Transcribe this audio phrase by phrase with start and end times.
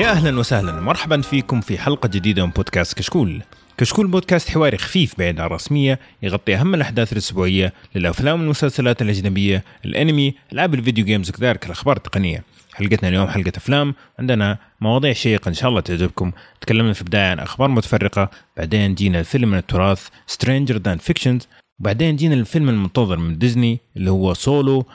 [0.00, 0.80] يا أهلا وسهلا.
[0.80, 3.42] مرحبا فيكم في حلقة جديدة من بودكاست كشكول.
[3.78, 10.34] كشكول بودكاست حواري خفيف بعيد عن الرسميه يغطي أهم الأحداث الأسبوعية للأفلام والمسلسلات الأجنبية، الأنمي،
[10.52, 12.44] العاب الفيديو games وكذلك الأخبار التقنية.
[12.72, 13.94] حلقتنا اليوم حلقة أفلام.
[14.18, 16.32] عندنا مواضيع شيقة إن شاء الله تعجبكم.
[16.60, 18.30] تكلمنا في البداية عن أخبار متفرقة.
[18.56, 21.48] بعدين جينا الفيلم من التراث Stranger than Fiction
[21.80, 24.86] وبعدين جينا الفيلم المنتظر من ديزني اللي هو سولو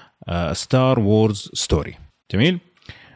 [0.51, 1.95] Star Wars Story
[2.33, 2.59] جميل؟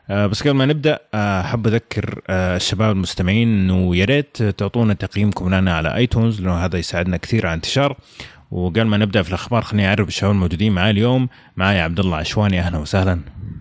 [0.10, 5.56] بس قبل ما نبدأ آه، أحب أذكر آه، الشباب المستمعين إنه يا ريت تعطونا تقييمكم
[5.56, 7.98] لنا على iTunes لأنه هذا يساعدنا كثير على انتشار
[8.52, 11.30] وقبل ما نبدأ في الأخبار خليني أعرف الشباب الموجودين معي اليوم.
[11.58, 13.20] معي عبد الله عشواني أهلا وسهلا.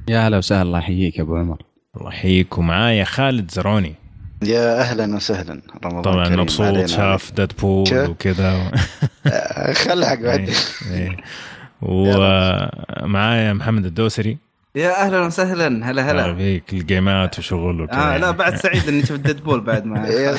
[0.09, 1.62] يا هلا وسهلا الله يحييك يا أبو عمر.
[1.97, 2.58] الله يحييك.
[2.58, 3.95] ومعايا خالد زرعوني
[4.42, 8.70] يا أهلا وسهلا رمضان طبعا مبسوط شاف Deadpool وكذا.
[9.73, 10.51] خلها قاعد.
[11.83, 14.48] ومعايا محمد الدوسري.
[14.79, 15.91] يا أهلا وسهلا.
[15.91, 16.34] هلا هلا.
[16.34, 20.35] فيك الجيمات وشغل وكذا آه لا بعد سعيد إني شفت ديدبول بعد معي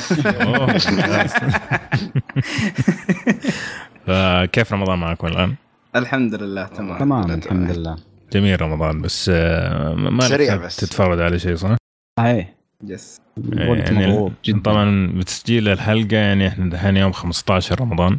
[4.06, 5.54] فكيف رمضان معكم الآن؟
[5.96, 6.98] الحمد لله تمام.
[6.98, 7.96] تمام الحمد لله.
[8.32, 10.76] جميل رمضان بس آه، ما سريع بس.
[10.76, 11.76] تتفرج على شيء صح؟
[12.20, 12.54] صحيح
[12.84, 13.20] يس
[13.52, 14.28] يعني
[14.64, 18.18] طبعا بتسجيل الحلقة يعني إحنا دحين يوم 15 رمضان.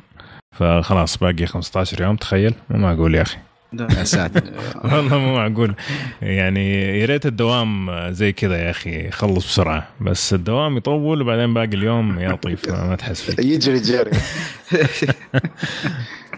[0.55, 2.53] فخلاص باقي 15 يوم تخيل.
[2.69, 3.37] مو معقول يا أخي.
[3.79, 4.43] يا ساتر
[4.93, 5.75] والله مو معقول.
[6.21, 9.87] يعني يا ريت الدوام زي كذا يا أخي يخلص بسرعة.
[10.01, 13.53] بس الدوام يطول وبعدين باقي اليوم يا لطيف ما تحس فيه.
[13.53, 14.11] يجري جري.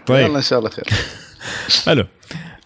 [0.06, 0.26] طيب.
[0.26, 0.84] يلا إن شاء الله خير.
[1.86, 2.04] حلو.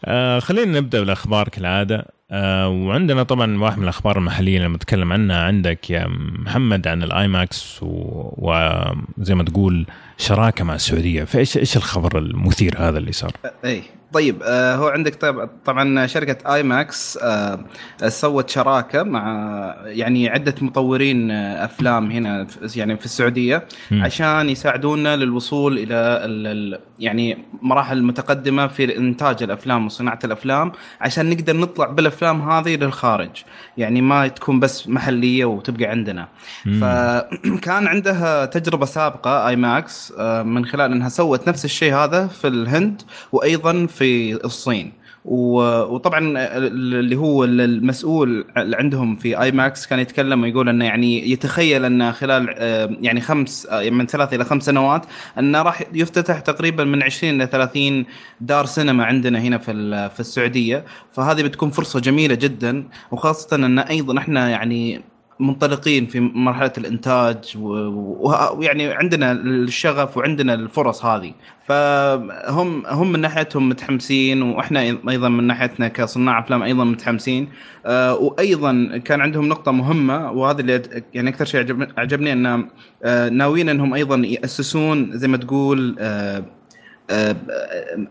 [0.04, 2.06] آه خلينا نبدأ بالأخبار كالعادة.
[2.30, 6.06] آه وعندنا طبعا واحد من الأخبار المحلية اللي بنتكلم عنها عندك يا
[6.38, 9.86] محمد عن ال IMAX وزي ما تقول
[10.18, 11.24] شراكة مع السعودية.
[11.24, 13.32] فايش إيش الخبر المثير هذا اللي صار؟
[13.64, 13.82] اي
[14.12, 17.60] طيب آه هو عندك طيب طبعا شركة IMAX آه
[18.08, 24.02] سوت شراكة مع يعني عدة مطورين آه أفلام هنا يعني في السعودية م.
[24.02, 31.86] عشان يساعدونا للوصول إلى يعني مراحل متقدمة في إنتاج الأفلام وصناعة الأفلام عشان نقدر نطلع
[31.86, 33.30] بالأفلام هذه للخارج
[33.76, 36.28] يعني ما تكون بس محلية وتبقى عندنا
[36.66, 36.80] م.
[36.80, 40.12] فكان عندها تجربة سابقة IMAX
[40.44, 43.02] من خلال إنها سوت نفس الشيء هذا في الهند
[43.32, 43.97] وأيضا في
[44.44, 44.92] الصين.
[45.24, 46.18] وطبعا
[46.56, 52.96] اللي هو المسؤول عندهم في IMAX كان يتكلم ويقول إنه يعني يتخيل ان خلال آه،
[53.00, 55.06] يعني خمس آه، من ثلاث إلى خمس سنوات
[55.38, 58.06] إنه راح يفتتح تقريبا من 20 إلى 30
[58.40, 59.72] دار سينما عندنا هنا في
[60.14, 60.84] في السعودية.
[61.12, 65.00] فهذه بتكون فرصة جميلة جدا وخاصة إن أيضا إحنا يعني
[65.40, 71.32] منطلقين في مرحلة الإنتاج ويعني عندنا الشغف وعندنا الفرص هذه.
[71.66, 77.48] فهم هم من ناحيتهم متحمسين وإحنا أيضا من ناحيتنا كصناع أفلام أيضا متحمسين.
[77.86, 80.82] آه وأيضا كان عندهم نقطة مهمة وهذا اللي
[81.14, 82.68] يعني أكثر شيء عجبني إن
[83.04, 86.44] آه ناويين إنهم أيضا يأسسون زي ما تقول آه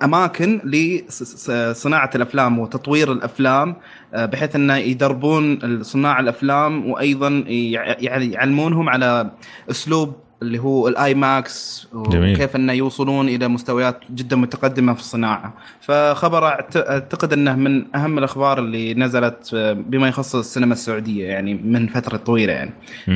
[0.04, 3.76] أماكن لصناعة الأفلام وتطوير الأفلام
[4.14, 9.32] آه، بحيث انه يدربون صناع الأفلام وأيضا يعني يعلمونهم على
[9.72, 15.54] أسلوب اللي هو ال IMAX وكيف انه يوصلون إلى مستويات جدا متقدمة في الصناعة.
[15.82, 21.88] فخبر أعتقد أنه من أهم الأخبار اللي نزلت آه، بما يخص السينما السعودية يعني من
[21.88, 22.74] فترة طويلة يعني.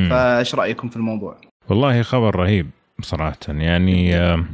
[0.09, 1.35] فإيش رأيكم في الموضوع؟
[1.69, 4.45] والله خبر رهيب بصراحه يعني آه،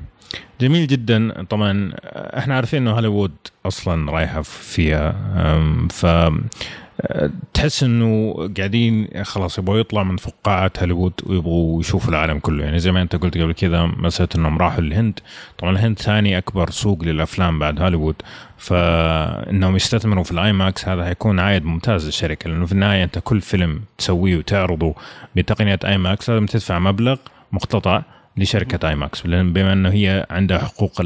[0.61, 1.43] جميل جدا.
[1.43, 5.15] طبعا إحنا عارفين إنه هوليوود أصلا رايحة فيها
[5.89, 6.05] ف
[7.53, 12.63] تحس إنه قاعدين خلاص يبغوا يطلعوا من فقاعات هوليوود ويبغوا يشوفوا العالم كله.
[12.65, 15.19] يعني زي ما أنت قلت قبل كذا مسألة إنهم راحوا الهند
[15.57, 18.15] طبعا الهند ثاني أكبر سوق للأفلام بعد هوليوود.
[18.57, 23.41] فانهم يستثمروا في ال IMAX هذا حيكون عائد ممتاز للشركة لأنه في النهاية أنت كل
[23.41, 24.95] فيلم تسويه وتعرضه
[25.35, 27.17] بتقنية IMAX لازم تدفع مبلغ
[27.51, 28.01] مقتطع.
[28.37, 31.01] لشركة IMAX بما إنه هي عندها حقوق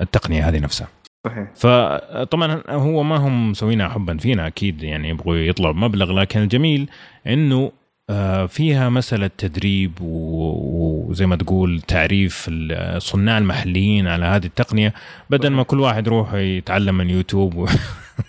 [0.00, 0.88] التقنية هذه نفسها.
[1.26, 1.48] صحيح.
[1.54, 6.88] فطبعا هو ما هم مسوينها حبا فينا أكيد يعني يبغوا يطلعوا بمبلغ لكن الجميل
[7.26, 7.72] إنه
[8.10, 14.94] آه، فيها مسألة تدريب وزي ما تقول تعريف الصناع المحليين على هذه التقنية
[15.30, 17.54] بدل ما كل واحد يروح يتعلم من يوتيوب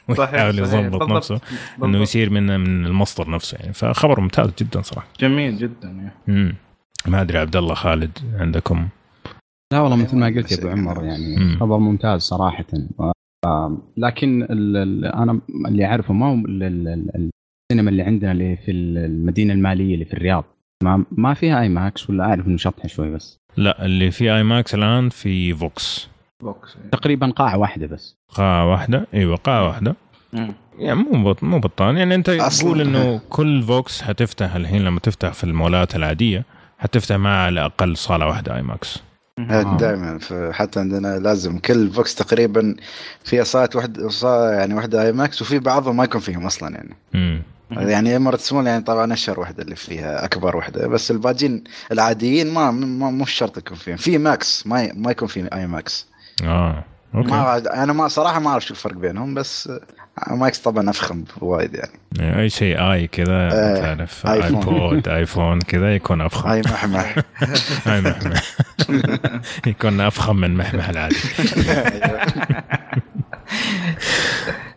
[0.07, 1.41] ويحاول يضبط نفسه
[1.83, 3.73] إنه يصير من من المصدر نفسه يعني.
[3.73, 5.07] فخبر ممتاز جدا صراحة.
[5.19, 6.55] جميل جدا يعني.
[7.05, 8.87] ما أدري عبد الله خالد عندكم؟
[9.73, 12.65] لا والله مثل ما قلت يا أبو عمر يعني خبر ممتاز صراحة.
[13.97, 19.93] لكن ال ال أنا اللي أعرفه ما هو السينما اللي عندنا اللي في المدينة المالية
[19.93, 20.43] اللي في الرياض.
[20.83, 23.37] ما ما فيها IMAX ولا أعرف إنه شطحة شوي بس.
[23.57, 26.07] لا اللي في IMAX الآن في فوكس
[26.41, 28.15] فوكس تقريبا قاعة واحدة بس.
[28.29, 29.95] قاعة واحدة؟ إيوه قاعة واحدة.
[30.79, 35.43] يعني مو مو بطال يعني أنت تقول إنه كل فوكس حتفتح الحين لما تفتح في
[35.43, 36.43] المولات العادية.
[36.79, 38.99] حتفتح معها على الأقل صالة واحدة IMAX
[39.79, 40.19] دائما.
[40.51, 42.75] حتى عندنا لازم كل فوكس تقريبا
[43.23, 43.97] فيها صالة واحد
[44.57, 46.95] يعني واحدة IMAX وفي بعضهم ما يكون فيهم أصلا يعني.
[47.15, 47.41] امم
[47.71, 52.71] يعني امارات سمول يعني طبعا اشهر وحده اللي فيها أكبر وحده بس الباجين العاديين ما
[52.71, 53.97] مو شرط يكون فيهم.
[53.97, 56.07] في MAX ما ما يكون في IMAX
[56.43, 56.83] آه
[57.15, 57.29] أوكي.
[57.29, 59.71] ما أنا ما صراحة ما أعرف شو الفرق بينهم بس
[60.27, 62.39] MAX طبعا أفخم وايد يعني.
[62.41, 66.49] أي شيء آي كذا آه تعرف iPod iPhone كذا يكون أفخم.
[66.49, 67.15] آي محمح
[67.87, 68.41] آي محمح
[69.67, 71.15] يكون أفخم من محمح العادي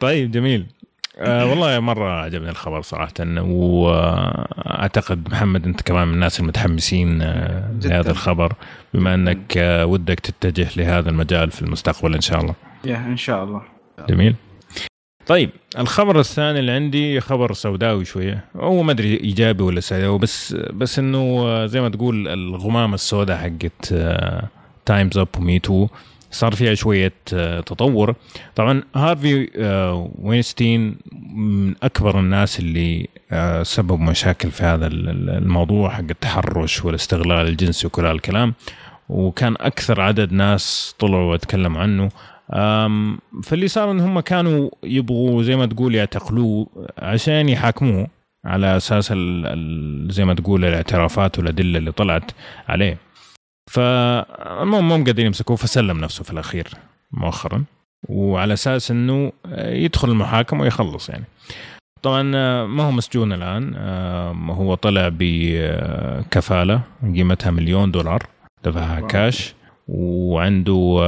[0.01, 0.67] طيب جميل.
[1.19, 8.11] آه والله مرة عجبني الخبر صراحة وأعتقد محمد أنت كمان من الناس المتحمسين آه لهذا
[8.11, 8.53] الخبر
[8.95, 12.55] بما أنك آه ودك تتجه لهذا المجال في المستقبل إن شاء الله.
[12.85, 13.63] يا إن شاء الله.
[14.09, 14.35] جميل.
[15.31, 18.45] طيب الخبر الثاني اللي عندي خبر سوداوي شوية.
[18.57, 23.95] هو ما أدري إيجابي ولا سوداوي بس بس إنه زي ما تقول الغمامة السوداء حقت
[24.87, 25.89] Time's Up و Me Too
[26.31, 27.13] صار فيها شوية
[27.67, 28.15] تطور.
[28.57, 29.49] طبعا هارفي
[30.23, 30.97] وينستين
[31.35, 33.09] من أكبر الناس اللي
[33.63, 38.55] سببوا مشاكل في هذا الموضوع حق التحرش والاستغلال الجنسي وكل هالكلام.
[39.09, 42.11] وكان أكثر عدد ناس طلعوا وتكلموا عنه.
[43.43, 46.67] فاللي صار إن هم كانوا يبغوا زي ما تقول يعتقلوه
[46.99, 48.07] عشان يحاكموه
[48.45, 49.07] على أساس
[50.13, 52.31] زي ما تقول الاعترافات والأدلة اللي طلعت
[52.69, 52.99] عليه.
[53.71, 56.69] فالمهم مو قادرين يمسكوه فسلم نفسه في الأخير
[57.13, 57.65] مؤخرا.
[58.09, 61.25] وعلى أساس إنه يدخل المحاكمة ويخلص يعني.
[62.03, 62.23] طبعا
[62.67, 63.77] ما هو مسجون الآن.
[64.51, 68.27] هو طلع بكفالة قيمتها مليون دولار
[68.65, 69.55] دفعها كاش
[69.91, 71.01] وعنده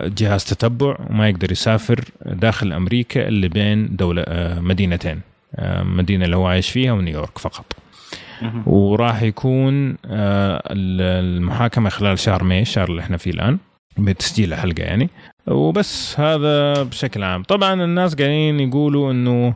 [0.00, 4.24] جهاز تتبع وما يقدر يسافر داخل أمريكا إلا بين دولة
[4.60, 5.20] مدينتين
[5.82, 7.64] مدينة اللي هو عايش فيها ونيويورك فقط.
[8.66, 13.58] وراح يكون المحاكمة خلال شهر ماي الشهر اللي إحنا فيه الآن
[13.98, 15.08] بتسجيل الحلقة يعني.
[15.46, 17.42] وبس هذا بشكل عام.
[17.42, 19.54] طبعا الناس قاعدين يقولوا إنه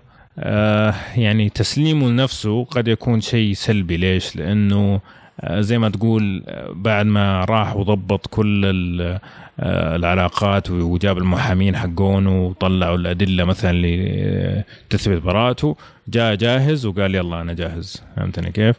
[1.17, 3.97] يعني تسليمه لنفسه قد يكون شيء سلبي.
[3.97, 5.01] ليش؟ لأنه
[5.47, 8.65] زي ما تقول بعد ما راح وضبط كل
[9.61, 15.77] العلاقات وجاب المحامين حقون وطلعوا الأدلة مثلا اللي تثبت براءته
[16.09, 18.03] جاء جاهز وقال يلا أنا جاهز.
[18.17, 18.77] فهمتني كيف؟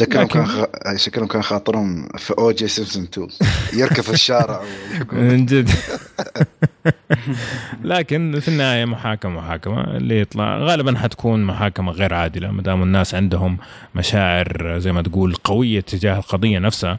[0.00, 0.64] شكلهم كان خ...
[0.96, 3.28] شكلهم كان خاطرهم في أو جي سيمسون 2
[3.74, 4.62] يركب في الشارع
[5.12, 5.70] من جد.
[7.84, 9.96] لكن في النهاية محاكمة محاكمة.
[9.96, 13.58] اللي يطلع غالبا حتكون محاكمة غير عادلة ما دام الناس عندهم
[13.94, 16.98] مشاعر زي ما تقول قوية تجاه القضية نفسها.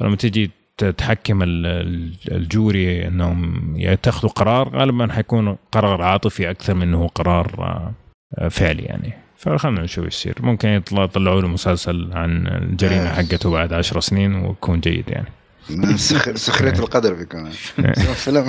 [0.00, 0.50] فلما تجي
[0.96, 7.92] تحكم الجوري إنهم يتخذوا قرار غالبا حيكون قرار عاطفي أكثر من إنه قرار
[8.50, 9.12] فعلي يعني.
[9.36, 10.34] فخلنا نشوف إيش يصير.
[10.40, 15.28] ممكن يطلع يطلعوا له مسلسل عن الجريمة حقته بعد عشر سنين ويكون جيد يعني.
[16.34, 17.50] سخرية القدر بيكون
[18.24, 18.48] فيلم.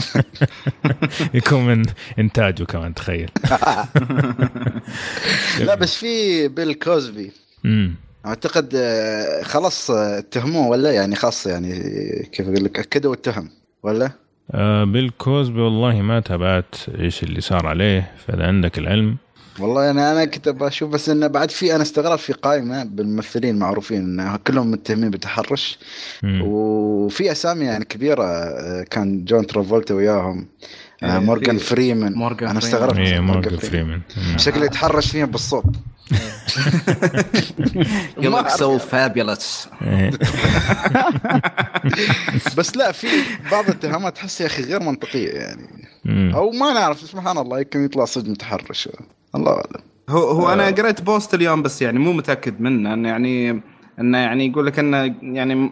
[1.33, 1.85] يكون من
[2.19, 3.29] إنتاجه كمان تخيل.
[5.59, 7.31] لا بس في بيل كوزبي.
[8.25, 8.77] أعتقد
[9.43, 11.73] خلاص اتهموه ولا؟ يعني خاص يعني
[12.31, 13.49] كيف أقول لك؟ أكدوا التهم
[13.83, 14.11] ولا؟
[14.51, 19.17] آه بيل كوزبي والله ما تابعت إيش اللي صار عليه فإذا عندك العلم
[19.59, 23.97] والله أنا أنا كنت بشوف بس إنه بعد في أنا استغربت في قائمة بالممثلين المعروفين
[23.97, 25.79] إنه كلهم متهمين بالتحرش
[26.41, 28.23] وفي أسامي يعني كبيرة
[28.83, 30.47] كان جون ترافولتا وياهم
[31.03, 32.97] آه مورجان فريمان مورجان أنا استغربت.
[32.97, 34.01] إيه مورجان فريمان
[34.37, 35.65] شكله يتحرش فيهم بالصوت.
[38.17, 39.69] you look so fabulous
[42.57, 43.07] بس لا في
[43.51, 45.89] بعض الاتهامات تحس يا أخي غير منطقية يعني.
[46.35, 48.89] أو ما نعرف سبحان الله يمكن يطلع صدق متحرش.
[49.35, 53.61] الله أعلم هو هو أنا قريت post اليوم بس يعني مو متأكد منه انه يعني
[53.99, 55.71] أنه يعني يقول لك أنه يعني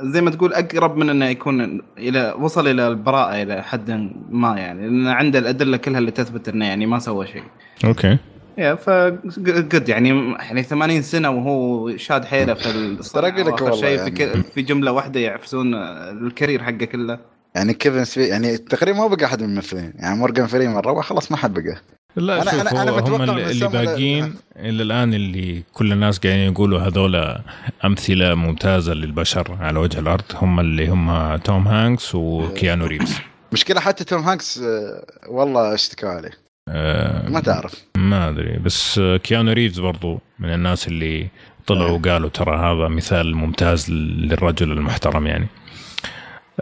[0.00, 4.80] زي ما تقول أقرب من أنه يكون إلى وصل إلى البراءة إلى حد ما يعني
[4.80, 7.42] لأن عنده الأدلة كلها اللي تثبت أنه يعني ما سوى شيء.
[7.84, 8.18] أوكي.
[8.58, 8.90] يا أخي
[9.38, 14.16] جد يعني يعني 80 سنة وهو شاد حيله في الصراحه لك والله شيء يعني.
[14.16, 17.18] في, في جملة واحدة يعفسون ال career حقه كله.
[17.54, 21.30] يعني كيفن سبيسي يعني تقريبا ما بقى أحد من الممثلين يعني مورجان فريمان روح خلاص
[21.32, 21.76] ما حد بقى.
[22.16, 26.80] لا أنا- شوف أنا- أنا هم اللي باقيين إلى الآن اللي كل الناس قاعدين يقولوا
[26.80, 27.38] هذول
[27.84, 33.14] أمثلة ممتازة للبشر على وجه الأرض هم اللي هم توم هانكس وكيانو ريفز.
[33.52, 36.30] مشكلة حتى توم هانكس آه، والله اشتكى عليه؟
[36.68, 37.74] آه، ما تعرف.
[37.96, 38.58] ما أدري.
[38.58, 41.28] بس كيانو ريفز برضو من الناس اللي
[41.66, 45.46] طلعوا وقالوا ترى هذا مثال ممتاز للرجل المحترم يعني.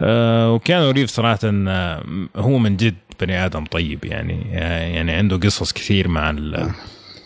[0.01, 2.03] وكيانو ريفز صراحة آه،
[2.35, 6.31] هو من جد بني آدم طيب يعني يعني عنده قصص كثير مع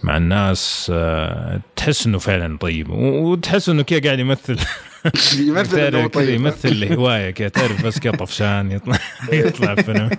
[0.03, 4.59] مع الناس آه، تحس إنه فعلا طيب وتحس إنه كذا قاعد يمثل.
[5.47, 8.97] يمثل إنه طيب يمثل الهوايه كذا تعرف بس كذا طفشان يطلع
[9.33, 10.09] يطلع فيلم.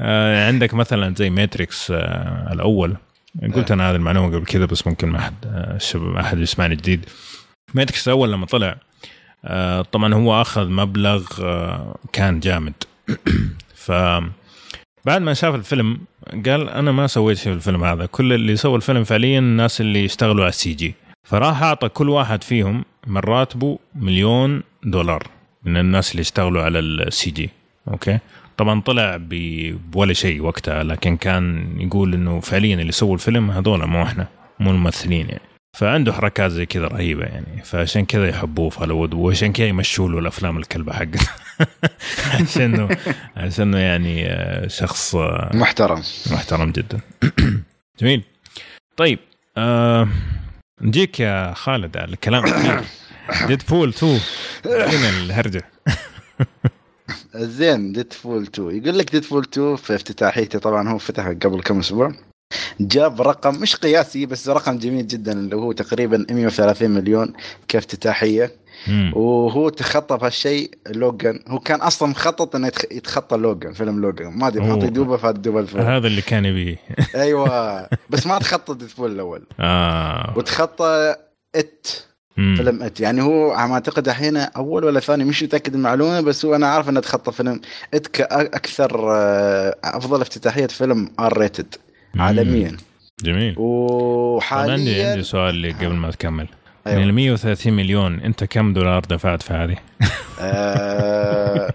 [0.00, 2.96] آه، عندك مثلا زي ماتريكس آه، الأول.
[3.54, 7.04] قلت أنا هذه المعلومة قبل كذا بس ممكن ما حد الشباب احد يسمعني جديد.
[7.74, 8.76] ماتريكس الأول لما طلع
[9.92, 11.24] طبعا هو أخذ مبلغ
[12.12, 12.74] كان جامد.
[13.84, 13.92] ف
[15.04, 16.00] بعد ما شاف الفيلم
[16.46, 18.06] قال أنا ما سويت شيء في الفيلم هذا.
[18.06, 20.94] كل اللي سوى الفيلم فعليا الناس اللي يشتغلوا على ال CG.
[21.28, 25.26] فراح أعطى كل واحد فيهم من راتبه مليون دولار
[25.64, 27.50] من الناس اللي يشتغلوا على ال CG.
[27.88, 28.18] أوكي؟
[28.56, 29.18] طبعا طلع
[29.92, 34.28] بولا شيء وقتها لكن كان يقول إنه فعليا اللي سووا الفيلم هذول مو إحنا
[34.60, 35.51] مو الممثلين يعني.
[35.76, 37.62] فعنده حركات زي كذا رهيبة يعني.
[37.64, 41.28] فعشان كذا يحبوه في هوليوود وعشان كذا يمشوا له الأفلام الكلبة حقته
[42.40, 42.96] عشان
[43.36, 46.02] عشان يعني آه، شخص آه، محترم.
[46.32, 47.00] محترم جدا.
[48.00, 48.22] جميل.
[48.96, 49.18] طيب
[49.56, 50.08] آه
[50.80, 52.44] نجيك يا خالد على الكلام
[53.46, 54.18] Deadpool 2
[54.62, 55.62] فين الهرجة؟
[57.34, 62.12] زين Deadpool 2 يقول لك Deadpool 2 في افتتاحيته طبعا هو فتح قبل كم أسبوع.
[62.80, 67.32] جاب رقم مش قياسي بس رقم جميل جدا اللي هو تقريبا 130 مليون
[67.68, 68.62] كافتتاحيه
[69.12, 71.40] وهو تخطى بهالشيء لوجان.
[71.48, 74.38] هو كان أصلا مخطط إنه يتخطى لوجان فيلم لوجان.
[74.38, 75.82] ما أدري حاطي دوبه في الدوبه الفيلم.
[75.82, 76.76] هذا اللي كان يبيه.
[77.14, 77.88] أيوه.
[78.10, 79.42] بس ما تخطى Deadpool الأول.
[79.60, 80.34] آه.
[80.36, 81.14] وتخطى
[81.54, 81.86] It.
[82.34, 83.00] فيلم It.
[83.00, 86.66] يعني هو على ما أعتقد الحين أول ولا ثاني مش متأكد المعلومة بس هو أنا
[86.66, 87.60] عارف إنه تخطى فيلم
[87.94, 91.74] إت كاكثر آه، أفضل افتتاحية فيلم R rated
[92.18, 92.76] عالميا.
[93.22, 93.54] جميل.
[93.58, 96.46] وحاليا عندي عندي سؤال اللي قبل ما تكمل.
[96.86, 96.98] أيوة.
[96.98, 99.76] من ال 130 مليون أنت كم دولار دفعت في هذه؟
[100.40, 101.72] آه،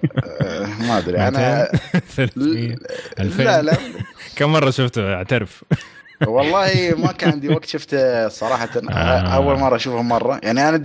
[0.79, 1.17] ما أدري.
[1.27, 1.67] أنا
[2.15, 2.75] 300
[3.37, 3.77] لا لا.
[4.37, 5.63] كم مرة شفته؟ أعترف.
[6.27, 8.69] والله ما كان عندي وقت شفته صراحة.
[8.89, 9.19] آه.
[9.19, 10.39] أول مرة أشوفه مرة.
[10.43, 10.75] يعني أنا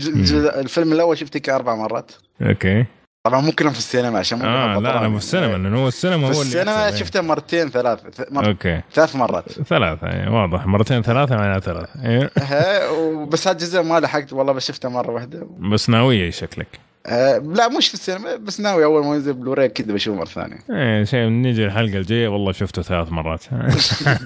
[0.60, 2.12] الفيلم الأول شفته كاربع مرات.
[2.42, 2.84] أوكي.
[3.24, 6.32] طبعا مو كلهم في السينما عشان آه لا أنا في السينما لأنه هو السينما هو
[6.32, 8.00] في السينما شفته مرتين ثلاث
[8.30, 8.46] مر...
[8.46, 8.80] أوكي.
[8.92, 9.52] ثلاث مرات.
[9.52, 10.66] ثلاثة يعني واضح.
[10.66, 15.46] مرتين ثلاثة معناها ثلاثة أيوه بس هالجزء ما لحقت والله بس شفته مرة واحدة.
[15.72, 16.91] بس ناوية شكلك.
[17.06, 20.58] أه لا مش في السينما بس ناوي أول ما ينزل بلوراي كذا بشوفه مرة ثانية.
[20.70, 23.44] إيه شيء نيجي الحلقة الجاية والله شفته ثلاث مرات.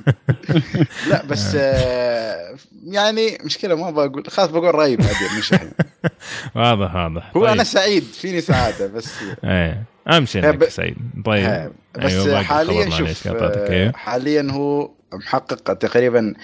[1.10, 2.54] لا بس آه
[2.86, 5.70] يعني مشكلة ما بقول خلاص بقول رأيي بعدين مش الحين.
[6.56, 7.30] واضح واضح.
[7.36, 7.52] هو طيب.
[7.52, 9.14] أنا سعيد فيني سعادة بس.
[9.44, 10.96] إيه اهم شيء إنك سعيد.
[11.24, 16.34] طيب بس أيوة حاليا شوف آه، حاليا هو محقق تقريبا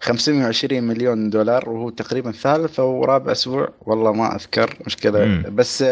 [0.00, 3.68] 520 مليون دولار وهو تقريبا ثالث أو رابع أسبوع.
[3.80, 5.44] والله ما أذكر مشكله مم.
[5.48, 5.84] بس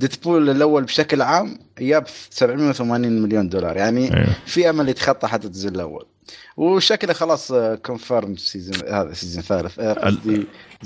[0.00, 3.76] ديدبول الأول بشكل عام جاب 780 مليون دولار.
[3.76, 4.34] يعني أيوه.
[4.46, 6.06] في أمل يتخطى حتى الجزء الأول.
[6.56, 10.08] وشكله خلاص confirm season هذا season ثالث آه،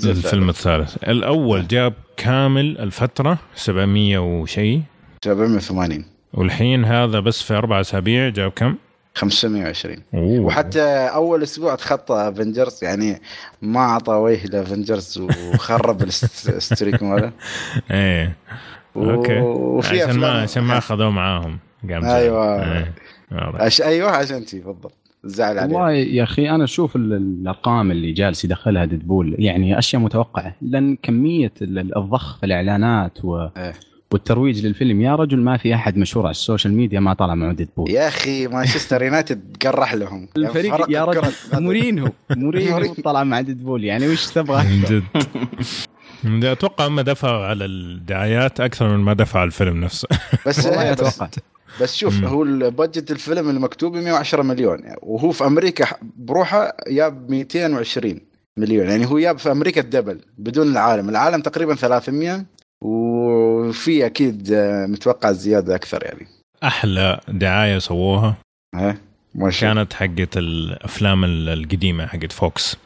[0.03, 0.95] الفيلم الثالث.
[1.03, 4.81] الأول جاب كامل الفترة 700 وشيء.
[5.25, 8.75] 780 والحين هذا بس في أربع أسابيع جاب كم؟
[9.15, 10.39] 520 أوه.
[10.39, 10.81] وحتى
[11.13, 13.21] أول أسبوع تخطى Avengers يعني
[13.61, 15.17] ما أعطى وجه ل Avengers
[15.53, 17.31] وخرب ال streak ماله
[17.91, 18.35] إيه.
[18.95, 19.39] أوكي.
[19.39, 22.63] وفي عشان ما عشان ما أخذوه معاهم قام أيوه.
[22.63, 22.93] إيه.
[23.31, 23.81] أش...
[23.81, 24.93] أيوه عشان تي بالضبط.
[25.23, 30.55] زعل عليه والله يا أخي أنا أشوف الأرقام اللي جالس يدخلها Deadpool يعني أشياء متوقعة.
[30.61, 33.73] لأن كمية الضخ في الإعلانات و إيه.
[34.15, 35.01] والترويج للفيلم.
[35.01, 38.07] يا رجل ما في أحد مشهور على ال social media ما طلع مع Deadpool يا
[38.07, 40.27] أخي مانشستر يونايتد قرح لهم.
[40.37, 46.45] الفريق يا رجل مورينهو مورينهو طلع مع Deadpool يعني وش تبغى؟ من جد.
[46.45, 50.07] أتوقع هم دفعوا على الدعايات أكثر من ما دفع على الفيلم نفسه.
[50.47, 51.29] بس أتوقع.
[51.81, 54.79] بس شوف هو ال budget الفيلم المكتوب 110 مليون.
[55.01, 55.85] وهو في أمريكا
[56.17, 58.19] بروحه جاب 220
[58.57, 58.89] مليون.
[58.89, 61.09] يعني هو جاب في أمريكا ال double بدون العالم.
[61.09, 62.45] العالم تقريبا 300
[62.85, 64.53] وفي أكيد
[64.89, 66.27] متوقع زياده أكثر يعني.
[66.63, 68.35] أحلى دعاية سووها
[68.75, 68.97] ها؟
[69.35, 69.61] ماشي.
[69.61, 72.77] كانت حقت الأفلام القديمة حقت Fox.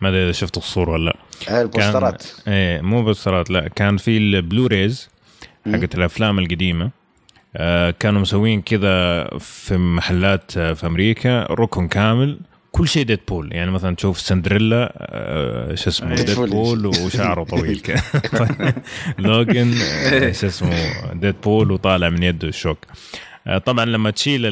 [0.00, 1.04] ما أدري إذا شفت الصور ولا
[1.48, 1.60] لأ.
[1.60, 2.24] البوسترات.
[2.48, 5.08] إيه مو بوسترات لأ كان في ال Blu-rays
[5.66, 6.90] حقت الأفلام القديمة.
[7.56, 12.38] آه كانوا مسوين كذا في محلات في أمريكا ركن كامل.
[12.72, 17.82] كل شيء Deadpool يعني مثلا تشوف سندريلا آه شو اسمه؟ Deadpool وشعره طويل.
[19.18, 19.74] Logan
[20.12, 22.78] آه شو اسمه؟ Deadpool وطالع من يده الشوك.
[23.64, 24.42] طبعا لما تشيل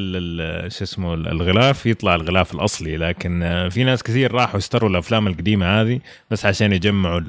[0.72, 5.80] شو اسمه الغلاف يطلع الغلاف الأصلي لكن آه، في ناس كثير راحوا اشتروا الأفلام القديمة
[5.80, 7.20] هذه بس عشان يجمعوا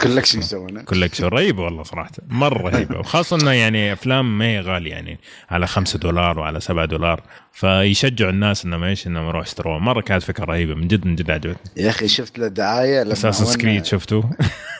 [0.00, 0.82] collection يسوونه.
[0.82, 2.10] collection رهيبة والله صراحة.
[2.28, 2.98] مرة رهيبة.
[2.98, 5.18] وخاصة إنه يعني أفلام ما هي غالية يعني
[5.50, 7.22] على 5 دولار وعلى 7 دولار.
[7.52, 9.78] فيشجعوا الناس إنهم إيش إنهم يروحوا يشتروها.
[9.78, 10.74] مرة كانت فكرة رهيبة.
[10.74, 11.84] من جد من جد عجبتني.
[11.84, 14.22] يا أخي شفت له دعاية أساس سكريد شفتوا؟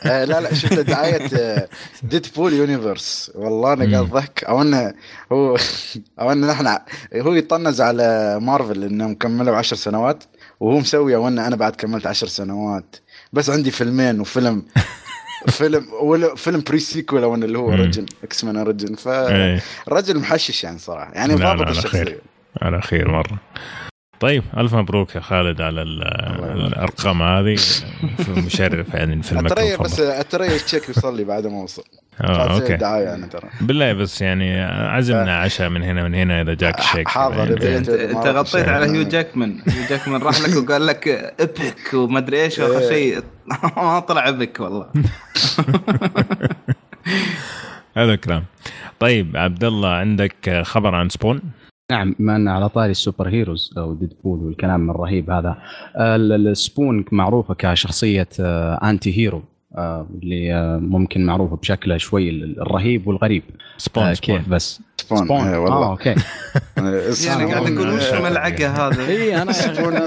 [0.05, 1.29] آه لا لا شفت له دعاية
[2.03, 4.93] Deadpool universe والله أنا قاعد ضحك أو إنه
[5.31, 5.57] هو
[6.19, 6.77] أو انه نحن
[7.15, 10.23] هو يطنز على مارفل انه مكمله 10 سنوات
[10.59, 12.95] وهو مسوي أو انه أنا بعد كملت 10 سنوات.
[13.33, 14.63] بس عندي فيلمين وفيلم
[15.57, 20.77] فيلم ولا فيلم بري سيكول أو اللي هو اوريجن إكس مان اوريجن فالرجل محشش يعني
[20.79, 21.13] صراحة.
[21.13, 22.21] يعني ضابط الشخصية.
[22.61, 23.39] على خير مرة.
[24.19, 27.57] طيب ألف مبروك يا خالد على الأرقام هذه.
[28.45, 31.83] مشرف يعني الفيلم اتريا بس اتريا التشيك يوصل لي بعد ما وصل.
[32.21, 32.75] أوكي.
[32.75, 33.49] دعاية أنا ترى.
[33.61, 38.27] بالله بس يعني عزمنا عشاء من هنا من هنا إذا جاك الشيك حاضر يعني انت
[38.27, 39.57] غطيت على هيو جاكمان.
[39.67, 41.07] هيو جاكمان راح لك وقال لك
[41.39, 43.19] ابك وما ادري إيش واخر شيء.
[43.77, 44.87] ما طلع ابك والله.
[47.97, 48.43] هذا الكلام.
[48.99, 51.41] طيب عبد الله عندك خبر عن Spawn؟
[51.91, 55.57] نعم بما ان على طاري ال superheroes أو Deadpool والكلام الرهيب هذا.
[55.97, 58.27] ال Spawn معروفة كشخصية
[58.83, 59.43] anti-hero
[59.77, 63.43] اللي آه، ممكن معروفة بشكله شوي الرهيب والغريب.
[63.77, 65.47] Spawn, آه كيف بس؟ Spawn, Spawn.
[65.47, 65.77] إيه، والله.
[65.77, 66.15] آه أوكي.
[67.27, 69.93] يعني قاعد أقول وش الملعقه هذا؟ اي أنا سبون.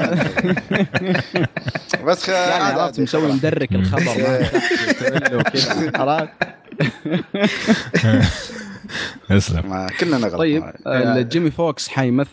[2.07, 4.47] بس يعني عرفت مسوي مدرك الخبر
[5.95, 6.29] عرفت
[9.31, 9.87] اسلم.
[10.01, 10.35] كلنا نغلط.
[10.37, 12.33] طيب آه جيمي فوكس حيمثل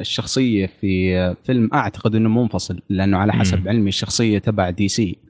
[0.00, 5.25] الشخصية في فيلم أعتقد إنه منفصل لأنه على حسب علمي الشخصية تبع دي سي.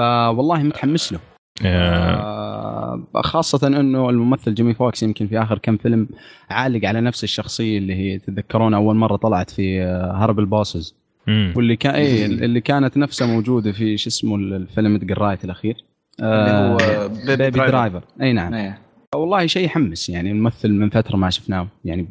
[0.00, 1.18] فوالله متحمس له.
[1.64, 6.08] آه خاصة إنه الممثل جيمي فوكس يمكن في آخر كم فيلم
[6.50, 9.82] عالق على نفس الشخصية اللي هي تتذكرون أول مرة طلعت في
[10.14, 10.94] Horrible Bosses
[11.28, 15.84] واللي كان إيه اللي كانت نفسها موجودة في شو اسمه الفيلم رايت الأخير.
[16.20, 17.70] اللي هو Baby, Baby Driver.
[17.70, 18.54] Driver إي نعم.
[18.54, 18.78] أيه.
[19.14, 22.08] والله شيء يحمس يعني الممثل من فترة ما شفناه يعني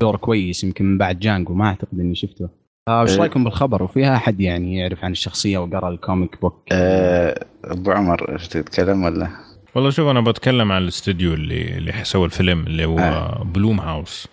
[0.00, 2.48] دور كويس يمكن من بعد Django ما أعتقد إني شفته.
[2.86, 7.46] فايش آه، رأيكم بالخبر وفيها أحد يعني يعرف عن الشخصية وقرأ ال comic book؟ أه
[7.64, 9.28] أبو عمر تتكلم ولا؟
[9.74, 13.44] والله شوف أنا بتكلم عن الاستوديو اللي اللي سوى الفيلم اللي هو أه.
[13.44, 14.28] Blumhouse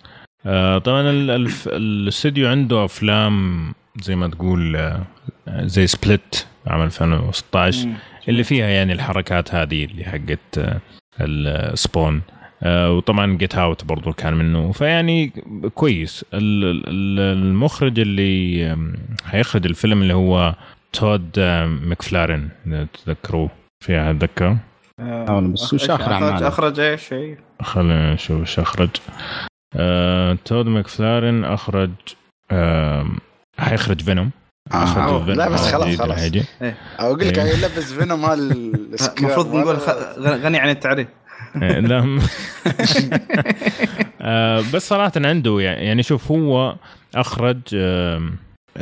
[0.46, 1.10] آه طبعا
[1.66, 5.02] الاستوديو عنده أفلام زي ما تقول آه
[5.48, 7.88] زي Split عام 2016
[8.28, 10.80] اللي فيها يعني الحركات هذه اللي حقت آه
[11.20, 12.33] ال Spawn آه،
[12.66, 14.72] وطبعا Get Out برضو كان منه.
[14.72, 15.32] فيعني
[15.74, 16.24] كويس.
[16.32, 18.76] المخرج اللي
[19.24, 20.54] حيخرج الفيلم اللي هو
[20.92, 21.40] تود
[21.82, 22.48] مكفلارن
[23.04, 23.50] تذكروه.
[23.84, 24.56] فيها اتذكر
[25.00, 28.90] آه بس وش اخر اعمال اخرج إيش؟ شيء خلينا نشوف وش أخرج.
[29.76, 31.90] آه، تود مكفلارن أخرج
[32.50, 33.06] آه،
[33.58, 34.30] حيخرج فينوم
[34.72, 35.24] آه.
[35.28, 36.18] لا بس خلاص خلاص.
[36.62, 36.76] إيه.
[36.98, 38.72] أقول لك يلبس فينوم مال
[39.18, 39.76] المفروض نقول
[40.18, 41.08] غني عن التعريف.
[41.08, 41.14] إيه،
[41.54, 42.18] لا
[44.20, 46.76] آه، بس صراحة عنده يعني شوف هو
[47.14, 47.58] أخرج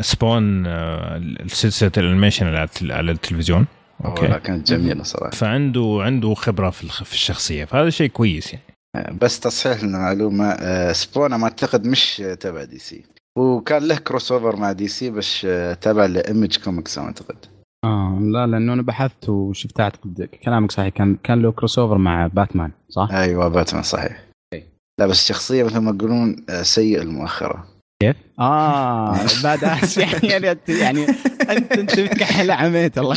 [0.01, 2.47] Spawn آه، سلسلة ال animation
[2.83, 3.67] على التلفزيون.
[4.05, 4.41] okay.
[4.45, 5.31] كانت جميلة صراحة.
[5.31, 8.65] فعنده عنده خبرة في الشخصية فهذا شيء كويس يعني.
[8.97, 10.57] آه، بس تصحيح المعلومة
[10.93, 13.05] Spawn ما أعتقد مش تبع DC
[13.39, 15.47] وكان له crossover مع DC بس
[15.81, 17.37] تبع ل Image Comics أعتقد.
[17.85, 20.89] آه لا لأنه أنا بحثت وشفت اعتقد كلامك صحيح.
[20.89, 24.25] كان كان له crossover مع باتمان صح؟ أيوه باتمان صحيح.
[24.55, 24.67] أي.
[25.01, 27.67] لا بس الشخصيه مثل ما يقولون آه، سيء المؤخرة.
[28.03, 29.63] كيف؟ آه بعد
[29.97, 31.07] يعني يعني يعني
[31.51, 33.17] انت أنت بتكحل عميت الله.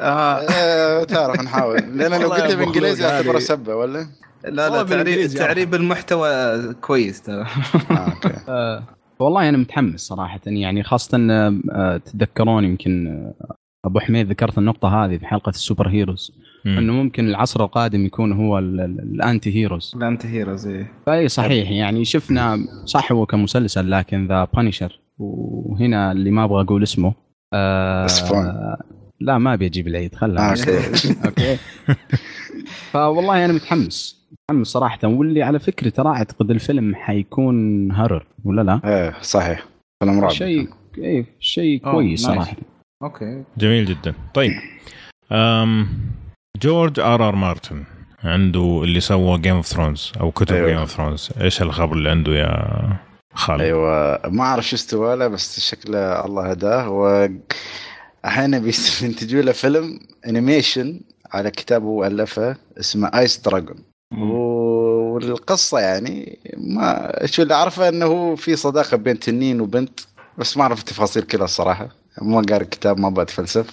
[0.00, 1.76] آه تعرف نحاول.
[1.98, 4.06] لأن لو قلت بالانجليزي أعتبره سبة ولا؟
[4.44, 6.28] لا لا تعريب تعريب المحتوى
[6.74, 7.46] كويس ترى.
[8.48, 8.82] آه،
[9.18, 11.18] والله أنا متحمس صراحة يعني خاصة
[11.72, 16.32] آه، تتذكرون يمكن آه، أبو حميد ذكرت النقطة هذه في حلقة ال superheroes
[16.66, 19.92] إنه ممكن العصر القادم يكون هو ال anti-heroes.
[19.96, 26.30] ال anti-heroes اي أي صحيح يعني شفنا صح هو كمسلسل لكن The Punisher وهنا اللي
[26.30, 27.14] ما أبغى أقول اسمه
[27.54, 28.06] آه
[29.20, 31.14] لا ما ابي أجيب العيد خلها okay.
[31.24, 31.56] Okay.
[32.92, 34.23] فوالله أنا متحمس.
[34.50, 39.64] متحمس صراحة واللي على فكرة ترى أعتقد الفيلم حيكون horror ولا لا؟ إيه صحيح.
[40.02, 40.30] فيلم رعب.
[40.30, 40.68] شيء
[40.98, 42.56] إيه شيء كويس صراحة.
[43.02, 43.44] okay.
[43.58, 44.14] جميل جدا.
[44.34, 44.52] طيب.
[45.32, 45.88] أم
[46.62, 47.84] جورج آر آر مارتن
[48.24, 52.32] عنده اللي سوى Game of Thrones أو كتب Game of Thrones إيش الخبر اللي عنده
[52.32, 52.98] يا
[53.34, 56.82] خالد؟ أيوه ما أعرف شو استوى له بس شكله الله هداه.
[56.82, 57.28] هو
[58.24, 61.00] أحيانا بينتجوا له فيلم animation
[61.32, 63.76] على كتاب هو الفه اسمه Ice Dragon
[64.22, 70.00] والقصة يعني ما شو اللي أعرفه إنه هو في صداقة بين تنين وبنت
[70.38, 71.88] بس ما أعرف التفاصيل كلها الصراحة.
[72.22, 73.66] ما قاري الكتاب ما بتفلسف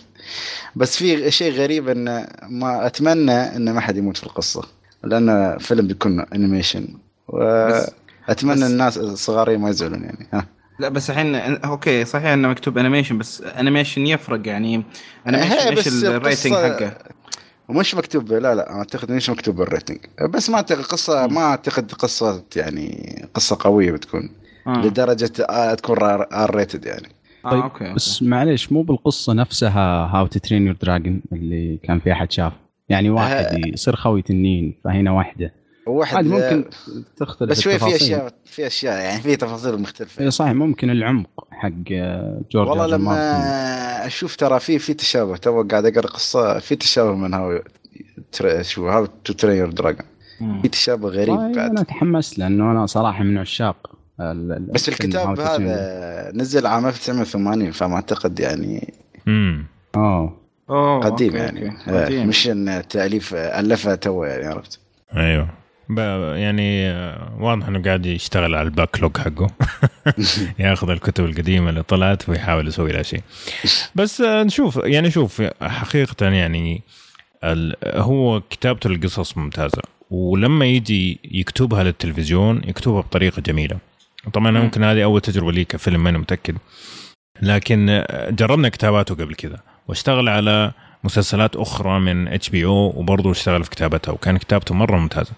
[0.76, 4.64] بس في شيء غريب انه ما أتمنى انه ما حد يموت في القصة
[5.04, 6.88] لأن فيلم بيكون animation
[7.28, 10.46] واتمنى الناس الصغارين ما يزعلون يعني ها.
[10.80, 14.84] لا بس الحين okay صحيح إنه مكتوب animation بس animation يفرق يعني.
[15.28, 16.94] animation إيش ال rating حقه؟
[17.72, 21.92] ومش مكتوب لا لا أعتقد مش مكتوب ال rating بس ما أعتقد قصه ما أعتقد
[21.92, 24.30] قصة يعني قصة قوية بتكون
[24.68, 24.82] آه.
[24.86, 27.08] لدرجة آه تكون R rated يعني
[27.46, 27.94] آه، طيب آه، okay.
[27.94, 32.54] بس معليش مو بالقصة نفسها How to Train Your Dragon اللي كان في أحد شاف
[32.90, 33.68] يعني واحد آه.
[33.68, 35.54] يصير خوي تنين فهنا واحدة
[35.86, 36.66] واحد ممكن
[37.18, 40.24] تختلف بس شوي في أشياء في أشياء يعني في تفاصيل مختلفة.
[40.24, 41.70] اي صحيح ممكن العمق حق
[42.52, 47.34] جورج والله لما أشوف ترى في في تشابه تو قاعد أقرأ قصة في تشابه من
[47.34, 47.60] how
[48.62, 50.06] شو How to Train Your Dragon
[50.62, 51.58] في تشابه غريب بعد.
[51.58, 53.92] أنا تحمست لأنه أنا صراحة من عشاق
[54.74, 58.94] بس الكتاب هذا نزل عام 1980 فما اعتقد يعني
[59.28, 59.66] امم
[59.96, 60.42] أوه.
[61.00, 61.78] قديم يعني.
[61.88, 62.28] قديم.
[62.28, 64.80] مش إن تأليف ألفها تو يعني عرفت؟
[65.16, 65.61] أيوه.
[65.90, 69.48] يعني آه، واضح إنه قاعد يشتغل على ال backlog حقه.
[70.60, 73.22] ياخذ الكتب القديمة اللي طلعت ويحاول يسوي لها شيء.
[73.96, 74.80] بس آه، نشوف.
[74.84, 76.84] يعني شوف حقيقة يعني
[77.86, 79.82] هو كتابته القصص ممتازة.
[80.10, 83.78] ولما يجي يكتبها للتلفزيون يكتبها بطريقة جميلة.
[84.34, 86.58] طبعا ممكن هذه أول تجربة لي كفيلم ماني متأكد.
[87.42, 89.60] لكن آه، جربنا كتاباته قبل كذا.
[89.88, 90.72] واشتغل على
[91.04, 95.34] مسلسلات أخرى من اتش بي أو وبرضه اشتغل في كتابتها وكان كتابته مرة ممتازة.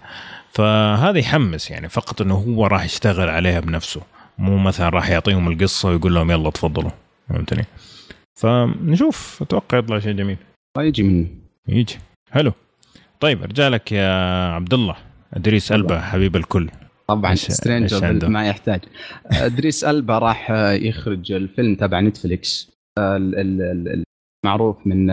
[0.52, 4.02] فهذا يحمس يعني فقط إنه هو راح يشتغل عليها بنفسه
[4.38, 6.90] مو مثلا راح يعطيهم القصة ويقول لهم يلا تفضلوا.
[7.28, 7.64] فهمتني؟
[8.34, 10.36] فنشوف أتوقع يطلع شيء جميل.
[10.78, 11.28] يجي منه
[11.68, 11.98] يجي.
[12.30, 12.52] حلو.
[13.20, 14.10] طيب أرجع لك يا
[14.52, 14.96] عبد الله
[15.34, 16.70] أدريس ألبا حبيب الكل.
[17.08, 18.80] طبعا Stringer ما يحتاج.
[19.26, 22.72] أدريس ألبا راح يخرج الفيلم تبع Netflix
[24.44, 25.06] المعروف من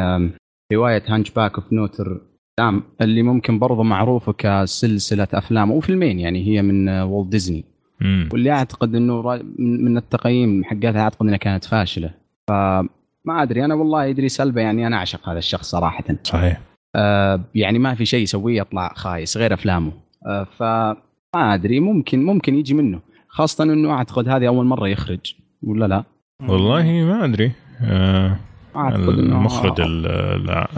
[0.71, 2.21] رواية Hunchback of Notre
[2.57, 7.65] Dame اللي ممكن برضه معروفة كسلسلة أفلام وفيلمين يعني هي من والت ديزني
[8.01, 12.11] واللي أعتقد إنه من التقييم حقتها أعتقد إنها كانت فاشلة.
[12.47, 12.87] فما
[13.27, 16.03] أدري أنا والله ادري سلبه يعني أنا أعشق هذا الشخص صراحة.
[16.23, 16.61] صحيح.
[16.95, 19.91] آه يعني ما في شيء يسويه يطلع خايس غير أفلامه.
[20.27, 22.99] آه فما أدري ممكن ممكن يجي منه.
[23.27, 26.03] خاصة إنه أعتقد هذه أول مرة يخرج ولا لا؟
[26.49, 27.51] والله ما أدري.
[27.83, 28.37] آه
[28.75, 29.81] المخرج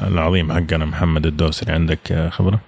[0.08, 2.60] العظيم حقنا محمد الدوسري عندك خبرة؟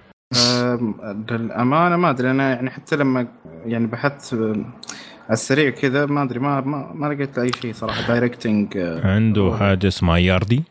[1.30, 3.28] للأمانة ما أدري أنا يعني حتى لما
[3.66, 8.08] يعني بحثت على السريع كذا ما أدري ما ما, ما لقيت أي شيء صراحة.
[8.08, 10.62] دايركتنج عنده حاجة اسمها Yardie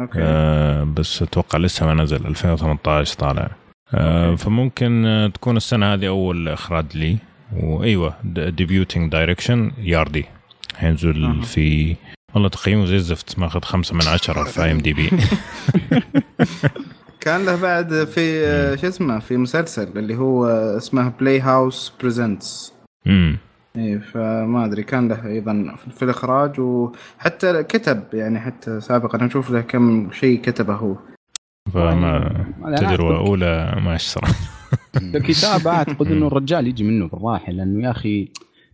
[0.00, 0.18] okay.
[0.22, 2.26] آه بس أتوقع لسه ما نزل.
[2.26, 3.50] 2018 طالع.
[3.94, 7.16] آه فممكن تكون السنة هذه أول إخراج لي.
[7.62, 10.24] وايوه debuting direction Yardie
[10.76, 11.40] حينزل آه.
[11.40, 11.96] في
[12.34, 15.10] والله تقييمه زي الزفت ماخذ خمسة من عشرة في IMDb
[17.20, 18.42] كان له بعد في
[18.80, 22.72] شو اسمه في مسلسل اللي هو اسمه Playhouse Presents
[23.06, 23.38] امم
[23.76, 29.26] اي فما أدري كان له أيضا في الإخراج وحتى كتب يعني حتى سابقا.
[29.26, 30.96] أشوف له كم شيء كتبه هو.
[31.74, 32.44] فما
[32.76, 34.34] تجربه اولى ما صراحة
[34.96, 38.28] الكتابه أعتقد إنه الرجال يجي منه بالراحة لأنه يا أخي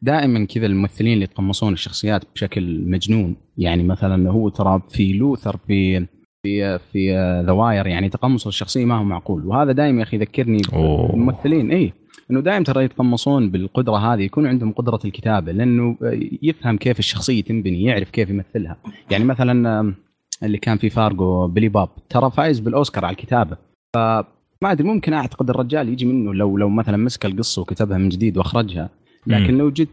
[0.06, 3.36] دائما كذا الممثلين اللي يتقمصون الشخصيات بشكل مجنون.
[3.58, 6.06] يعني مثلا هو ترى في Luther في
[6.42, 7.12] في في
[7.46, 9.46] The Wire يعني تقمص الشخصية ما هو معقول.
[9.46, 11.70] وهذا دائما يا أخي يذكرني بالممثلين.
[11.70, 11.92] اي
[12.30, 15.96] إنه دائما ترى يتقمصون بالقدرة هذه يكون عندهم قدرة الكتابة لأنه
[16.42, 18.76] يفهم كيف الشخصية تنبني يعرف كيف يمثلها.
[19.10, 19.94] يعني مثلا
[20.42, 23.56] اللي كان في فارجو بلي باب ترى فايز بالأوسكار على الكتابة.
[23.94, 24.24] فما
[24.62, 28.90] أدري ممكن أعتقد الرجال يجي منه لو لو مثلا مسك القصة وكتبها من جديد وأخرجها.
[29.26, 29.88] لكن لو جيت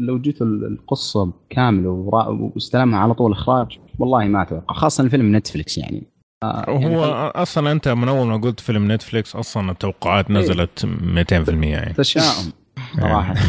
[0.00, 1.90] لو جيت القصة كاملة
[2.54, 6.06] واستلمها على طول إخراج والله ما أتوقع خاصة الفيلم نتفلكس يعني.
[6.42, 10.36] آه يعني هو أصلا أنت من أول ما قلت فيلم Netflix أصلا التوقعات إيه.
[10.36, 11.92] نزلت 200% يعني.
[11.92, 12.52] تشاؤم
[13.00, 13.34] صراحة.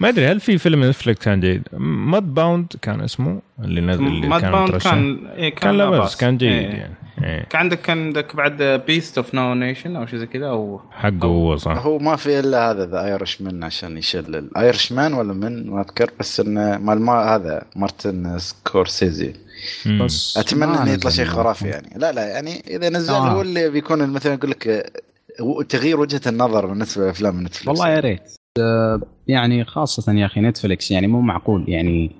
[0.00, 4.40] ما أدري هل في فيلم Netflix كان جيد Mudbound كان اسمه اللي نزل اللي Mud
[4.40, 6.66] كان bound كان إيه كان, كان لا كان جيد إيه.
[6.66, 6.94] يعني.
[7.24, 7.44] إيه.
[7.44, 11.26] كان عندك كان عندك بعد Beasts of No Nation أو شيء زي كذا أو حقه
[11.26, 11.76] هو صح.
[11.76, 16.10] هو ما في إلا هذا The Irishman عشان يشل ال Irishman ولا من؟ ما أذكر
[16.20, 19.32] بس إنه مال ما هذا مارتن سكورسيزي.
[20.00, 21.90] بس أتمنى إنه يطلع شيء خرافي يعني.
[21.96, 23.28] لا لا يعني إذا نزل آه.
[23.28, 24.92] هو اللي بيكون مثلا يقول لك
[25.68, 28.39] تغيير وجهة النظر بالنسبة لأفلام نتفلكس والله يا ريت.
[29.26, 32.10] يعني خاصة يا أخي نتفلكس يعني مو معقول يعني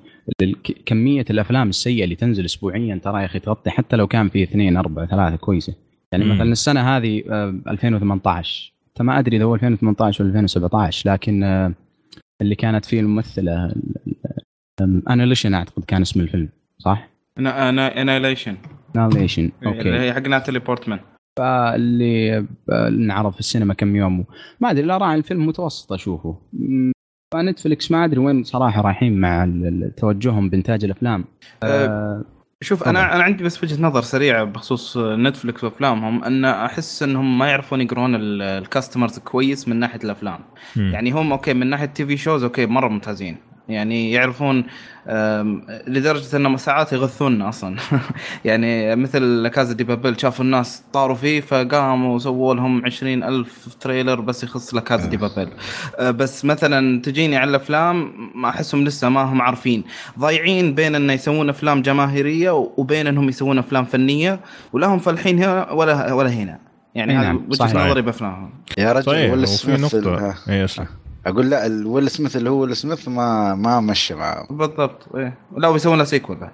[0.86, 4.76] كمية الأفلام السيئة اللي تنزل اسبوعيا ترى يا أخي تغطي حتى لو كان في اثنين
[4.76, 5.74] أربعة ثلاثة كويسة.
[6.12, 6.30] يعني مم.
[6.34, 7.22] مثلا السنة هذه
[7.68, 11.72] 2018 آه، ما أدري إذا هو 2018 ولا 2017 لكن آه،
[12.40, 13.74] اللي كانت فيه الممثلة
[15.10, 18.56] Annihilation أعتقد كان اسم الفيلم صح؟ أنا Annihilation
[18.96, 19.92] Annihilation okay.
[19.92, 21.00] هي حق ناتالي بورتمان
[21.38, 22.46] فاللي
[22.90, 24.24] نعرض في السينما كم يوم.
[24.60, 26.36] ما أدري لا راعي الفيلم متوسط أشوفه.
[27.34, 29.48] فنتفلكس ما أدري وين صراحة رايحين مع
[29.96, 31.24] توجههم بإنتاج الأفلام.
[31.62, 32.24] أه, أه
[32.62, 37.46] شوف أنا أنا عندي بس وجهة نظر سريعة بخصوص Netflix وأفلامهم أن أحس أنهم ما
[37.46, 40.40] يعرفون يقرون ال customers كويس من ناحية الأفلام.
[40.76, 40.80] م.
[40.80, 43.36] يعني هم okay من ناحية TV shows okay مرة ممتازين.
[43.70, 44.64] يعني يعرفون
[45.86, 47.76] لدرجة انهم ساعات يغثوننا أصلا.
[48.44, 54.20] يعني مثل Casa de Papel شافوا الناس طاروا فيه فقاموا وسووا لهم عشرين ألف trailer
[54.20, 55.48] بس يخص ل Casa de Papel
[55.98, 59.84] أه، بس مثلا تجيني على الأفلام ما أحسهم لسه ما هم عارفين.
[60.18, 64.40] ضايعين بين انه يسوون أفلام جماهيرية وبين أنهم يسوون أفلام فنية
[64.72, 66.58] ولا هم فالحين هنا ولا ولا هنا.
[66.94, 67.46] يعني هذا نعم.
[67.50, 68.50] وجهة نظري بأفلامهم.
[68.78, 70.34] يا رجل ولا في نقطة.
[71.26, 75.38] أقول لا الويل سميث اللي هو ويل سميث ما ما مشى معاه بالضبط إيه.
[75.56, 76.50] لا بيسوون له سيكول بعد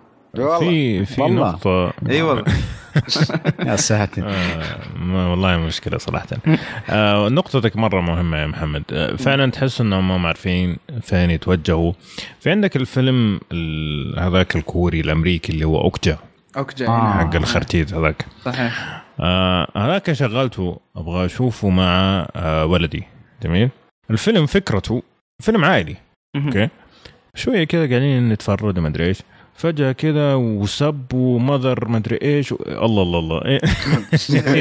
[0.58, 1.92] في في نقطة.
[2.10, 2.44] إي والله.
[3.66, 4.22] يا ساتر.
[4.28, 6.26] آه والله مشكلة صراحة.
[6.90, 8.82] آه نقطتك مرة مهمة يا محمد.
[8.92, 11.92] آه فعلا تحس إنهم ما عارفين فين يتوجهوا.
[12.40, 13.40] في عندك الفيلم
[14.18, 16.18] هذاك الكوري الأمريكي اللي هو أوكجا.
[16.56, 16.88] أوكجا.
[16.88, 17.12] آه.
[17.12, 18.26] حق الخرتيت هذاك.
[18.44, 19.02] صحيح.
[19.20, 23.04] آه هذاك شغلته أبغى أشوفه مع آه ولدي.
[23.42, 23.70] جميل؟
[24.10, 25.02] الفيلم فكرته
[25.42, 25.96] فيلم عائلي
[26.36, 26.68] أوكي؟
[27.34, 29.18] شوية كذا قاعدين نتفرج ما أدري إيش.
[29.54, 33.44] فجأة كذا وسب ومذر ما أدري إيش الله الله الله.
[33.46, 33.60] إيه.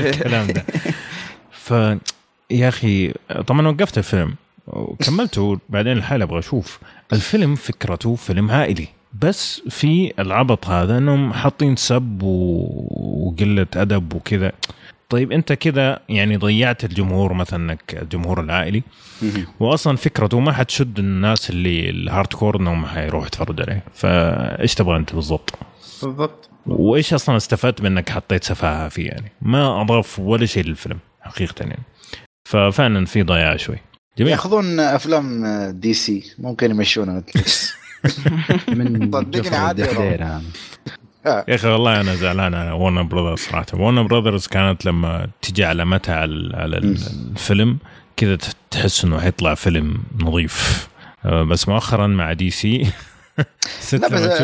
[0.10, 0.66] الكلام ده.
[1.52, 1.72] ف
[2.52, 3.14] يا أخي
[3.48, 4.36] طبعا وقفت الفيلم
[4.68, 6.80] وكملته بعدين الحالة أبغى أشوف.
[7.14, 8.88] الفيلم فكرته فيلم عائلي
[9.22, 14.52] بس في العبط هذا إنهم حاطين سب وقلة أدب وكذا.
[15.10, 18.84] طيب انت كذا يعني ضيعت الجمهور مثلا الجمهور العائلي.
[19.60, 23.84] واصلا فكرته ما حتشد الناس اللي ال hard core إنهم حيروحوا يتفرجوا عليه.
[23.94, 25.54] فإيش تبغى أنت بالضبط؟
[26.04, 26.50] بالضبط.
[26.66, 31.84] وإيش أصلا استفدت منك حطيت سفاهة فيه يعني؟ ما أضاف ولا شيء للفيلم حقيقة يعني.
[32.50, 33.78] ففعلا في ضياع شوي.
[34.18, 34.32] جميل.
[34.32, 37.24] يأخذون أفلام دي سي ممكن يمشونها
[38.68, 40.42] من صدقني عادي آه.
[41.26, 43.66] يا أخي والله أنا زعلان على ورنر براذرز صراحة.
[43.74, 47.78] ورنر براذرز كانت لما تجي علامتها على, على الفيلم
[48.18, 48.38] كذا
[48.72, 50.88] تحس إنه حيطلع فيلم نظيف.
[51.26, 52.92] آه، بس مؤخرا مع دي سي
[53.80, 54.42] ست لا بس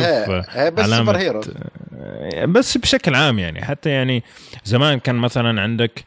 [0.49, 1.41] هي بس superhero
[2.47, 3.65] بس بشكل عام يعني.
[3.65, 4.23] حتى يعني
[4.63, 6.05] زمان كان مثلا عندك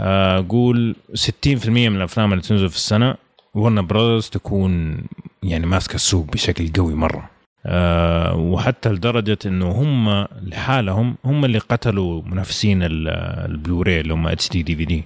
[0.00, 3.14] آه، قول 60% من الأفلام اللي تنزل في السنة
[3.54, 5.04] ورنر براذرز تكون
[5.42, 7.18] يعني ماسكة السوق بشكل قوي مرة.
[7.18, 7.33] آه،
[8.34, 15.04] وحتى لدرجة إنه هم لحالهم هم اللي قتلوا منافسين البلوراي اللي هم HD DVD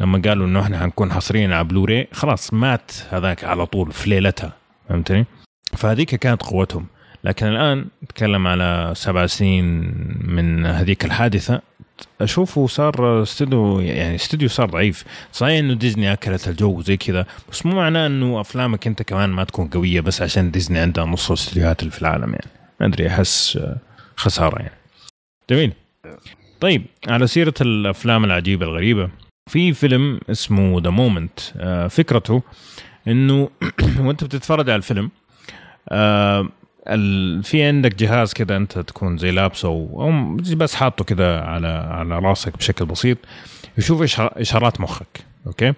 [0.00, 4.52] لما قالوا إنه إحنا حنكون حصريين على بلوراي خلاص مات هذاك على طول في ليلتها.
[4.88, 5.26] فهمتني؟
[5.76, 6.86] فهذيك كانت قوتهم.
[7.24, 11.62] لكن الآن نتكلم على سبع سنين من هذيك الحادثة.
[12.20, 15.04] أشوفه صار استوديو يعني استوديو صار ضعيف.
[15.32, 19.44] صحيح إنه ديزني أكلت الجو زي كذا بس مو معناه إنه أفلامك أنت كمان ما
[19.44, 22.50] تكون قوية بس عشان ديزني عندها نص الاستديوهات اللي في العالم يعني.
[22.80, 23.58] ما أدري أحس
[24.16, 24.74] خسارة يعني.
[25.50, 25.72] جميل.
[26.60, 29.10] طيب على سيرة الأفلام العجيبة الغريبة
[29.50, 31.40] في فيلم اسمه The Moment
[31.90, 32.42] فكرته
[33.08, 33.50] إنه
[34.00, 35.10] وأنت بتتفرج على الفيلم
[35.88, 36.48] آه
[36.88, 37.42] ال...
[37.42, 42.56] في عندك جهاز كذا انت تكون زي لابسه أو بس حاطه كذا على على راسك
[42.56, 43.18] بشكل بسيط
[43.78, 45.72] يشوف إشارات مخك أوكي؟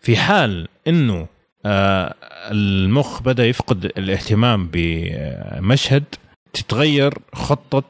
[0.00, 1.26] في حال إنه
[1.66, 2.14] آه
[2.50, 6.04] المخ بدأ يفقد الاهتمام بمشهد
[6.52, 7.84] تتغير خطة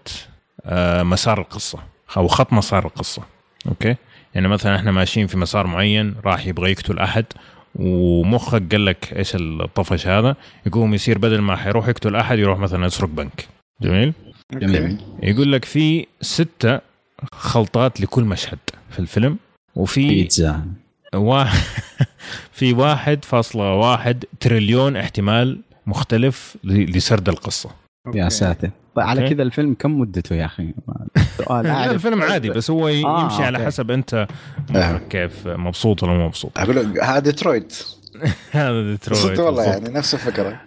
[0.64, 1.78] آه مسار القصة
[2.16, 3.22] أو خط مسار القصة
[3.68, 3.96] أوكي؟
[4.35, 7.24] يعني مثلا إحنا ماشيين في مسار معين راح يبغى يقتل أحد
[7.74, 12.87] ومخك قال لك إيش الطفش هذا؟ يقوم يصير بدل ما حيروح يقتل أحد يروح مثلا
[12.87, 13.48] يسرق بنك.
[13.82, 14.12] جميل؟
[14.52, 14.98] جميل.
[15.22, 16.80] يقول لك في ستة
[17.32, 18.58] خلطات لكل مشهد
[18.90, 19.38] في الفيلم
[19.76, 20.66] وفي بيتزا.
[21.14, 21.61] واحد
[22.58, 27.70] في واحد فاصلة واحد تريليون احتمال مختلف لسرد القصة.
[28.15, 28.71] يا ساتر.
[28.95, 30.75] طيب على كذا الفيلم كم مدته يا أخي؟
[31.38, 33.44] سؤال الفيلم عادي بس هو آه يمشي okay.
[33.45, 34.27] على حسب أنت
[34.77, 35.01] آه.
[35.11, 36.59] كيف مبسوط ولا مو مبسوط.
[36.59, 37.87] أقول لك هذا ديترويت.
[38.51, 40.61] هذا ديترويت والله يعني نفس الفكرة.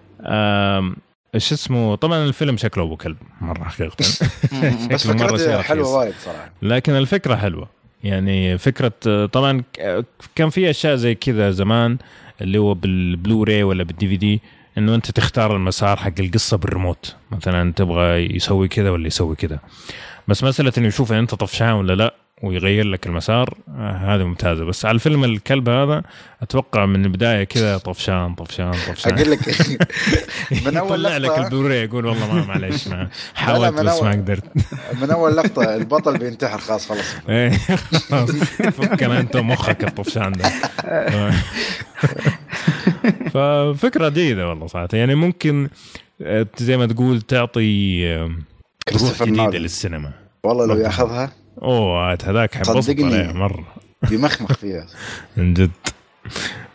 [1.36, 3.96] إيش اسمه؟ طبعا الفيلم شكله أبو كلب مرة حقيقة.
[4.92, 6.52] بس فكرته حلوة وايد صراحة.
[6.62, 7.70] لكن الفكرة حلوة.
[8.04, 9.64] يعني فكرة طبعا
[10.36, 11.98] كان في أشياء زي كذا زمان
[12.42, 14.42] اللي هو بالبلوراي ولا بال DVD
[14.78, 17.16] إنه أنت تختار المسار حق القصة بالريموت.
[17.32, 19.60] مثلا تبغى يسوي كذا ولا يسوي كذا.
[20.28, 24.86] بس مسألة إنه يشوف إنت طفشان ولا لا ويغير لك المسار آه هذه ممتازه بس
[24.86, 26.04] على الفيلم الكلب هذا
[26.42, 29.18] أتوقع من البداية كذا طفشان طفشان طفشان.
[29.18, 29.40] أقول لك
[30.66, 34.44] من أول لقطه لك البلوري يقول والله ما معلش ما حاولت بس ما قدرت.
[35.02, 37.16] من أول لقطة البطل بينتحر خلاص خلاص.
[37.30, 37.50] إيه،
[38.70, 40.52] فكر انت مخك الطفشان ده.
[43.30, 44.88] ففكره جيدة والله صراحة.
[44.94, 45.70] يعني ممكن
[46.22, 48.32] آه، زي ما تقول تعطي آه،
[48.94, 50.12] روح جديدة للسينما.
[50.44, 53.66] والله لو ياخذها أوه هذاك حينبسط عليه مرة.
[54.10, 54.86] بيمخمخ فيها.
[55.38, 55.72] من جد.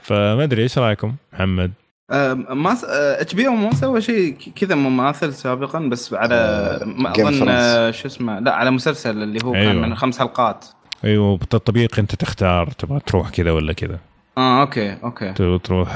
[0.02, 1.72] فما ادري إيش رأيكم محمد؟
[2.10, 2.76] أه ما
[3.20, 8.54] HBO ما سوى شيء كذا مماثل سابقا بس على أه أظن أه شو اسمه لا
[8.54, 9.72] على مسلسل اللي هو أيوة.
[9.72, 10.64] كان من خمس حلقات.
[11.04, 13.98] أيوه بالتطبيق أنت تختار تبغى تروح كذا ولا كذا.
[14.38, 15.58] آه okay okay.
[15.58, 15.88] تروح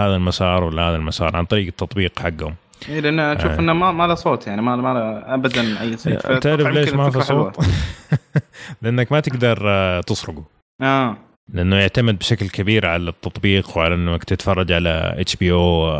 [0.00, 2.54] هذا المسار ولا هذا المسار عن طريق التطبيق حقهم.
[2.88, 3.58] اي لأن أشوف آه.
[3.58, 6.26] إنه ما, ما له صوت يعني ما ما له ابدا أي صوت.
[6.26, 7.56] تعرف ليش ما في صوت؟
[8.82, 10.44] لأنك ما تقدر آه، تصرقه
[10.82, 11.16] آه.
[11.52, 15.90] لأنه يعتمد بشكل كبير على التطبيق وعلى إنك تتفرج على HBO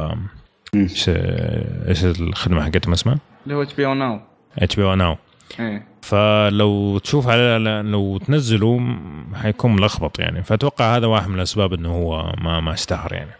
[0.74, 4.20] إيش إيش الخدمة حقتهم اسمها؟ اللي هو HBO Now.
[4.58, 5.16] HBO Now.
[6.02, 8.96] فلو تشوف على لو تنزله
[9.34, 10.42] حيكون ملخبط يعني.
[10.42, 13.30] فأتوقع هذا واحد من الأسباب إنه هو ما ما اشتهر يعني.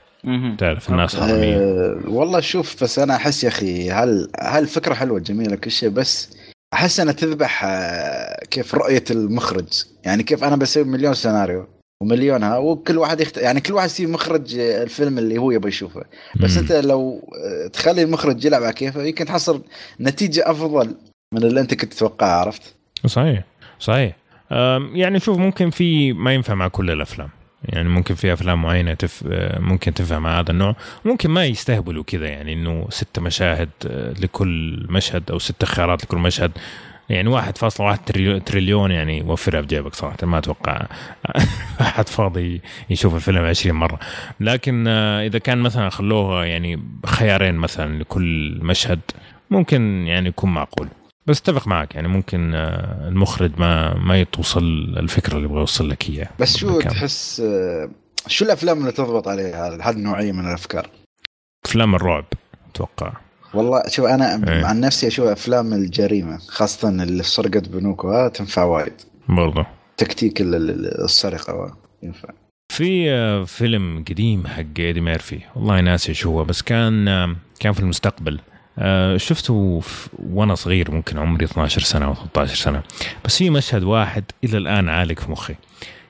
[0.59, 5.19] تعرف الناس حراميه أه والله شوف بس أنا أحس يا أخي هل هل فكرة حلوة
[5.19, 6.37] جميلة كل شيء بس
[6.75, 9.83] أحس أنها تذبح آه، كيف رؤية المخرج.
[10.05, 11.69] يعني كيف أنا بسوي مليون سيناريو
[12.03, 13.37] ومليونها وكل واحد يخت...
[13.37, 16.05] يعني كل واحد يصير مخرج الفيلم اللي هو يبغى يشوفه.
[16.41, 19.63] بس أنت لو آه، تخلي المخرج يلعب على كيفه يمكن تحصل
[20.01, 20.95] نتيجة أفضل
[21.35, 22.75] من اللي أنت كنت تتوقعها عرفت؟
[23.07, 23.45] صحيح
[23.79, 24.17] صحيح.
[24.95, 27.29] يعني شوف ممكن في ما ينفع مع كل الأفلام.
[27.65, 29.25] يعني ممكن في أفلام معينة تف
[29.59, 30.77] ممكن تنفع مع هذا النوع.
[31.05, 36.19] ممكن ما يستهبلوا كذا يعني إنه ست مشاهد آه، لكل مشهد أو ست خيارات لكل
[36.19, 36.53] مشهد.
[37.09, 37.99] يعني واحد فاصلة واحد
[38.47, 40.87] تريليون يعني وفرها في جيبك صراحة ما أتوقع
[41.81, 43.99] أحد فاضي يشوف الفيلم 20 مرة.
[44.41, 49.01] لكن آه، إذا كان مثلا خلوها يعني خيارين مثلا لكل مشهد
[49.51, 50.89] ممكن يعني يكون معقول.
[51.27, 54.63] بس اتفق معك يعني ممكن آه، المخرج ما ما توصل
[54.97, 56.31] الفكرة اللي يبغى يوصل لك إياها.
[56.41, 56.93] بس شو المكان.
[56.93, 57.91] تحس آه،
[58.27, 60.91] شو الأفلام اللي تضبط عليها؟ هذه النوعية من الأفكار؟
[61.67, 62.25] أفلام الرعب
[62.71, 63.13] أتوقع.
[63.55, 64.65] والله شوف أنا إيه.
[64.67, 68.93] عن نفسي أشوف أفلام الجريمة خاصة اللي سرقه بنوك وهذا تنفع وايد.
[69.29, 72.29] برضه تكتيك السرقة ينفع.
[72.73, 77.05] في آه، فيلم قديم حق إيدي ميرفي والله ناسي شو هو بس كان
[77.61, 78.41] كان في المستقبل.
[79.17, 79.83] شفته
[80.19, 82.83] وأنا صغير ممكن عمري 12 سنة أو 13 سنة.
[83.25, 85.55] بس في مشهد واحد إلى الآن عالق في مخي.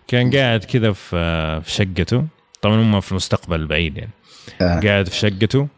[0.08, 2.24] كان قاعد كذا في آه، شقته.
[2.62, 4.10] طبعا هم في المستقبل البعيد يعني.
[4.60, 4.80] آه.
[4.80, 5.68] قاعد في شقته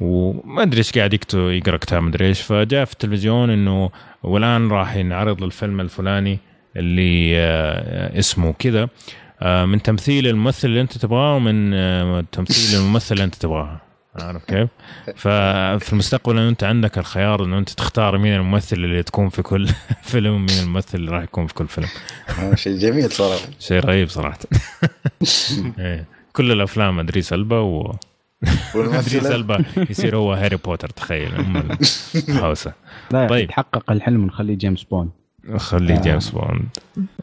[0.00, 2.40] وما أدري إيش قاعد يكتب يقرأ كتاب مدري إيش.
[2.40, 3.90] فجاء في التلفزيون إنه
[4.22, 6.38] والآن راح ينعرض الفيلم الفلاني
[6.76, 7.36] اللي
[8.18, 8.88] اسمه كذا.
[9.42, 13.80] من تمثيل الممثل اللي أنت تبغاه ومن تمثيل الممثل اللي أنت تبغاه.
[14.16, 14.68] عارف كيف؟
[15.16, 19.68] ففي المستقبل انت عندك الخيار انه انت تختار مين الممثل اللي تكون في كل
[20.02, 21.88] فيلم مين الممثل اللي راح يكون في كل فيلم.
[22.38, 23.46] آه، شيء جميل صراحة.
[23.58, 24.38] شيء رهيب صراحة.
[25.78, 26.04] إيه.
[26.32, 27.96] كل الأفلام إدريس ألبا و
[28.74, 31.32] إدريس ألبا يصير هو هاري بوتر تخيل.
[32.28, 32.72] الهوسه
[33.10, 33.48] لا طيب.
[33.48, 35.10] تحقق الحلم نخليه جيمس بوند.
[35.56, 36.00] خليه آه.
[36.02, 36.68] جيمس بوند.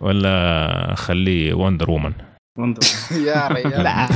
[0.01, 2.13] ولا خليه Wonder Woman.
[3.27, 3.87] يا ريال.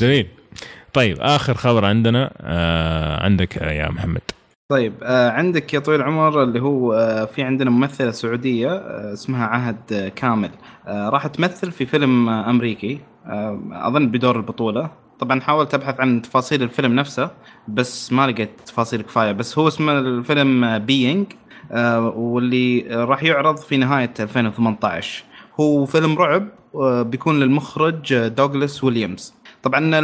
[0.00, 0.26] جميل.
[0.92, 4.20] طيب آخر خبر عندنا آه عندك يا محمد.
[4.68, 9.46] طيب آه عندك يا طويل العمر اللي هو آه في عندنا ممثلة سعودية آه اسمها
[9.46, 10.50] عهد آه كامل.
[10.86, 14.90] آه راح تمثل في فيلم آه أمريكي آه أظن بدور البطولة.
[15.20, 17.30] طبعا حاولت أبحث عن تفاصيل الفيلم نفسه
[17.68, 19.32] بس ما لقيت تفاصيل كفاية.
[19.32, 21.26] بس هو اسمه الفيلم بينج
[22.14, 25.24] واللي راح يعرض في نهاية 2018
[25.60, 29.34] هو فيلم رعب آه بيكون للمخرج دوغلاس ويليامز.
[29.62, 29.94] طبعا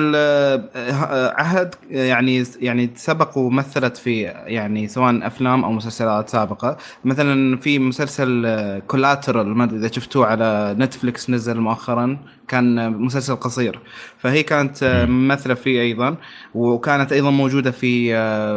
[1.37, 6.77] عهد يعني يعني سبق ومثلت في يعني سواء أفلام أو مسلسلات سابقة.
[7.05, 8.47] مثلا في مسلسل
[8.87, 13.79] كولاترال ما أدري إذا شفتوه على نتفلكس نزل مؤخرا كان مسلسل قصير.
[14.19, 16.17] فهي كانت ممثلة فيه أيضا
[16.55, 18.15] وكانت أيضا موجودة في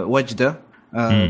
[0.08, 0.70] وجدة.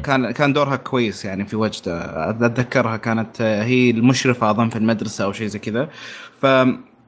[0.04, 2.30] كان كان دورها كويس يعني في وجدة.
[2.30, 5.90] أتذكرها كانت هي المشرفة أظن في المدرسة أو شيء زي كذا.
[6.42, 6.46] ف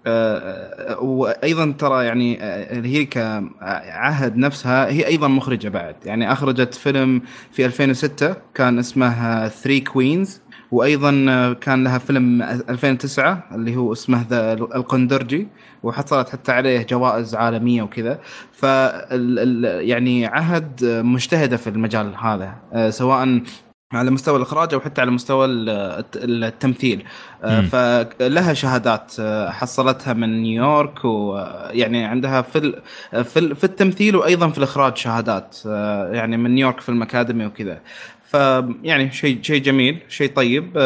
[0.06, 2.38] آه، وأيضا ترى يعني
[2.72, 5.96] هي كعهد نفسها هي أيضا مخرجة بعد.
[6.06, 10.42] يعني أخرجت فيلم في 2006 كان اسمه Three Queens
[10.74, 11.12] وأيضا
[11.54, 15.48] كان لها فيلم 2009 اللي هو اسمه القندرجي
[15.84, 18.20] وحصلت حتى عليه جوائز عالمية وكذا.
[18.52, 18.64] ف
[19.82, 22.56] يعني عهد مجتهدة في المجال هذا
[22.90, 23.44] سواء
[23.94, 25.46] على مستوى الإخراج أو حتى على مستوى
[26.16, 27.06] التمثيل.
[27.44, 27.68] آه، مم.
[27.68, 34.98] فلها شهادات آه، حصلتها من نيويورك ويعني عندها في في في التمثيل وأيضا في الإخراج
[34.98, 37.80] شهادات آه، يعني من New York Film Academy وكذا.
[38.34, 40.78] فيعني شيء شيء جميل شيء طيب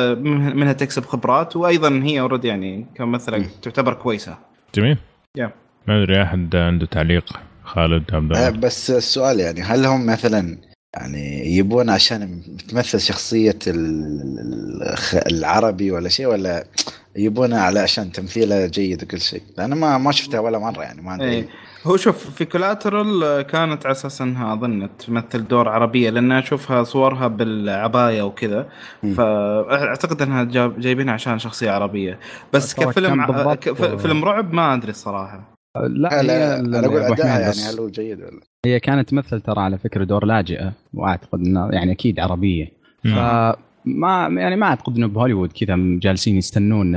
[0.56, 4.38] منها تكسب خبرات وأيضا هي already يعني كممثله تعتبر كويسة.
[4.76, 4.98] جميل.
[5.40, 5.50] Yeah.
[5.88, 10.58] ما أدري أحد عنده تعليق؟ خالد عبد بس السؤال يعني هل هم مثلا
[10.94, 13.60] يعني يبون عشان تمثل شخصية
[15.32, 16.66] العربي ولا شيء ولا
[17.16, 21.16] يبونه على عشان تمثيله جيد وكل شيء؟ أنا ما ما شفتها ولا مرة يعني ما
[21.16, 21.30] أدري.
[21.30, 21.48] إيه.
[21.86, 27.28] هو شوف في كولاترال كانت على أساس إنها اظن تمثل دور عربية لأن أشوفها صورها
[27.28, 28.70] بالعباية وكذا.
[29.18, 30.44] فاعتقد إنها
[30.78, 32.20] جايبينها عشان شخصية عربية.
[32.54, 33.56] بس كفيلم
[33.98, 35.58] فيلم رعب ما أدري الصراحة.
[35.76, 39.78] لا, لا أنا أقول ادائها يعني هل هو جيد ولا هي كانت تمثل ترى على
[39.78, 42.68] فكرة دور لاجئة وأعتقد انه يعني أكيد عربية.
[43.94, 46.94] فما يعني ما أعتقد إنه بهوليوود كذا جالسين يستنون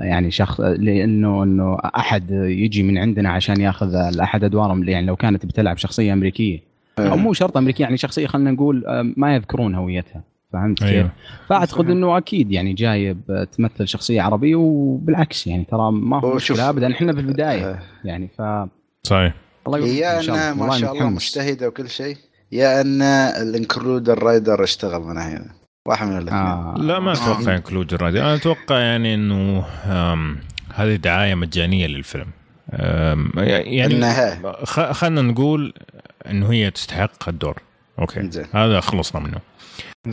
[0.00, 5.46] يعني شخص لأنه إنه أحد يجي من عندنا عشان ياخذ احد أدوارهم يعني لو كانت
[5.46, 6.58] بتلعب شخصية أمريكية.
[6.98, 8.84] أو مو شرط أمريكية يعني شخصية خلينا نقول
[9.16, 10.22] ما يذكرون هويتها.
[10.52, 11.02] فهمت أيوه.
[11.02, 11.12] كيف؟
[11.48, 16.92] فأعتقد إنه أكيد يعني جايب تمثل شخصية عربية وبالعكس يعني ترى ما هو مشكلة ابدا.
[16.92, 18.42] إحنا في البداية يعني ف
[19.02, 19.34] صحيح.
[19.66, 22.16] الله يا إن ما شاء الله مجتهدة وكل شيء.
[22.52, 23.02] يا ان
[23.42, 25.59] ال inclusion rider اشتغل من هنا.
[25.88, 26.42] واحد من الأثنين.
[26.42, 26.74] آه.
[26.78, 29.64] لا ما أتوقع inclusion rider أنا أتوقع يعني إنه
[30.74, 32.26] هذه دعاية مجانية للفيلم.
[32.72, 34.42] يعني
[34.92, 35.74] خلينا نقول
[36.30, 37.58] إنه هي تستحق الدور.
[37.98, 38.30] أوكي.
[38.54, 39.40] هذا خلصنا منه.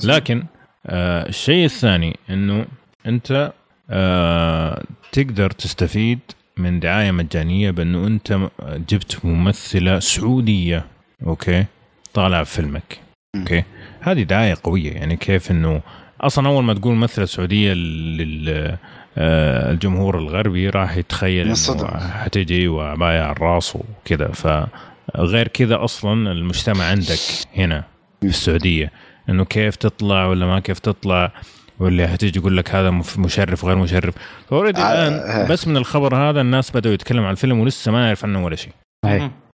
[0.03, 0.43] لكن
[0.85, 2.65] آه الشيء الثاني إنه
[3.05, 3.53] أنت
[3.89, 6.19] آه تقدر تستفيد
[6.57, 8.49] من دعاية مجانية بإنه أنت
[8.89, 10.85] جبت ممثلة سعودية.
[11.27, 11.65] أوكي.
[12.13, 12.99] طالع في فيلمك.
[13.35, 13.63] أوكي.
[14.07, 15.81] هذه دعاية قوية يعني كيف إنه
[16.21, 18.77] أصلا أول ما تقول ممثله سعوديه لل
[19.17, 21.87] آه، الجمهور الغربي راح يتخيل إنه
[22.23, 24.27] حتجي وعباية على الرأس وكذا.
[24.27, 27.19] فغير كذا أصلا المجتمع عندك
[27.57, 27.83] هنا
[28.21, 28.91] في السعودية
[29.29, 31.31] إنه كيف تطلع ولا ما كيف تطلع
[31.79, 34.15] واللي حتيجي يقول لك هذا مشرف وغير مشرف.
[34.49, 35.47] فاوريدي آه الآن آه.
[35.47, 38.73] بس من الخبر هذا الناس بدأوا يتكلموا عن الفيلم ولسه ما نعرف عنه ولا شيء.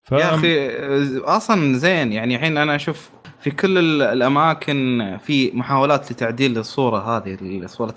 [0.04, 0.12] ف...
[0.12, 0.70] يا أخي
[1.18, 3.10] أصلا زين يعني الحين أنا أشوف
[3.42, 7.96] في كل الأماكن في محاولات لتعديل الصورة هذه صورة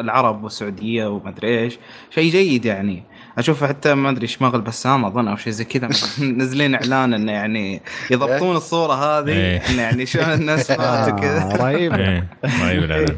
[0.00, 1.78] العرب والسعودية وما أدري إيش.
[2.10, 3.02] شيء جيد يعني.
[3.38, 5.88] أشوف حتى ما أدري إيش مغل بسام أظن أو شيء زي كذا.
[6.24, 9.58] منزلين إعلان إنه يعني يضبطون الصورة هذه إيه.
[9.70, 11.92] إنه يعني شلون الناس فات وكذا رهيب.
[11.94, 13.16] إيه، رهيب الإعلان.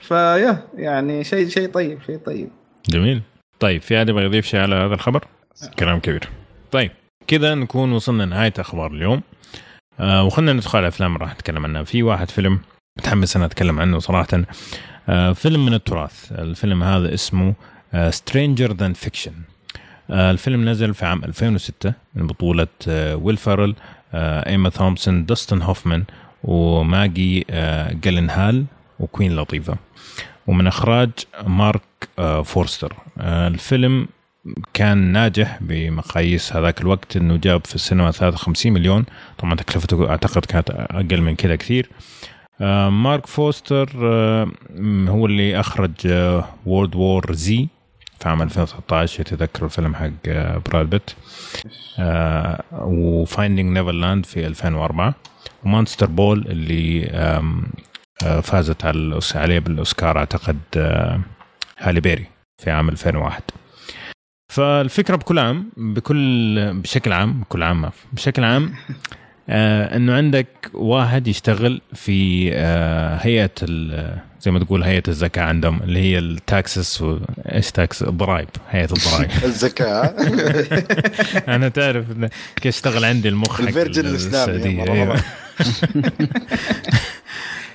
[0.00, 2.48] فيا يعني شيء شيء طيب شيء طيب.
[2.88, 3.22] جميل.
[3.60, 5.24] طيب في أحد يبغى يضيف شيء على هذا الخبر؟
[5.78, 6.28] كلام كبير.
[6.72, 6.90] طيب
[7.26, 9.22] كذا نكون وصلنا لنهاية أخبار اليوم.
[10.00, 11.82] آه وخلنا ندخل على أفلام راح نتكلم عنها.
[11.82, 12.60] في واحد فيلم
[12.98, 14.42] متحمس أنا أتكلم عنه صراحة.
[15.08, 16.32] آه فيلم من التراث.
[16.32, 17.54] الفيلم هذا اسمه
[18.10, 19.32] Stranger Than Fiction
[20.10, 22.66] الفيلم نزل في عام 2006 من بطولة
[23.14, 23.74] ويل فيرل
[24.14, 26.04] ايما تومسون داستن هوفمان
[26.44, 27.46] وماجي
[28.02, 28.64] جيلنهال
[29.00, 29.76] وكوين لطيفة
[30.46, 31.10] ومن إخراج
[31.46, 31.82] مارك
[32.44, 32.92] فورستر.
[33.20, 34.08] الفيلم
[34.72, 39.04] كان ناجح بمقاييس هذاك الوقت إنه جاب في السينما 53 مليون.
[39.38, 41.90] طبعا تكلفته أعتقد كانت أقل من كذا كثير.
[42.90, 43.90] مارك فورستر
[45.08, 45.90] هو اللي أخرج
[46.66, 47.68] World War Z
[48.20, 50.10] في عام 2013 يتذكر الفيلم حق
[50.70, 51.10] براد بيت
[52.72, 55.14] و Finding Neverland في 2004
[55.64, 57.06] و Monster's Ball اللي
[58.24, 58.84] آه، فازت
[59.36, 61.20] عليه بالأوسكار أعتقد آه،
[61.78, 62.26] هالي بيري
[62.58, 63.42] في عام 2001
[64.54, 68.74] فالفكرة بكل عام بكل بشكل عام بكل عام بشكل عام
[69.48, 73.50] آه إنه عندك واحد يشتغل في آه هيئة
[74.40, 77.18] زي ما تقول هيئة الزكاة عندهم اللي هي ال taxes و...
[77.52, 79.30] إيش tax الضرائب هيئة الضرائب.
[79.44, 80.14] الزكاة.
[81.54, 82.06] أنا تعرف
[82.56, 84.92] كيف اشتغل عندي المخ حق السعودية.
[84.92, 85.20] أيوة.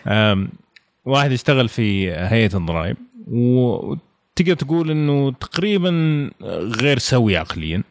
[1.05, 2.97] واحد يشتغل في هيئة الضرائب
[4.39, 5.91] وتقدر تقول إنه تقريبا
[6.81, 7.83] غير سوي عقليا.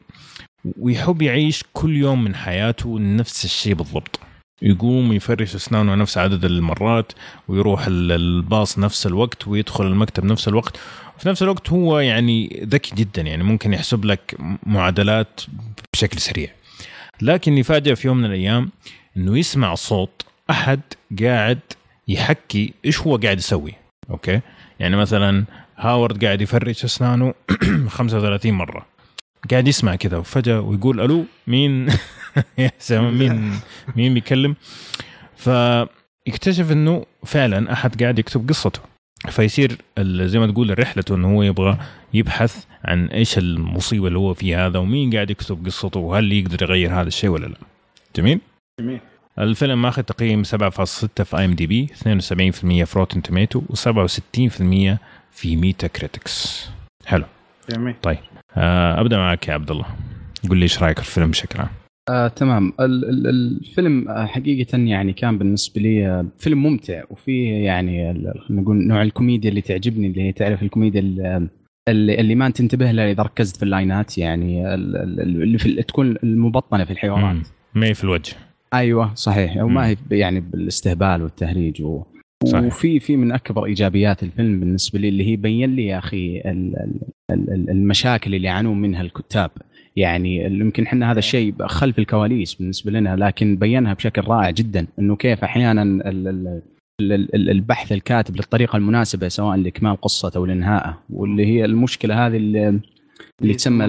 [0.78, 4.20] ويحب يعيش كل يوم من حياته نفس الشيء بالضبط.
[4.62, 7.12] يقوم يفرش أسنانه نفس عدد المرات
[7.48, 10.76] ويروح الباص نفس الوقت ويدخل المكتب نفس الوقت.
[11.18, 14.36] وفي نفس الوقت هو يعني ذكي جدا يعني ممكن يحسب لك
[14.66, 15.40] معادلات
[15.92, 16.48] بشكل سريع.
[17.22, 18.70] لكن يفاجئ في يوم من الأيام
[19.16, 20.80] إنه يسمع صوت أحد
[21.22, 21.60] قاعد
[22.08, 23.72] يحكي إيش هو قاعد يسوي.
[24.10, 24.40] أوكي؟
[24.80, 25.44] يعني مثلا
[25.78, 27.34] هاورد قاعد يفرش أسنانه
[27.88, 28.86] 35 مرة.
[29.50, 31.88] قاعد يسمع كذا وفجأة ويقول ألو مين؟
[32.90, 33.52] مين؟
[33.96, 34.56] مين بيكلم؟
[35.36, 38.80] فيكتشف إنه فعلا أحد قاعد يكتب قصته.
[39.28, 41.78] فيصير زي ما تقول رحلته إنه هو يبغى
[42.14, 47.00] يبحث عن إيش المصيبة اللي هو فيها هذا ومين قاعد يكتب قصته وهل يقدر يغير
[47.00, 47.56] هذا الشيء ولا لا.
[48.16, 48.40] جميل؟
[48.80, 49.00] جميل.
[49.38, 51.92] الفيلم ماخذ تقييم 7.6 في IMDb 72%
[52.84, 54.96] في Rotten Tomatoes و67%
[55.38, 56.68] في Metacritic
[57.06, 57.24] حلو.
[57.70, 57.94] جميل.
[58.02, 58.18] طيب
[58.56, 59.86] آه أبدأ معك يا عبد الله
[60.48, 61.68] قول لي إيش رأيك في الفيلم بشكل عام؟
[62.08, 62.72] آه، تمام.
[62.80, 69.02] الفيلم آه، حقيقة يعني كان بالنسبة لي آه، فيلم ممتع وفيه يعني خلينا نقول نوع
[69.02, 73.62] الكوميديا اللي تعجبني اللي هي تعرف الكوميديا اللي, اللي ما تنتبه لها إذا ركزت في
[73.62, 77.36] ال line ات يعني اللي في تكون المبطنة في الحوارات.
[77.74, 78.32] ما هي في الوجه.
[78.74, 79.56] أيوه صحيح.
[79.56, 82.02] وما هي يعني بالإستهبال والتهريج و...
[82.44, 82.64] صحيح.
[82.64, 86.42] وفي في من أكبر إيجابيات الفيلم بالنسبة لي اللي هي بين لي يا أخي
[87.50, 89.50] المشاكل اللي يعانون منها الكتاب.
[89.96, 95.16] يعني يمكن إحنا هذا الشيء خلف الكواليس بالنسبة لنا لكن بينها بشكل رائع جدا إنه
[95.16, 95.82] كيف أحيانا
[97.00, 102.80] البحث الكاتب للطريقة المناسبة سواء لإكمال قصته أو لانهائه واللي هي المشكلة هذه اللي,
[103.42, 103.84] اللي تسمى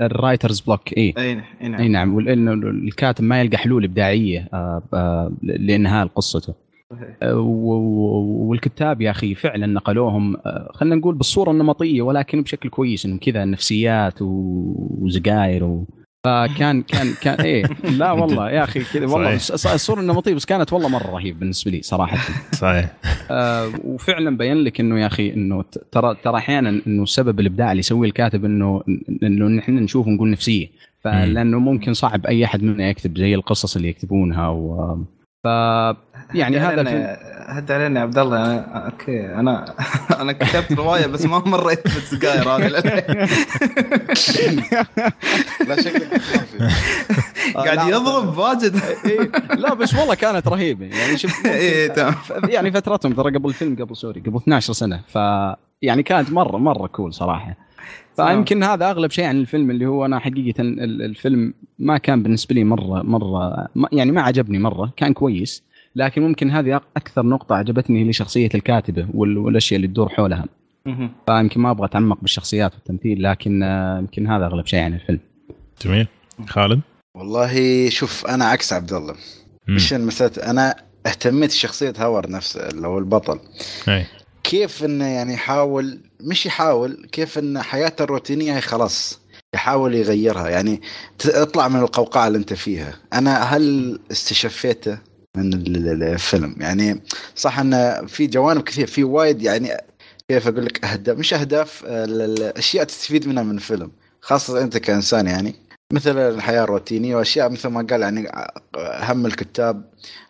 [0.00, 1.34] ال writer's block اي اي
[1.68, 2.14] نعم, نعم.
[2.14, 6.67] ولأنه الكاتب ما يلقى حلول إبداعية آه، آه، لإنهاء قصته.
[8.48, 10.36] والكتاب يا أخي فعلا نقلوهم
[10.74, 15.84] خلينا نقول بالصورة النمطية ولكن بشكل كويس انه كذا نفسيات وزقاير و...
[16.24, 20.88] فكان كان كان إيه لا والله يا أخي كذا والله الصورة النمطية بس كانت والله
[20.88, 22.18] مرة رهيب بالنسبة لي صراحة.
[22.52, 22.92] صحيح.
[23.30, 27.80] آه وفعلا بين لك إنه يا أخي إنه ترى ترى أحيانا إنه سبب الإبداع اللي
[27.80, 28.82] يسويه الكاتب إنه
[29.22, 30.66] إنه نحن نشوف ونقول نفسية.
[31.00, 34.96] فلأنه ممكن صعب أي أحد منا يكتب زي القصص اللي يكتبونها و
[35.44, 35.46] ف
[36.34, 37.18] يعني هذا
[37.48, 38.36] هد علينا يا عبد الله.
[38.44, 39.74] أنا أوكي أنا
[40.20, 42.68] أنا كتبت رواية بس ما مريت بالسجاير هذه
[45.68, 46.20] لا شكلك
[47.54, 48.80] قاعد يضرب واجد.
[49.04, 50.86] إيه، لا بس والله كانت رهيبة.
[50.86, 52.14] يعني شوف إيه تمام.
[52.48, 55.00] يعني فترتهم ترى قبل الفيلم قبل سوري قبل 12 سنة.
[55.08, 55.18] ف
[55.82, 57.56] يعني كانت مرة مرة كول صراحة.
[58.16, 62.64] فيمكن هذا أغلب شيء عن الفيلم اللي هو أنا حقيقة الفيلم ما كان بالنسبة لي
[62.64, 64.92] مرة مرة يعني ما عجبني مرة.
[64.96, 65.67] كان كويس.
[65.98, 70.44] لكن ممكن هذه أكثر نقطة عجبتني هي شخصيه الكاتبة والأشياء اللي تدور حولها.
[71.26, 75.20] فيمكن ما أبغى أتعمق بالشخصيات والتمثيل لكن آه، يمكن هذا أغلب شيء عن الفيلم.
[75.82, 76.06] جميل.
[76.48, 76.80] خالد؟
[77.16, 79.14] والله شوف أنا عكس عبد الله.
[79.68, 80.76] مش المسألة؟ أنا
[81.06, 83.40] اهتميت شخصية هاورد نفسه اللي هو البطل.
[83.88, 84.04] أي.
[84.44, 89.20] كيف إنه يعني يحاول مش يحاول كيف إن حياته الروتينية خلاص
[89.54, 90.48] يحاول يغيرها.
[90.48, 90.80] يعني
[91.18, 92.94] تطلع من القوقعة اللي أنت فيها.
[93.12, 94.98] أنا هل استشفيته؟
[95.36, 95.54] من
[96.02, 96.56] الفيلم.
[96.60, 97.00] يعني
[97.36, 99.70] صح انه في جوانب كثير في وايد يعني
[100.28, 105.54] كيف أقول لك أهداف مش أهداف الاشياء تستفيد منها من الفيلم خاصة أنت كإنسان يعني.
[105.92, 108.32] مثل الحياة الروتينية وأشياء مثل ما قال يعني
[108.78, 109.84] هم الكتاب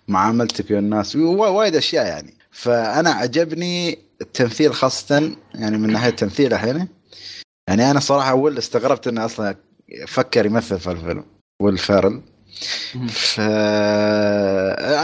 [0.08, 2.34] معاملتك الناس وايد أشياء يعني.
[2.50, 6.88] فأنا عجبني التمثيل خاصة يعني من ناحية التمثيل الحين.
[7.68, 9.56] يعني أنا صراحة أول استغربت إنه أصلا
[10.06, 11.24] فكر يمثل في الفيلم
[11.62, 12.22] والفيرل
[13.08, 13.40] ف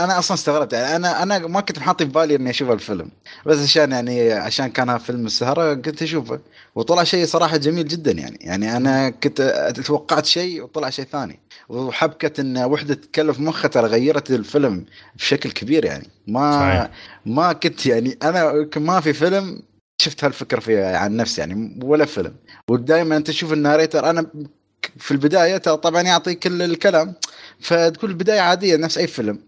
[0.05, 3.09] أنا أصلا استغربت يعني أنا أنا ما كنت محاط في بالي إني أشوف الفيلم.
[3.45, 6.39] بس عشان يعني عشان كان فيلم السهرة قلت أشوفه.
[6.75, 8.37] وطلع شيء صراحة جميل جدا يعني.
[8.41, 9.41] يعني أنا كنت
[9.85, 11.39] توقعت شيء وطلع شيء ثاني.
[11.69, 14.85] وحبكة إن وحدة تكلف مخها ترى غيرت الفيلم
[15.15, 16.07] بشكل كبير يعني.
[16.27, 16.89] ما صحيح.
[17.25, 19.61] ما كنت يعني أنا ما في فيلم
[20.01, 22.35] شفت هالفكرة فيها عن نفسي يعني ولا فيلم.
[22.69, 24.25] ودائما أنت تشوف الناريتر أنا
[24.97, 27.13] في البداية طبعا يعطي كل الكلام.
[27.59, 29.39] فتقول البداية عادية نفس أي فيلم.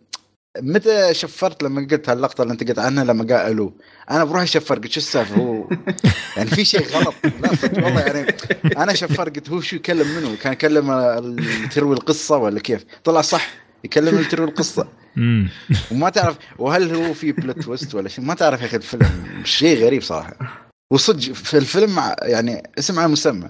[0.62, 3.74] متى شفرت لما قلت هاللقطة اللي انت قلت عنها لما قال ألو
[4.12, 5.70] أنا بروحي شفر قلت شو السالفة؟ هو
[6.38, 7.14] يعني في شيء غلط.
[7.42, 8.36] لا صدق والله يعني
[8.78, 10.88] أنا شفر قلت هو شو يكلم منه؟ كان يكلم
[11.72, 13.48] تروي القصة ولا كيف؟ طلع صح
[13.84, 14.88] يكلم تروي القصة.
[15.92, 19.86] وما تعرف وهل هو في plot twist ولا شيء؟ ما تعرف يا أخي الفيلم شيء
[19.86, 20.38] غريب صراحة.
[20.94, 23.50] وصدق في الفيلم يعني اسم على مسمى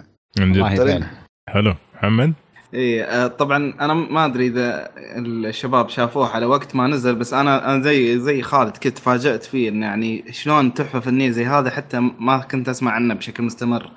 [1.48, 1.76] حلو.
[1.96, 2.34] محمد؟
[2.74, 7.72] اي آه، طبعا أنا ما أدري إذا الشباب شافوه على وقت ما نزل بس أنا
[7.72, 12.00] أنا زي زي خالد كنت تفاجات فيه إنه يعني شلون تحفة فنية زي هذا حتى
[12.20, 13.92] ما كنت أسمع عنه بشكل مستمر.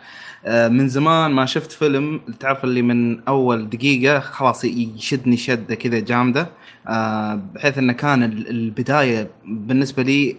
[0.44, 5.98] آه، من زمان ما شفت فيلم تعرف اللي من أول دقيقة خلاص يشدني شدة كذا
[6.00, 6.50] جامدة.
[6.88, 10.36] آه، بحيث إنه كان البداية بالنسبة لي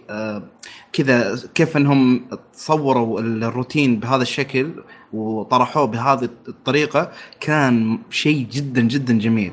[0.92, 4.70] كذا كيف إنهم تصوروا الروتين بهذا الشكل.
[5.12, 7.10] وطرحوه بهذه الطريقة
[7.40, 9.52] كان شيء جدا جدا جميل.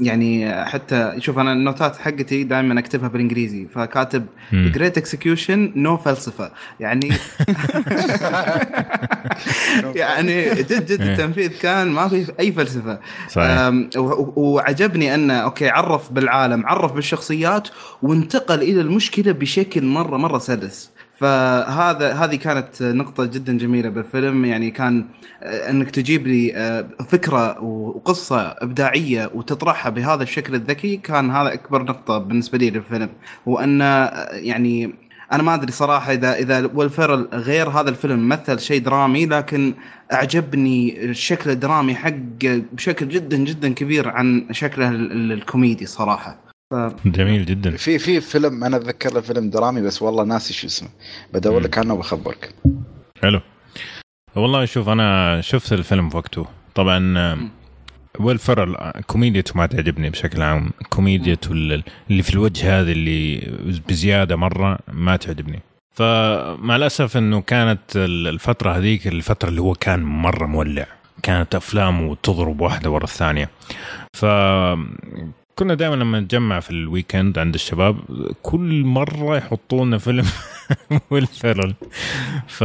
[0.00, 6.50] يعني حتى شوف أنا النوتات حقتي دائما أكتبها بالإنجليزي فكاتب great execution no فلسفه
[6.80, 7.08] يعني
[9.94, 12.98] يعني جد جد التنفيذ كان ما في أي فلسفة.
[13.28, 13.72] صحيح.
[14.36, 17.68] وعجبني انه أوكي عرف بالعالم عرف بالشخصيات
[18.02, 20.90] وانتقل إلى المشكلة بشكل مرة مرة سلس.
[21.20, 24.44] فهذا هذه كانت نقطة جدا جميلة بالفيلم.
[24.44, 25.04] يعني كان
[25.42, 31.82] آه، إنك تجيب لي آه، فكرة وقصة إبداعية وتطرحها بهذا الشكل الذكي كان هذا أكبر
[31.82, 33.08] نقطة بالنسبة لي للفيلم.
[33.46, 34.94] وأن آه، يعني
[35.32, 39.74] أنا ما أدري صراحة اذا إذا ويل فيرل غير هذا الفيلم مثل شيء درامي لكن
[40.12, 46.49] أعجبني الشكل الدرامي حقه بشكل جدا جدا كبير عن شكله الكوميدي صراحة.
[46.70, 46.74] ف...
[47.06, 47.76] جميل جدا.
[47.76, 50.88] في في فيلم أنا أتذكر له فيلم درامي بس والله ناسي شو اسمه.
[51.32, 52.54] بدور لك عنه وبخبرك.
[53.22, 53.40] حلو.
[54.36, 56.46] والله شوف أنا شفت الفيلم في وقته.
[56.74, 57.40] طبعا
[58.20, 60.70] ويل فيرل كوميديته ما تعجبني بشكل عام.
[60.88, 63.52] كوميديته اللي في الوجه هذه اللي
[63.88, 65.60] بزيادة مرة ما تعجبني.
[65.92, 70.86] فمع الأسف إنه كانت الفترة هذيك الفترة اللي هو كان مرة مولع.
[71.22, 73.50] كانت أفلامه تضرب واحدة ورا الثانية.
[74.16, 74.24] ف
[75.60, 77.96] كنا دائما لما نتجمع في ال weekend عند الشباب
[78.42, 80.26] كل مرة يحطوا لنا فيلم
[81.10, 81.26] ويل
[82.46, 82.64] ف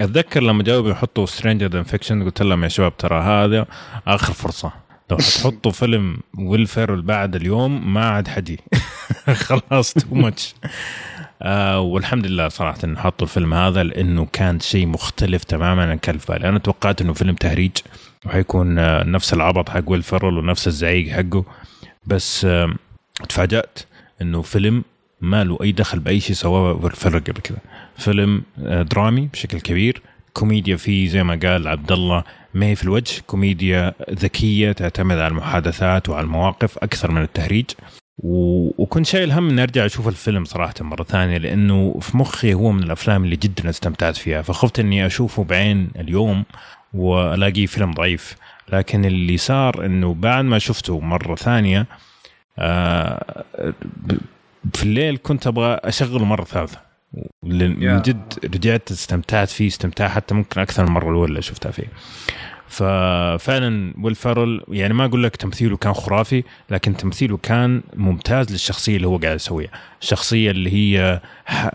[0.00, 3.66] اتذكر لما جوا بيحطوا Stranger Than Fiction قلت لهم يا شباب ترى هذا
[4.06, 4.72] آخر فرصة.
[5.10, 8.60] لو حتحطوا فيلم ويل فيرل بعد اليوم ما عاد حاجي.
[9.46, 10.54] خلاص too much
[11.42, 16.18] آه والحمد لله صراحة انه حطوا الفيلم هذا لأنه كان شيء مختلف تماما عن كان
[16.18, 17.72] في أنا توقعت إنه فيلم تهريج
[18.26, 21.44] وحيكون آه نفس العبط حق ويل فيرل ونفس الزعيق حقه.
[22.06, 22.46] بس
[23.28, 23.78] تفاجأت
[24.22, 24.84] إنه فيلم
[25.20, 27.58] ما له أي دخل بأي شيء سواه فيرل قبل كذا
[27.96, 32.24] فيلم آه، درامي بشكل كبير كوميديا فيه زي ما قال عبد الله
[32.54, 37.64] ما هي في الوجه كوميديا ذكية تعتمد على المحادثات وعلى المواقف أكثر من التهريج.
[38.18, 38.82] و...
[38.82, 42.82] وكنت شايل هم إني أرجع أشوف الفيلم صراحة مرة ثانية لأنه في مخي هو من
[42.82, 44.42] الأفلام اللي جدا استمتعت فيها.
[44.42, 46.44] فخفت إني أشوفه بعين اليوم
[46.94, 48.36] وألاقيه فيلم ضعيف.
[48.68, 51.86] لكن اللي صار إنه بعد ما شفته مرة ثانية
[52.58, 53.44] آه
[54.74, 56.78] في الليل كنت أبغى أشغله مرة ثالثة.
[57.42, 61.86] من جد رجعت استمتعت فيه استمتاع حتى ممكن أكثر من المره الاولى اللي شفتها فيه.
[62.68, 68.96] ففعلا ويل فارل يعني ما أقول لك تمثيله كان خرافي لكن تمثيله كان ممتاز للشخصية
[68.96, 69.70] اللي هو قاعد يسويها.
[70.02, 71.20] الشخصية اللي هي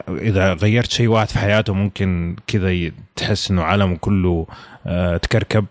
[0.09, 4.47] إذا غيرت شيء واحد في حياته ممكن كذا تحس إنه عالمه كله
[4.87, 5.65] آه، تكركب.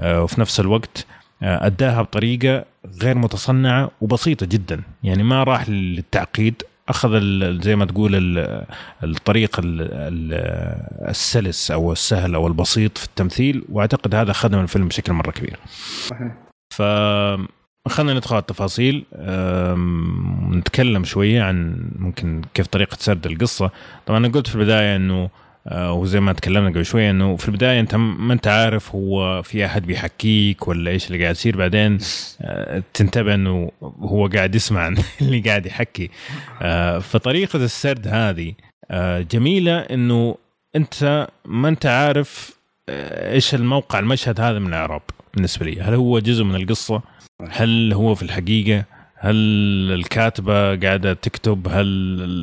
[0.00, 1.06] وفي نفس الوقت
[1.42, 2.64] آه، أداها بطريقة
[3.02, 4.82] غير متصنعة وبسيطة جدا.
[5.02, 6.62] يعني ما راح للتعقيد.
[6.88, 7.10] أخذ
[7.62, 8.10] زي ما تقول
[9.04, 9.60] الطريق
[11.08, 15.58] السلس أو السهل أو البسيط في التمثيل وأعتقد هذا خدم الفيلم بشكل مرة كبير.
[16.74, 16.82] ف
[17.88, 19.04] خلينا ندخل على التفاصيل.
[20.56, 23.70] نتكلم شوية عن ممكن كيف طريقة سرد القصة.
[24.06, 25.30] طبعا أنا قلت في البداية إنه آه،
[25.70, 29.86] وزي ما تكلمنا قبل شوية إنه في البداية أنت ما أنت عارف هو في أحد
[29.86, 31.56] بيحكيك ولا إيش اللي قاعد يصير.
[31.56, 31.98] بعدين
[32.42, 36.10] آه، تنتبه إنه هو قاعد يسمع اللي قاعد يحكي.
[36.62, 38.54] آه، فطريقة السرد هذه
[39.30, 40.36] جميلة إنه
[40.76, 42.56] أنت ما أنت عارف
[42.88, 45.02] إيش الموقع المشهد هذا من الإعراب
[45.34, 45.80] بالنسبة لي.
[45.80, 47.02] هل هو جزء من القصة؟
[47.50, 48.84] هل هو في الحقيقة؟
[49.24, 49.36] هل
[49.92, 51.86] الكاتبة قاعدة تكتب؟ هل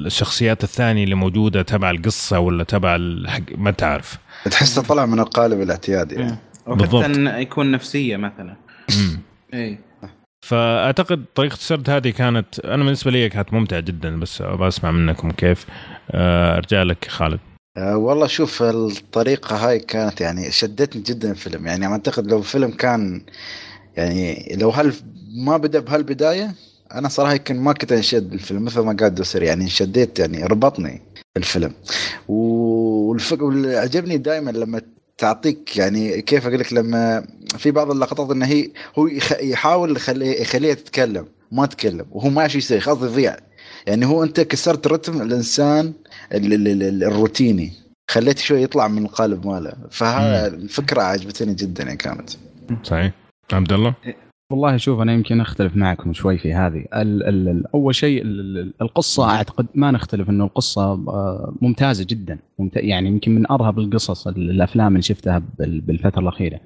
[0.05, 4.17] الشخصيات الثانية اللي موجودة تبع القصة ولا تبع الحق؟ ما تعرف.
[4.45, 6.37] تحسه طلع من القالب الاعتيادي يعني.
[6.67, 7.05] بالضبط.
[7.17, 8.55] يكون نفسية مثلا.
[9.53, 9.79] اي
[10.45, 15.31] فأعتقد طريقة السرد هذه كانت أنا بالنسبة لي كانت ممتعة جدا بس أبغى أسمع منكم
[15.31, 15.65] كيف.
[16.11, 17.39] آه، أرجع لك خالد.
[17.77, 23.21] أه والله شوف الطريقة هاي كانت يعني شدتني جدا الفيلم يعني أعتقد لو الفيلم كان
[23.97, 24.93] يعني لو هل
[25.45, 26.51] ما بدأ بهالبداية
[26.93, 31.01] أنا صراحة يمكن ما كنت أنشد الفيلم مثل ما قال دوسري يعني انشديت يعني ربطني
[31.37, 31.73] الفيلم.
[32.27, 34.81] والفكر واللي عجبني دائما لما
[35.17, 37.27] تعطيك يعني كيف أقول لك لما
[37.57, 38.69] في بعض اللقطات إنه هي
[38.99, 39.07] هو
[39.41, 43.37] يحاول يخليه يخليها تتكلم ما تتكلم وهو ماشي يصير خلاص يضيع.
[43.87, 45.93] يعني هو أنت كسرت رتم الإنسان
[46.31, 47.73] الروتيني
[48.11, 49.73] خليته شوي يطلع من القالب ماله.
[49.91, 52.29] فهذا الفكرة عجبتني جدا يعني كانت.
[52.83, 53.11] صحيح.
[53.53, 53.95] عبد الله؟
[54.51, 56.85] والله شوف أنا يمكن أختلف معكم شوي في هذه.
[56.93, 58.23] ال ال أول شيء
[58.81, 62.39] القصة أعتقد ما نختلف إنه القصة آه، ممتازة جدا.
[62.75, 66.59] يعني يمكن من أرهب القصص الأفلام اللي شفتها بالفترة الأخيرة.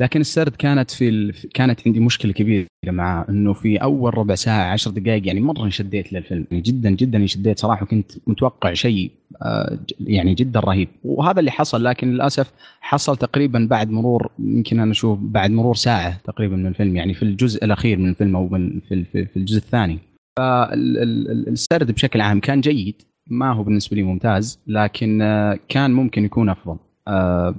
[0.00, 1.34] لكن السرد كانت في ال...
[1.54, 6.12] كانت عندي مشكلة كبيرة مع إنه في أول ربع ساعة عشر دقائق يعني مرة انشديت
[6.12, 9.10] للفيلم يعني جدا جدا انشديت صراحة وكنت متوقع شيء
[9.42, 10.88] آه، يعني جدا رهيب.
[11.04, 16.20] وهذا اللي حصل لكن للأسف حصل تقريبا بعد مرور يمكن أنا أشوف بعد مرور ساعة
[16.24, 18.48] تقريبا من الفيلم يعني في الجزء الأخير من الفيلم أو
[18.88, 19.98] في في الجزء الثاني.
[20.38, 26.48] فالسرد بشكل عام كان جيد ما هو بالنسبة لي ممتاز لكن آه، كان ممكن يكون
[26.48, 26.76] أفضل.
[27.08, 27.54] آه،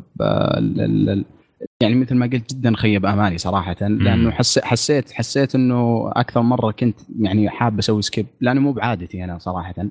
[1.81, 6.71] يعني مثل ما قلت جدا خيب امالي صراحة لأنه حسيت حسيت حسيت إنه أكثر مرة
[6.71, 9.73] كنت يعني حاب أسوي skip لأنه مو بعادتي أنا صراحة.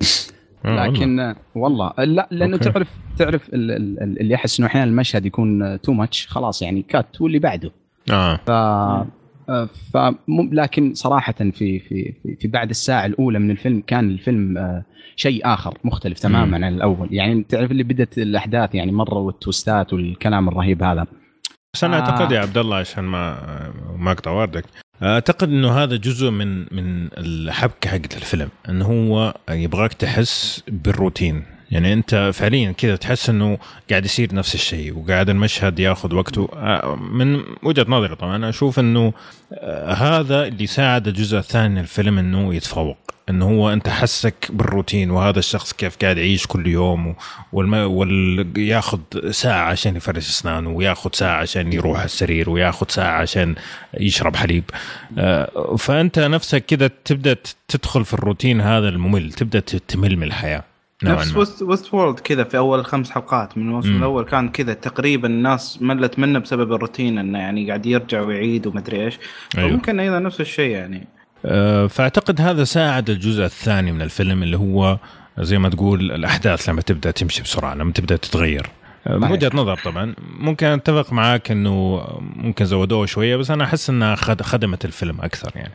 [0.64, 2.70] آه، لكن والله لا لأنه okay.
[2.70, 2.88] تعرف
[3.18, 7.70] تعرف اللي يحس إنه أحيانا المشهد يكون too much خلاص يعني cut واللي بعده.
[8.10, 8.36] آه.
[8.36, 8.50] ف
[9.92, 10.14] ف
[10.52, 14.84] لكن صراحة في في في بعد الساعة الأولى من الفيلم كان الفيلم آه،
[15.16, 17.08] شيء آخر مختلف تماما عن الأول.
[17.10, 21.06] يعني تعرف اللي بدأت الأحداث يعني مرة والتوستات والكلام الرهيب هذا.
[21.74, 23.38] بس أنا أعتقد يا عبد الله عشان ما
[23.96, 24.64] ما أقطع وردك
[25.02, 31.44] أعتقد إنه هذا جزء من من الحبكة حقت الفيلم انه هو يبغاك تحس بالروتين.
[31.70, 33.58] يعني أنت فعليا كذا تحس إنه
[33.90, 36.48] قاعد يصير نفس الشيء وقاعد المشهد ياخذ وقته.
[36.54, 39.12] آه، من وجهة نظري طبعا أنا أشوف إنه
[39.52, 42.98] آه، هذا اللي ساعد الجزء الثاني من الفيلم إنه يتفوق.
[43.30, 47.14] انه هو أنت حسك بالروتين وهذا الشخص كيف قاعد يعيش كل يوم
[47.52, 47.74] والم...
[47.74, 48.52] وال...
[48.56, 49.00] ياخذ
[49.30, 53.54] ساعة عشان يفرش أسنانه وياخذ ساعة عشان يروح السرير وياخذ ساعة عشان
[54.00, 54.64] يشرب حليب.
[55.18, 57.36] آه، فأنت نفسك كذا تبدأ
[57.68, 60.64] تدخل في الروتين هذا الممل تبدأ تمل من الحياة
[61.02, 65.28] نفس وست, وست وورلد كذا في أول خمس حلقات من الموسم الأول كان كذا تقريبا
[65.28, 69.18] الناس ملت منه بسبب الروتين إنه يعني قاعد يرجع ويعيد ومدري إيش.
[69.58, 69.70] أيوه.
[69.70, 71.06] ممكن أيضا نفس الشيء يعني.
[71.88, 74.98] فأعتقد هذا ساعد الجزء الثاني من الفيلم اللي هو
[75.38, 78.66] زي ما تقول الأحداث لما تبدأ تمشي بسرعة لما تبدأ تتغير.
[79.06, 82.04] أه، من وجهة نظر طبعا ممكن أتفق معاك إنه
[82.36, 85.72] ممكن زودوه شوية بس أنا أحس إنها خدمت الفيلم أكثر يعني.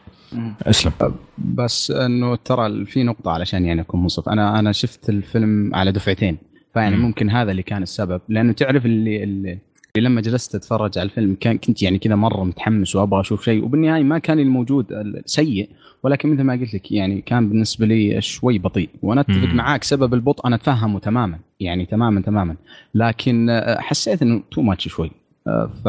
[0.64, 0.92] أسلم.
[1.38, 4.30] بس إنه ترى في نقطة علشان يعني أكون منصف.
[4.30, 6.38] أنا أنا شفت الفيلم على دفعتين
[6.74, 7.02] فيعني مم.
[7.02, 8.22] ممكن هذا اللي كان السبب.
[8.30, 9.60] لأنه تعرف اللي, اللي
[9.98, 14.04] لما جلست أتفرج على الفيلم كان كنت يعني كذا مرة متحمس وأبغى أشوف شيء وبالنهاية
[14.04, 14.86] ما كان الموجود
[15.26, 15.70] سيء
[16.04, 20.14] ولكن مثل ما قلت لك يعني كان بالنسبة لي شوي بطيء وأنا أتفق معاك سبب
[20.14, 22.56] البطء أنا أتفهمه تماما يعني تماما تماما
[22.96, 25.12] لكن آه، حسيت إنه تو ماتش شوي
[25.48, 25.88] آه، ف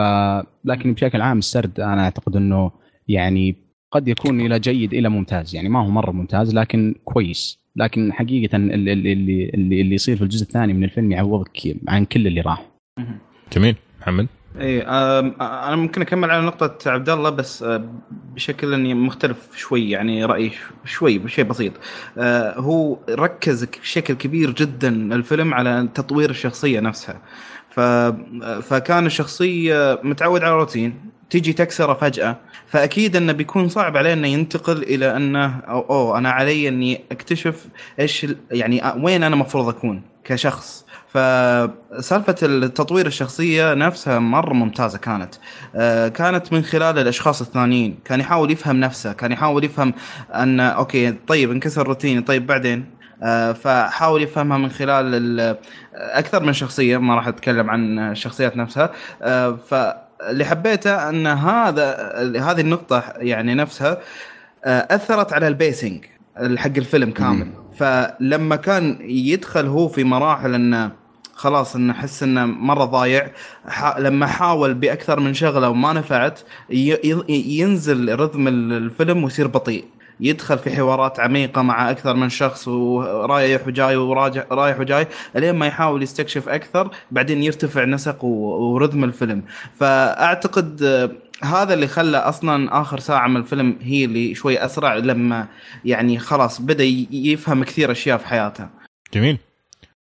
[0.65, 2.71] لكن بشكل عام السرد أنا أعتقد إنه
[3.09, 3.57] يعني
[3.93, 8.57] قد يكون إلى جيد إلى ممتاز يعني ما هو مرة ممتاز لكن كويس لكن حقيقة
[8.57, 12.67] اللي اللي اللي, اللي يصير في الجزء الثاني من الفيلم يعوضك عن كل اللي راح.
[13.53, 13.77] جميل.
[14.01, 14.27] محمد؟
[14.61, 17.65] اي أنا ممكن أكمل على نقطة عبد الله بس
[18.11, 20.53] بشكل إني مختلف شوي يعني رأيي
[20.85, 21.73] شوي بشيء بسيط.
[22.57, 27.21] هو ركز بشكل كبير جدا الفيلم على تطوير الشخصية نفسها.
[27.71, 27.81] ف...
[28.61, 30.95] فكان الشخصية متعود على روتين
[31.31, 32.37] تيجي تكسره فجأة
[32.67, 37.67] فأكيد إنه بيكون صعب عليه إنه ينتقل إلى إنه أو, أو أنا علي إني أكتشف
[38.01, 40.87] إيش يعني وين أنا المفروض أكون كشخص.
[41.13, 45.35] فسالفة التطوير الشخصية نفسها مرة ممتازة كانت.
[45.77, 47.99] آه، كانت من خلال الأشخاص الثانيين.
[48.05, 49.95] كان يحاول يفهم نفسه كان يحاول يفهم
[50.35, 52.85] أن okay طيب انكسر روتيني طيب بعدين؟
[53.23, 55.57] آه، فحاول يفهمها من خلال
[55.95, 58.91] أكثر من شخصية ما راح أتكلم عن الشخصيات نفسها.
[59.23, 63.99] آه، فاللي حبيته أن هذا هذه النقطة يعني نفسها
[64.65, 66.05] أثرت على ال pacing
[66.57, 67.53] حق الفيلم كامل.
[67.77, 71.00] فلما كان يدخل هو في مراحل أنه
[71.41, 73.31] خلاص إنه أحس إنه مرة ضايع
[73.99, 76.41] لما حاول بأكثر من شغلة وما نفعت
[77.29, 79.85] ينزل رذم الفيلم ويصير بطيء
[80.21, 85.67] يدخل في حوارات عميقة مع أكثر من شخص ورايح وجاي وراجع رايح وجاي لين ما
[85.67, 89.43] يحاول يستكشف أكثر بعدين يرتفع نسق ورذم الفيلم
[89.79, 90.83] فأعتقد
[91.43, 95.47] هذا اللي خلى أصلا آخر ساعة من الفيلم هي اللي شوي أسرع لما
[95.85, 98.69] يعني خلاص بدأ يفهم كثير أشياء في حياته.
[99.15, 99.39] جميل.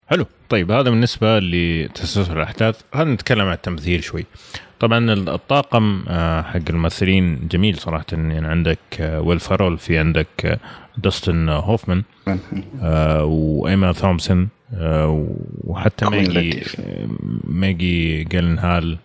[0.06, 2.80] حلو طيب هذا بالنسبة لتسلسل الأحداث.
[2.94, 4.26] خلينا نتكلم عن التمثيل شوي.
[4.80, 8.04] طبعا الطاقم آه، حق الممثلين جميل صراحة.
[8.12, 10.60] يعني عندك آه، ويل فارول في عندك
[10.98, 12.02] داستن هوفمان
[12.82, 14.48] آه، وإيما ثومسون
[15.64, 16.62] وحتى ماجي
[17.44, 18.98] ماجي جيلنهال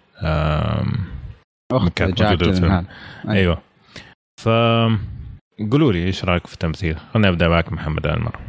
[1.71, 2.85] موجودة في أيوة.
[3.29, 3.61] أيوه.
[4.41, 4.49] ف
[5.71, 8.39] قولوا لي إيش رأيك في التمثيل؟ خليني ابدا معك محمد المره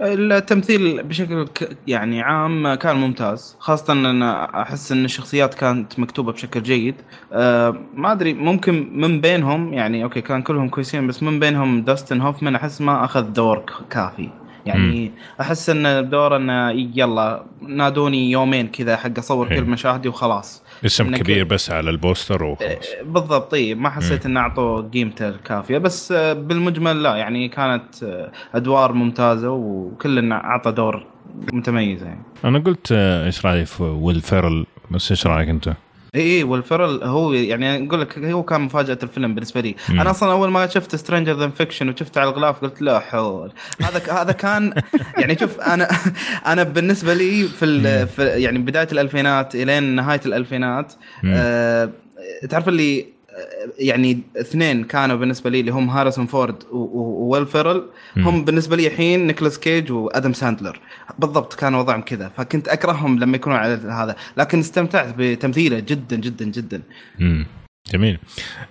[0.00, 1.46] التمثيل بشكل
[1.86, 6.94] يعني عام كان ممتاز خاصة أن أحس أن الشخصيات كانت مكتوبة بشكل جيد.
[7.32, 12.20] أه ما أدري ممكن من بينهم يعني okay كان كلهم كويسين بس من بينهم داستن
[12.20, 14.30] هوفمان أحس ما أخذ دور كافي.
[14.66, 20.62] يعني أحس إن الدور إنه يلا نادوني يومين كذا حق أصور كل مشاهدي وخلاص.
[20.84, 22.70] اسم كبير بس على ال poster وخلاص.
[22.70, 28.02] إيه، بالضبط طيب ما حسيت إن اعطوا قيمته الكافية بس آه، بالمجمل لا يعني كانت
[28.02, 31.06] آه، أدوار ممتازة وكلنا أعطى دور
[31.52, 32.22] متميز يعني.
[32.44, 35.74] أنا قلت آه، إيش رأيك في ويل فيرل؟ بس إيش رأيك أنت؟
[36.14, 39.74] اي اي ويل فيرل هو يعني أقول لك هو كان مفاجأة الفيلم بالنسبة لي.
[39.88, 40.00] مم.
[40.00, 43.52] أنا أصلا أول ما شفت Stranger Than Fiction وشفت على الغلاف قلت لا حول.
[43.82, 44.72] هذا هذا كان
[45.18, 45.88] يعني شوف أنا
[46.46, 50.92] أنا بالنسبة لي في, في يعني بداية الألفينات إلين نهاية الألفينات
[51.24, 51.90] آه
[52.50, 53.17] تعرف اللي
[53.78, 57.88] يعني اثنين كانوا بالنسبة لي اللي هم هاريسون فورد وويل فيرل.
[58.16, 60.80] هم بالنسبة لي الحين نيكولاس كيج وآدم ساندلر.
[61.18, 64.16] بالضبط كان وضعهم كذا فكنت أكرههم لما يكونوا على هذا.
[64.36, 66.82] لكن استمتعت بتمثيله جدا جدا جدا.
[67.20, 67.46] امم
[67.92, 68.18] جميل.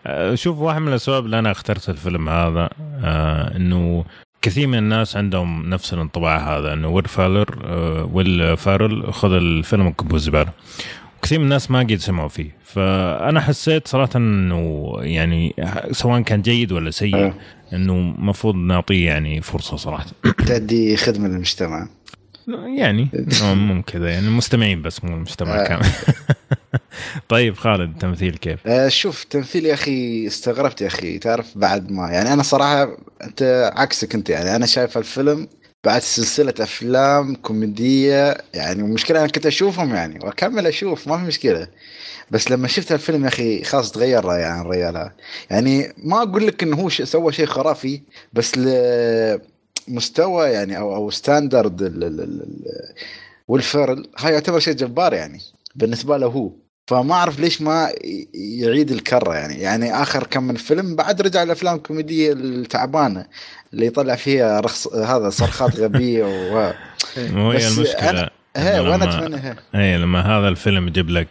[0.08, 2.70] أه، شوف واحد من الأسباب اللي أنا اخترت الفيلم هذا
[3.04, 4.06] آه إنه
[4.42, 9.90] كثير من الناس عندهم نفس الانطباع هذا إنه ويل فالر آه ويل فارل خذ الفيلم
[9.90, 10.52] كبه زباله
[11.22, 15.56] كثير من الناس ما قد سمعوا فيه فأنا حسيت صراحة إنه يعني
[15.92, 17.34] سواء كان جيد ولا سيء أه.
[17.74, 20.06] إنه المفروض نعطيه يعني فرصة صراحة
[20.48, 21.88] تأدي خدمة للمجتمع
[22.78, 23.10] يعني
[23.44, 25.64] مو كذا يعني المستمعين بس مو المجتمع آه.
[25.64, 25.90] كامل
[27.30, 32.12] طيب خالد التمثيل كيف؟ آه شوف تمثيل يا أخي استغربت يا أخي تعرف بعد ما
[32.12, 35.48] يعني أنا صراحة أنت عكسك أنت يعني أنا شايف الفيلم
[35.84, 41.68] بعد سلسلة أفلام كوميدية يعني المشكلة أنا كنت أشوفهم يعني وأكمل أشوف ما في مشكلة.
[42.32, 45.12] بس لما شفت الفيلم يا أخي خلاص تغير رأيي عن الرجال
[45.50, 48.02] يعني ما أقول لك إنه هو سوى شيء خرافي
[48.34, 51.82] بس لمستوى يعني أو أو standard
[53.48, 55.42] ويل فيرل هاي يعتبر شيء جبار يعني
[55.76, 56.52] بالنسبة له هو.
[56.88, 57.92] فما أعرف ليش ما
[58.34, 59.54] يعيد الكرة يعني.
[59.54, 63.26] يعني آخر كم من فيلم بعد رجع الأفلام الكوميدية التعبانة
[63.74, 66.74] اللي يطلع فيها رخص هذا صرخات غبية و
[67.18, 68.30] مو هي المشكلة.
[68.58, 71.28] هي وأنا أتمنى اي لما هذا الفيلم يجيب لك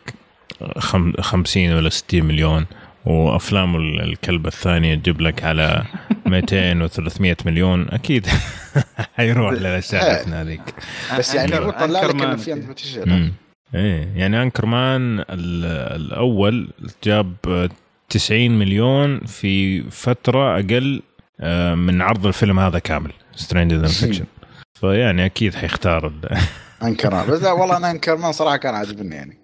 [1.21, 2.67] 50 ولا 60 مليون
[3.05, 5.85] وأفلام الكلب الثانية تجيب لك على
[6.27, 8.27] 200 و300 مليون أكيد
[9.17, 10.63] حيروح للأشياء هذيك
[11.19, 13.31] بس يعني هو طلع لك إنه في
[13.75, 16.69] إيه يعني Anchorman الأول
[17.05, 17.35] جاب
[18.09, 21.03] 90 مليون في فترة أقل
[21.41, 24.25] آه، من عرض الفيلم هذا كامل Stranger Than Fiction
[24.75, 26.13] فيعني أكيد حيختار
[26.83, 29.39] Anchorman بس والله أنا Anchorman صراحة كان عاجبني يعني.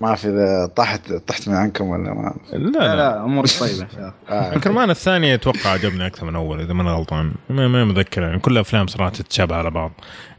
[0.00, 3.86] ما في إذا طحت طحت من عينكم ولا ما؟ لا لا, لا أمورك طيبة.
[4.28, 4.54] آه.
[4.54, 7.32] Anchorman الثاني أتوقع عجبني أكثر من أول إذا ما أنا غلطان.
[7.50, 9.92] ما, ما متذكر يعني كل الأفلام صراحة تتشابه على بعض.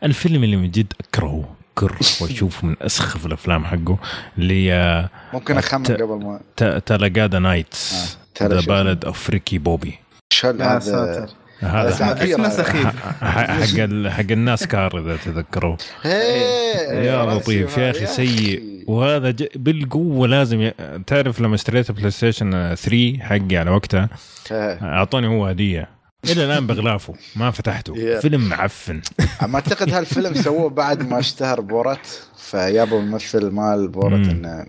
[0.03, 1.57] الفيلم اللي من جد أكرهه.
[1.86, 3.97] أفكر وأشوف من أسخف الأفلام حقه
[4.38, 6.39] اللي ممكن أخمن قبل ما
[6.86, 9.99] Talladega Nights The Ballad of Ricky Bobby
[10.34, 11.28] شل هذا
[11.59, 12.88] هذا اسمه سخيف.
[13.21, 18.84] حق حق الناسكار إذا تذكروا يا لطيف يا أخي سيء.
[18.88, 20.73] وهذا بالقوة لازم ي...
[21.07, 24.09] تعرف لما اشتريت بلاي ستيشن 3 حقي على وقتها
[24.51, 25.97] اعطوني هو هدية.
[26.32, 28.19] إلى الآن بغلافه ما فتحته.
[28.19, 29.01] فيلم معفن.
[29.41, 34.65] ما أعتقد هالفيلم سووه بعد ما اشتهر بورات فجابوا ممثل مال بورات إنه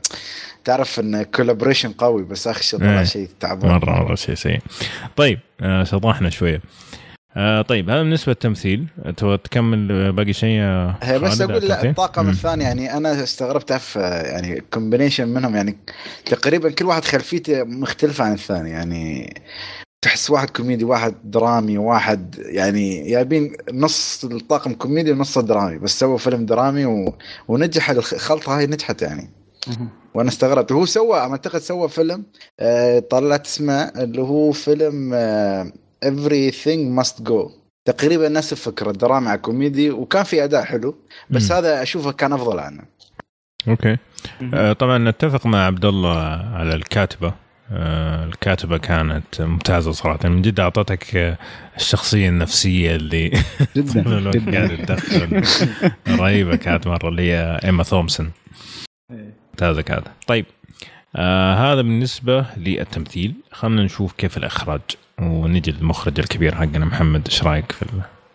[0.65, 3.05] تعرف انه collaboration قوي بس اخر شيء طلع إيه.
[3.05, 3.71] شيء تعبان.
[3.71, 4.61] مرة مره شيء سيء.
[5.17, 6.63] طيب آه شطحنا شوية.
[7.37, 8.87] آه طيب هذا بالنسبة للتمثيل
[9.17, 10.61] تبغى تكمل باقي شيء
[11.03, 15.77] هي بس أقول لا الطاقم الثاني يعني أنا استغربت في يعني combination منهم يعني
[16.25, 19.35] تقريبا كل واحد خلفيته مختلفه عن الثاني يعني
[20.03, 26.19] تحس واحد كوميدي واحد درامي واحد يعني جايبين نص الطاقم كوميدي ونص درامي بس سووا
[26.19, 27.19] فيلم درامي و...
[27.49, 29.31] ونجح الخلطه هاي نجحت يعني.
[30.15, 30.73] وأنا استغربت.
[30.73, 32.25] هو سوى أعتقد سوى فيلم
[32.61, 35.73] آه طلعت اسمه اللي هو فيلم آه
[36.05, 37.51] everything must go.
[37.85, 40.95] تقريبا نفس الفكرة دراما على كوميدي وكان في أداء حلو
[41.31, 42.83] بس هذا أشوفه كان أفضل عنه.
[43.69, 43.97] okay.
[44.55, 46.19] آه طبعا نتفق مع عبد الله
[46.55, 47.48] على الكاتبة.
[47.73, 50.29] الكاتبة كانت ممتازة صراحة.
[50.29, 51.37] من جد أعطتك
[51.77, 53.31] الشخصية النفسية اللي
[53.77, 55.43] جدا قاعد تدخل.
[56.09, 58.31] رهيبة كانت مرة اللي هي إيما ثومسون.
[59.51, 60.07] ممتازة كانت.
[60.27, 60.47] طيب
[61.17, 63.35] آه هذا بالنسبة للتمثيل.
[63.53, 64.81] خلينا نشوف كيف الإخراج.
[65.21, 67.29] ونجي للمخرج الكبير حقنا محمد.
[67.29, 67.85] إيش رأيك في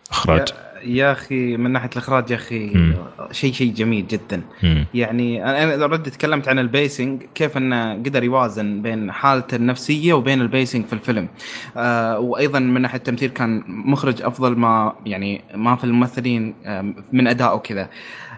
[0.08, 0.48] الإخراج؟
[0.84, 2.94] يا أخي من ناحية الإخراج يا أخي
[3.30, 4.42] شيء شيء جميل جدا.
[4.62, 4.86] مم.
[4.94, 10.40] يعني أنا already تكلمت عن ال pacing كيف إنه قدر يوازن بين حالته النفسية وبين
[10.40, 11.28] ال pacing في الفيلم؟
[11.76, 16.54] آه وأيضا من ناحية التمثيل كان مخرج أفضل ما يعني ما في الممثلين
[17.12, 17.88] من اداء وكذا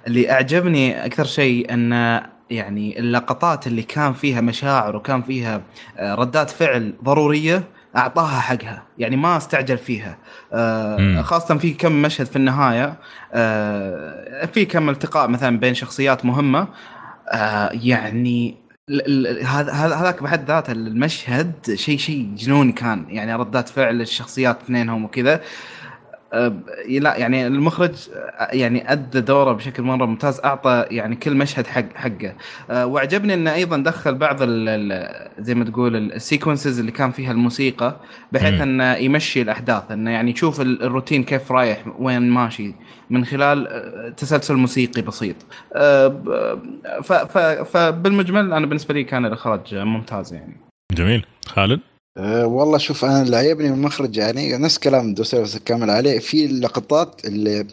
[0.06, 5.62] اللي أعجبني أكثر شيء انه يعني اللقطات اللي كان فيها مشاعر وكان فيها
[5.98, 7.62] آه، ردات فعل ضرورية
[7.96, 10.18] أعطاها حقها يعني ما أستعجل فيها.
[10.52, 12.94] آه خاصة في كم مشهد في النهاية
[13.32, 16.68] آه في كم التقاء مثلا بين شخصيات مهمة.
[17.28, 18.56] آه يعني
[19.44, 23.06] هذا هذاك بحد ذاته المشهد شيء شيء جنوني كان.
[23.08, 25.34] يعني ردات فعل الشخصيات اثنينهم وكذا.
[25.34, 25.40] أه،
[26.88, 27.94] لا يعني المخرج
[28.52, 32.34] يعني أدى دوره بشكل مرة ممتاز أعطى يعني كل مشهد حق حقه.
[32.70, 34.42] وأعجبني إنه أيضا دخل بعض
[35.38, 37.96] زي ما تقول السيكونسز اللي كان فيها الموسيقى
[38.32, 42.74] بحيث إنه يمشي الأحداث إنه يعني يشوف الروتين كيف رايح وين ماشي.
[43.10, 45.36] من خلال تسلسل موسيقي بسيط.
[47.64, 50.56] فبالمجمل أنا بالنسبة لي كان الإخراج ممتاز يعني.
[50.92, 51.26] جميل.
[51.46, 51.80] خالد؟
[52.16, 56.18] أه والله شوف أنا اللي عجبني من المخرج يعني نفس كلام دوسيرس كامل عليه.
[56.18, 57.66] في اللقطات اللي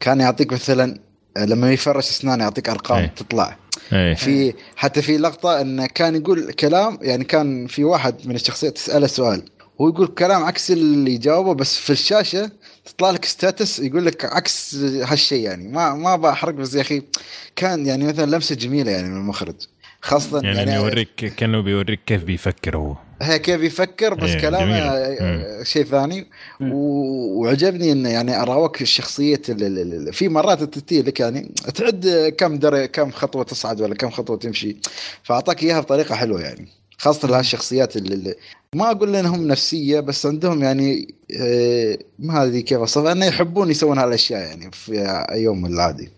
[0.00, 1.00] كان يعطيك مثلا
[1.38, 3.10] لما يفرش اسنانه يعطيك أرقام أي.
[3.16, 3.56] تطلع.
[3.92, 4.16] أي.
[4.16, 9.06] في حتى في لقطة انه كان يقول كلام يعني كان في واحد من الشخصيات تسأله
[9.06, 9.42] سؤال.
[9.80, 12.50] هو يقول كلام عكس اللي يجاوبه بس في الشاشة
[12.84, 15.68] تطلع لك stats يقول لك عكس هالشيء يعني.
[15.68, 17.02] ما ما بحرق بس يا أخي
[17.56, 19.56] كان يعني مثلا لمسة جميلة يعني من المخرج.
[20.08, 22.96] خاصة يعني, يعني يوريك كأنه بيوريك كيف بيفكر هو.
[23.22, 26.26] هي كيف يفكر بس إيه كلامه شيء ثاني.
[26.60, 29.40] وعجبني انه يعني أراوك الشخصية
[30.12, 34.76] في مرات تتي لك يعني تعد كم در كم خطوة تصعد ولا كم خطوة تمشي.
[35.22, 36.68] فأعطاك إياها بطريقة حلوة يعني.
[36.98, 38.34] خاصة لهالشخصيات اللي
[38.74, 43.98] ما أقول إنهم نفسية بس عندهم يعني آه، ما أدري كيف أوصفها إنه يحبون يسوون
[43.98, 46.10] هالأشياء يعني في يوم العادي.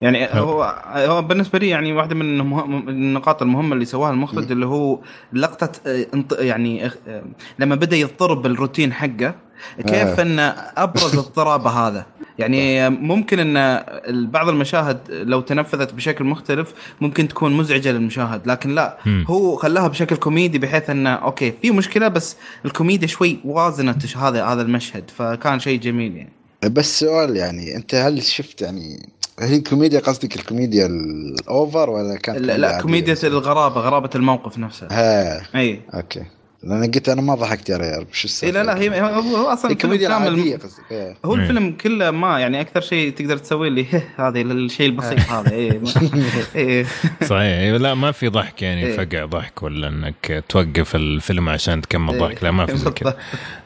[0.00, 2.40] يعني هو هو بالنسبة لي يعني واحدة من
[2.88, 4.98] النقاط المهمة اللي سواها المخرج اللي هو
[5.32, 6.06] لقطة آه،
[6.38, 7.22] يعني آه،
[7.58, 9.34] لما بدأ يضطرب بالروتين حقه
[9.80, 10.22] كيف آه.
[10.22, 10.38] إن
[10.76, 12.06] أبرز اضطرابه هذا؟
[12.38, 13.82] يعني ممكن إن
[14.30, 20.16] بعض المشاهد لو تنفذت بشكل مختلف ممكن تكون مزعجة للمشاهد لكن لا هو خلاها بشكل
[20.16, 25.80] كوميدي بحيث انه okay في مشكلة بس الكوميديا شوي وازنت هذا هذا المشهد فكان شيء
[25.80, 26.32] جميل يعني.
[26.62, 29.08] بس سؤال يعني أنت هل شفت يعني
[29.40, 34.88] هي الكوميديا قصدك الكوميديا ال over ولا كانت لا, لا كوميديا الغرابة غرابة الموقف نفسه.
[34.90, 35.42] ها.
[35.54, 35.80] إي.
[35.94, 36.24] okay.
[36.62, 38.62] لأن قلت أنا ما ضحكت يا ريال شو السالفة.
[38.62, 41.16] لا لا هي هو, أصلا الكوميديا العاديه قصدك إيه.
[41.24, 43.86] هو الفيلم كله ما يعني أكثر شيء تقدر تسوي لي
[44.16, 45.80] هذا الشيء البسيط هذا إي
[46.54, 46.86] إيه.
[47.22, 48.96] صحيح لا ما في ضحك يعني إيه.
[48.96, 53.16] فقع ضحك ولا إنك توقف الفيلم عشان تكمل ضحك لا ما في زي كذا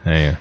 [0.07, 0.37] أيوه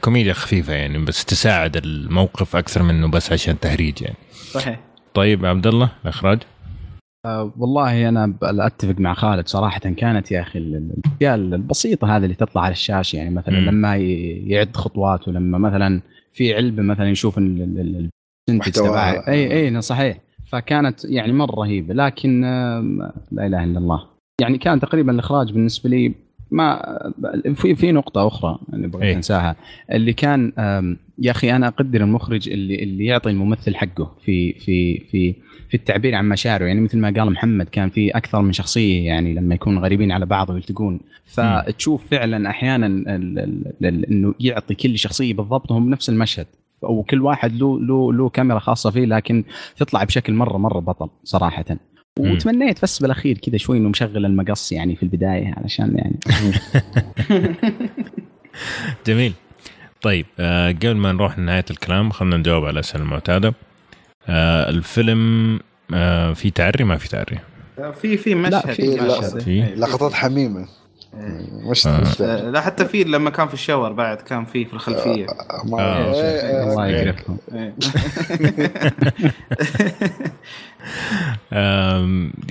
[0.00, 4.16] كوميديا خفيفة يعني بس تساعد الموقف أكثر منه بس عشان تهريج يعني.
[4.32, 4.80] صحيح.
[5.14, 6.38] طيب عبد الله الاخراج
[7.26, 9.80] أه والله أنا أتفق مع خالد صراحة.
[9.80, 13.64] كانت يا أخي الأشياء البسيطة هذه اللي تطلع على الشاشة يعني مثلا م.
[13.64, 16.00] لما يعد خطواته لما مثلا
[16.32, 17.40] في علبه مثلا يشوف
[18.50, 20.18] محتواها اي أي صحيح.
[20.46, 21.94] فكانت يعني مرة رهيبة.
[21.94, 22.40] لكن
[23.32, 24.06] لا إله إلا الله.
[24.40, 26.14] يعني كان تقريبا الإخراج بالنسبة لي
[26.52, 26.98] ما
[27.54, 29.56] في في نقطة أخرى اللي بغيت إيه؟ أنساها
[29.92, 30.52] اللي كان
[31.18, 35.34] يا أخي أنا أقدر المخرج اللي اللي يعطي الممثل حقه في في في
[35.68, 36.64] في التعبير عن مشاعره.
[36.64, 40.26] يعني مثل ما قال محمد كان في أكثر من شخصية يعني لما يكونوا غريبين على
[40.26, 41.00] بعض ويلتقون.
[41.24, 42.86] فتشوف فعلا أحيانا
[43.84, 46.46] إنه يعطي كل شخصية بالضبط هم بنفس المشهد.
[46.82, 49.44] وكل واحد له له له كاميرا خاصة فيه لكن
[49.76, 51.64] تطلع بشكل مرة مرة بطل صراحة.
[52.18, 56.18] وتمنيت بس بالأخير كذا شوي إنه مشغل المقص يعني في البداية علشان يعني.
[59.06, 59.32] جميل.
[60.02, 63.54] طيب آه قبل ما نروح لنهاية الكلام خلينا نجاوب على الأسئلة المعتادة.
[64.28, 65.60] آه الفيلم
[65.94, 67.38] آه في تعري؟ ما في تعري.
[68.00, 69.40] في في مشهد لا في, مشهد.
[69.40, 70.68] في؟ لقطات حميمة.
[71.14, 72.50] مش آه.
[72.50, 75.26] لا حتى في لما كان في الشاور بعد كان في في الخلفية.
[75.26, 75.62] آه.
[75.78, 76.72] آه.
[76.72, 77.38] الله يقرفهم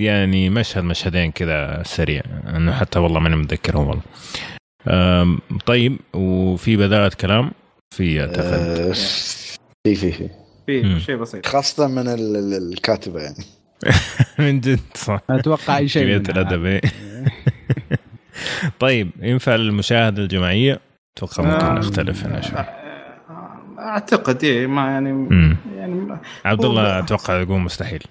[0.00, 2.22] يعني مشهد مشهدين كذا سريع.
[2.56, 4.02] انه حتى والله ماني متذكرهم والله.
[5.66, 7.50] طيب وفي بدايه كلام؟
[7.96, 8.92] في أعتقد.
[9.86, 10.28] في في في.
[10.66, 11.46] في شيء بسيط.
[11.46, 13.44] خاصة من الكاتبة يعني.
[14.38, 15.20] من جد صح.
[15.30, 16.80] أتوقع أي شيء الأدب إيه.
[18.80, 20.80] طيب ينفع للمشاهده الجماعية؟
[21.16, 22.64] أتوقع ممكن آه نختلف هنا شوي
[23.78, 25.28] أعتقد إيه ما يعني
[25.76, 28.02] يعني عبد الله أتوقع يقول مستحيل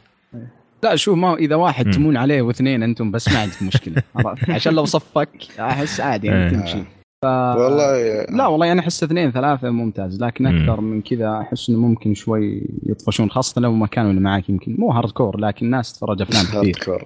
[0.83, 1.91] لا شوف ما إذا واحد مم.
[1.91, 4.03] تمون عليه واثنين أنتم بس ما عندك مشكلة
[4.49, 5.29] عشان لو صفك
[5.59, 6.49] أحس عادي يعني إيه.
[6.49, 6.83] تمشي
[7.21, 7.25] ف...
[7.25, 12.13] والله لا والله يعني أحس اثنين ثلاثة ممتاز لكن أكثر من كذا أحس إنه ممكن
[12.13, 14.75] شوي يطفشون خاصة لو ما كانوا اللي معاك يمكن.
[14.79, 16.57] مو hardcore لكن الناس تتفرج أفلام كثير.
[16.57, 17.05] hardcore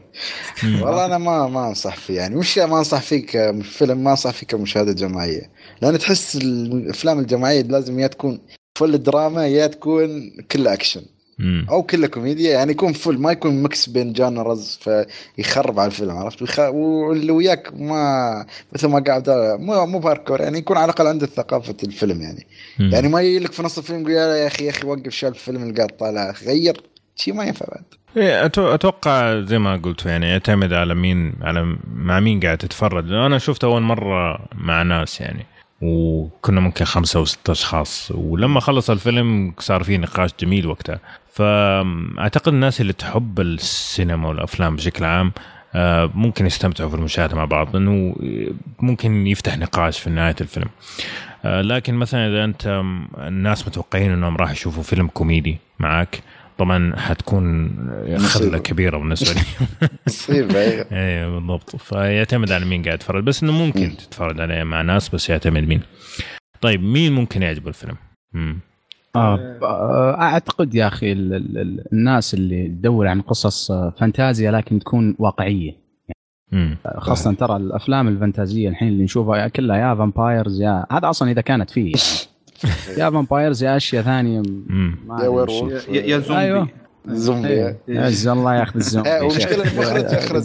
[0.63, 2.15] والله أنا ما ما أنصح فيه.
[2.15, 5.51] يعني مش ما أنصح فيك فيلم ما أنصح فيك كمشاهدة جماعية.
[5.81, 8.39] لأن تحس الأفلام الجماعية لازم يا تكون
[8.77, 11.01] full دراما يا تكون كلها اكشن
[11.39, 11.65] مم.
[11.69, 16.41] أو كله كوميديا يعني يكون full ما يكون mix بين genres فيخرب على الفيلم عرفت
[16.41, 16.59] ويخ...
[16.59, 19.29] واللي وياك ما مثل ما قاعد
[19.59, 22.47] مو مو hardcore يعني يكون على الأقل عنده ثقافة الفيلم يعني
[22.79, 22.89] مم.
[22.93, 25.63] يعني ما يجي لك في نص الفيلم يقول يا أخي يا أخي وقف شو الفيلم
[25.63, 26.81] اللي قاعد طالع غير
[27.15, 27.83] شيء ما ينفع بعد
[28.17, 33.37] إيه أتوقع زي ما قلت يعني يعتمد على مين على مع مين قاعد تتفرج أنا
[33.37, 35.45] شفت أول مرة مع ناس يعني
[35.81, 40.99] وكنا ممكن خمسة أو ستة أشخاص ولما خلص الفيلم صار في نقاش جميل وقتها.
[41.33, 45.31] فأعتقد الناس اللي تحب السينما والأفلام بشكل عام
[45.75, 48.15] آه، ممكن يستمتعوا في المشاهدة مع بعض لأنه
[48.79, 50.67] ممكن يفتح نقاش في نهاية الفيلم.
[51.45, 52.83] آه، لكن مثلا إذا أنت
[53.17, 56.19] الناس متوقعين أنهم راح يشوفوا فيلم كوميدي معك
[56.57, 57.69] طبعا حتكون
[58.17, 59.41] خذلة كبيرة بالنسبة لي.
[60.07, 60.85] مصيبة أيوه.
[60.91, 61.75] أيوه بالضبط.
[61.75, 65.81] فيعتمد على مين قاعد يتفرج بس إنه ممكن تتفرج عليه مع ناس بس يعتمد مين.
[66.61, 67.95] طيب مين ممكن يعجبه الفيلم؟
[68.35, 68.59] امم
[69.15, 75.85] آه أعتقد يا أخي ال ال الناس اللي تدور عن قصص fantasy لكن تكون واقعية.
[76.51, 81.41] يعني خاصة ترى الأفلام الفانتازية الحين اللي نشوفها كلها يا فامبايرز يا هذا أصلا إذا
[81.41, 81.83] كانت فيه.
[81.83, 81.97] يعني.
[82.97, 84.43] يا vampires يا أشياء ثانية.
[85.21, 86.67] يا werewolf يا زومبي أيوه.
[87.07, 87.77] زومبي إيه.
[88.33, 89.17] الله ياخذ الزومبي.
[89.17, 90.41] المشكلة المخرج يخرج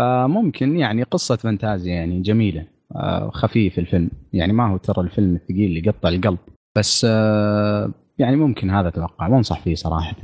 [0.00, 2.64] فممكن يعني قصة فانتازيا يعني جميلة
[2.96, 4.10] آه، خفيف الفيلم.
[4.32, 6.38] يعني ما هو ترى الفيلم الثقيل اللي يقطع القلب.
[6.78, 9.28] بس آه، يعني ممكن هذا أتوقع.
[9.28, 10.16] ما أنصح فيه صراحة.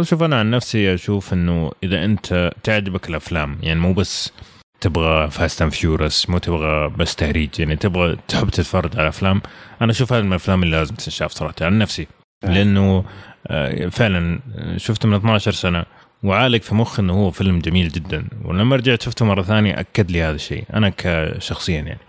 [0.00, 4.32] شوف أنا عن نفسي أشوف إنه إذا أنت تعجبك الأفلام يعني مو بس
[4.80, 9.42] تبغى Fast and Furious مو تبغى بس تهريج يعني تبغى تحب تتفرج على أفلام.
[9.82, 12.06] أنا أشوف هذه من الأفلام اللي لازم تنشاف صراحة عن نفسي.
[12.42, 13.04] لأنه
[13.46, 14.40] آه، فعلا
[14.76, 15.84] شفته من 12 سنة
[16.22, 18.28] وعالق في مخي إنه هو فيلم جميل جدا.
[18.44, 22.00] ولما رجعت شفته مرة ثانية أكد لي هذا الشيء أنا كشخصيا يعني.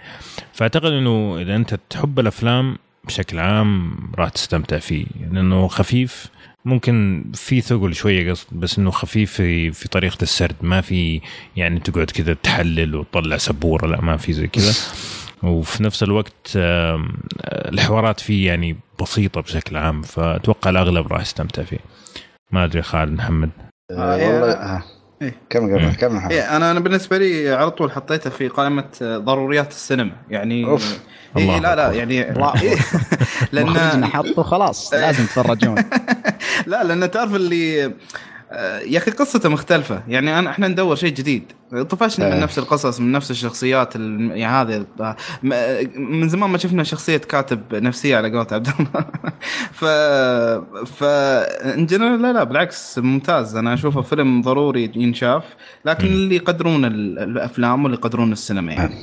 [0.54, 6.28] فأعتقد إنه إذا أنت تحب الأفلام بشكل عام راح تستمتع فيه لأنه خفيف
[6.66, 10.56] ممكن في ثقل شوية قصد بس إنه خفيف في, في طريقة السرد.
[10.62, 11.22] ما في
[11.56, 14.74] يعني تقعد كذا تحلل وتطلع سبورة لا ما في زي كذا.
[15.44, 16.52] وفي نفس الوقت
[17.46, 21.80] الحوارات فيه يعني بسيطة بشكل عام فأتوقع الأغلب راح يستمتع فيه.
[22.52, 23.50] ما أدري خالد محمد.
[23.92, 24.84] آه والله
[25.22, 25.26] آه.
[25.26, 25.36] إيه.
[25.50, 30.12] كم كم كم إيه أنا أنا بالنسبة لي على طول حطيته في قائمة ضروريات السينما
[30.30, 31.00] يعني أوف.
[31.38, 32.78] إيه لا لا يعني إيه
[33.52, 35.76] لأن حطه خلاص لازم تتفرجون
[36.68, 37.94] لا لأن تعرف اللي آه،
[38.86, 40.04] يا أخي قصته مختلفة.
[40.08, 41.44] يعني انا إحنا ندور شيء جديد.
[41.72, 42.44] طفشنا من آه.
[42.44, 44.86] نفس القصص من نفس الشخصيات يعني هذه
[45.96, 49.06] من زمان ما شفنا شخصية كاتب نفسية على قولة عبد الله.
[49.80, 49.86] ف
[50.86, 51.04] ف
[51.92, 53.56] لا لا بالعكس ممتاز.
[53.56, 55.44] أنا أشوفه فيلم ضروري ينشاف
[55.86, 58.96] لكن اللي يقدرون الأفلام واللي يقدرون السينما يعني.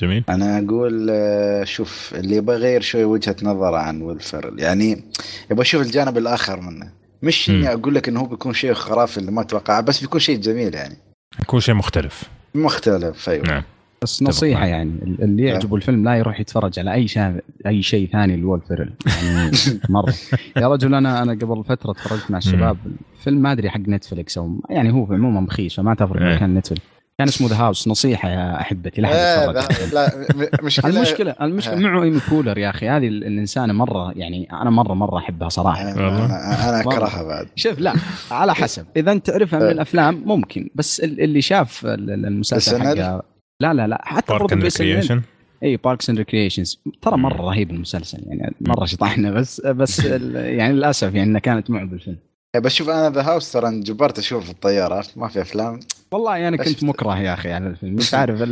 [0.00, 0.24] جميل.
[0.28, 4.18] أنا أقول آه، شوف اللي يبغى يغير شوي وجهة نظره عن ويل
[4.58, 5.04] يعني
[5.50, 7.01] يبغى يشوف الجانب الآخر منه.
[7.22, 10.40] مش إني أقول لك إنه هو بيكون شيء خرافي اللي ما توقعه بس بيكون شيء
[10.40, 10.96] جميل يعني.
[11.42, 12.22] يكون شيء مختلف.
[12.54, 13.46] مختلف أيوه.
[13.46, 13.62] نعم.
[14.02, 18.36] بس نصيحة يعني اللي يعجبه الفيلم لا يروح يتفرج على أي شيء أي شيء ثاني
[18.36, 18.92] لول فيرل
[19.24, 19.50] يعني
[19.88, 20.14] مرة.
[20.56, 22.76] يا رجل أنا أنا قبل فترة تفرجت مع الشباب
[23.24, 26.34] فيلم ما أدري حق نتفلكس أو يعني هو عموما بخيس فما تفرق إيه.
[26.34, 29.52] مكان نتفلكس كان اسمه ذا هاوس نصيحة يا أحبتي لا
[29.92, 30.26] لا
[30.62, 32.88] مشكلة المشكلة المشكلة معه Amy Poehler يا أخي.
[32.88, 35.82] هذه الانسانه مرة يعني أنا مرة مرة أحبها صراحة.
[35.82, 37.48] أنا, أنا أكرهها بعد.
[37.56, 37.94] شوف لا
[38.30, 38.86] على حسب.
[38.96, 43.22] إذا أنت تعرفها من الأفلام ممكن بس اللي شاف المسلسل حقها
[43.60, 45.22] لا لا لا حتى Parks and Recreation
[45.62, 50.04] إي Parks and Recreations ترى مرة رهيب المسلسل يعني مرة شطحنا بس بس
[50.34, 52.18] يعني للأسف يعني إنها كانت معه بالفيلم
[52.54, 55.80] إيه، بس شوف أنا The House ترى انجبرت أشوف في الطيارة ما في أفلام.
[56.10, 58.42] والله أنا كنت مكره يا أخي على الفيلم مش عارف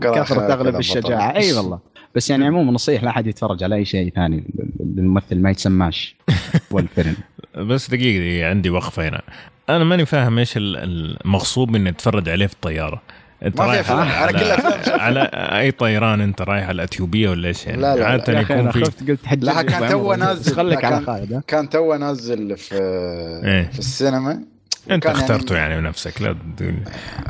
[0.00, 1.36] كثرة تغلب الشجاعة.
[1.36, 1.78] أي والله.
[2.14, 4.44] بس يعني عموما نصيح لا أحد يتفرج على أي شيء ثاني.
[4.80, 6.16] الممثل ما يتسماش.
[6.70, 7.16] والفيلم.
[7.56, 9.22] بس دقيقة عندي وقفة هنا.
[9.68, 13.02] أنا ماني فاهم إيش المغصوب إني أتفرج عليه في الطيارة.
[13.42, 15.30] أنت رايح على, على, على
[15.60, 19.26] أي طيران أنت رايح؟ على الأثيوبية ولا إيش يعني؟ لا لا عادة يكون في قلت
[19.26, 22.74] حج لا كان تو نازل خليك على خالد كان تو نازل في
[23.44, 24.40] إيه؟ في السينما.
[24.90, 26.74] أنت اخترته يعني, يعني بنفسك لا تقول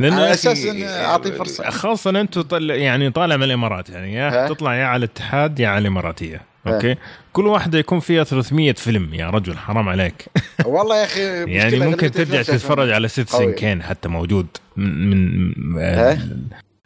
[0.00, 1.70] لأنه على أساس اعطيه فرصة.
[1.70, 2.70] خاصة أنت طل...
[2.70, 6.40] يعني طالع من الإمارات يعني يا تطلع يا على الاتحاد يا على الإماراتية.
[6.74, 6.94] okay.
[7.32, 10.24] كل واحدة يكون فيها 300 فيلم يا رجل حرام عليك.
[10.66, 14.46] والله يا أخي يعني ممكن ترجع تتفرج على Citizen Kane حتى موجود.
[14.76, 15.10] من
[15.72, 15.78] من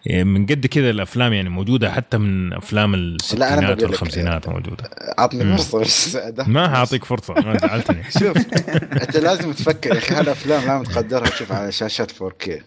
[0.06, 4.84] يعني من قد كذا الأفلام يعني موجودة حتى من أفلام الستينات والخمسينات موجودة.
[5.18, 6.48] اعطني فرصة بس.
[6.48, 8.02] ما حاعطيك فرصة ما زعلتني.
[8.20, 8.36] شوف
[9.02, 12.62] أنت لازم تفكر يا أخي هالافلام لازم تقدرها تشوف على شاشات 4K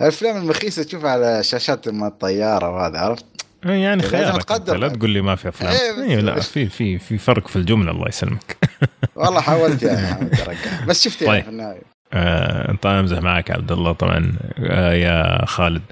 [0.00, 3.24] الأفلام المخيسة تشوفها على شاشات الطيارة وهذا عرفت؟
[3.64, 5.72] يعني خيارك تقدر لا تقول لي ما في أفلام.
[5.72, 8.56] إيه, إيه لا في في في فرق في الجملة الله يسلمك.
[9.16, 10.84] والله حاولت يعني حاولت أرجع.
[10.86, 11.44] بس شفت يعني طيب.
[11.44, 11.82] في النهاية.
[12.12, 15.82] آه طبعا أمزح معك عبد الله طبعا آه يا خالد.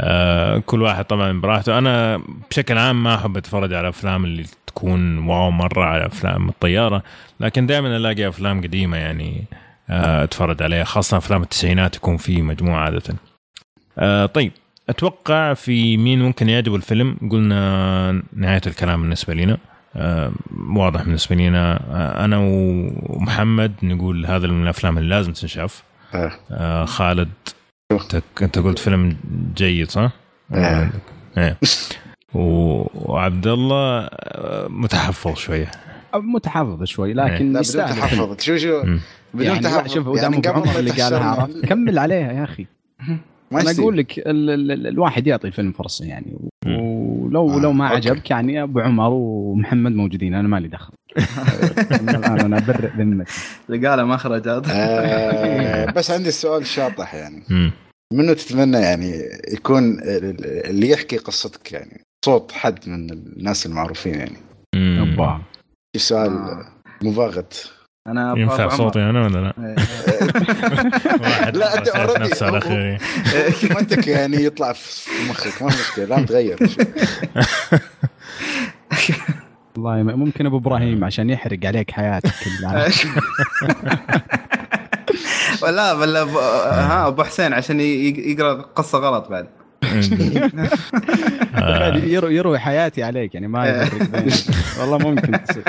[0.00, 1.78] آه كل واحد طبعا براحته.
[1.78, 7.02] أنا بشكل عام ما أحب أتفرج على أفلام اللي تكون واو مرة على أفلام الطيارة
[7.40, 9.44] لكن دائما ألاقي أفلام قديمة يعني
[9.90, 13.14] آه أتفرج عليها خاصة أفلام التسعينات يكون في مجموعة عادة.
[13.98, 14.52] آه طيب.
[14.88, 17.16] أتوقع في مين ممكن يعجبه الفيلم.
[17.30, 19.58] قلنا نهاية الكلام بالنسبة لنا.
[19.96, 20.32] آه
[20.68, 21.80] واضح بالنسبة لنا.
[21.90, 25.82] آه أنا ومحمد نقول هذا من الأفلام اللي لازم تنشاف.
[26.50, 27.28] آه, خالد
[28.42, 29.16] انت قلت فيلم
[29.56, 30.10] جيد صح؟
[31.38, 31.56] إيه.
[32.34, 34.08] وعبد الله
[34.68, 35.70] متحفظ يا
[36.14, 38.40] متحفظ شوي لكن بدون تحفظ.
[38.40, 38.82] شو شو؟
[39.34, 39.94] بدون يعني تحفظ.
[39.94, 41.48] شوف يعني عمر اللي قالها.
[41.68, 42.66] كمل عليها يا أخي.
[43.50, 46.38] ما أنا أقول لك ال ال الواحد يعطي الفيلم فرصة يعني.
[46.66, 47.60] ولو آه.
[47.60, 50.92] لو ما عجبك يعني أبو عمر ومحمد موجودين أنا مالي دخل.
[51.90, 53.32] الان أنا أبرئ ذمتي.
[53.68, 57.42] قال مخرج هذا آه، بس عندي سؤال شاطح يعني.
[58.12, 59.12] منو تتمنى يعني
[59.52, 64.36] يكون اللي يحكي قصتك يعني صوت حد من الناس المعروفين يعني؟
[64.74, 65.42] امم
[65.96, 66.64] سؤال
[67.02, 67.75] مباغت.
[68.06, 69.52] أنا ينفع صوتي أنا ولا لا؟
[71.58, 73.00] لا أنت اوريدي نفسه على خير
[73.62, 76.58] منتك يعني يطلع في مخك ما مشكلة لا تغير.
[79.76, 82.88] والله ممكن أبو إبراهيم عشان يحرق عليك حياتك كلها
[85.62, 89.46] ولا ولا ها أبو حسين عشان يقرأ قصة غلط بعد.
[92.06, 93.88] يروي حياتي عليك يعني ما
[94.80, 95.62] والله ممكن تصير.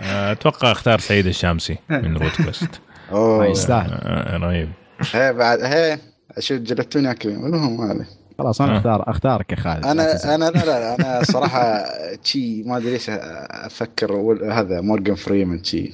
[0.00, 2.80] أتوقع أختار سعيد الشامسي من روت كويست.
[3.12, 3.46] أوه.
[3.46, 3.90] يستاهل.
[3.92, 4.68] آه، رهيب.
[5.12, 5.98] هي بعد هي
[6.36, 8.06] أشوف جلبتوني اكل من هم هذا
[8.38, 9.86] خلاص أنا اختار أختارك يا خالد.
[9.86, 11.84] أنا أنا لا لا أنا صراحة
[12.24, 14.12] شي ما أدري ليش أفكر
[14.52, 15.92] هذا مورجان فريمان شي.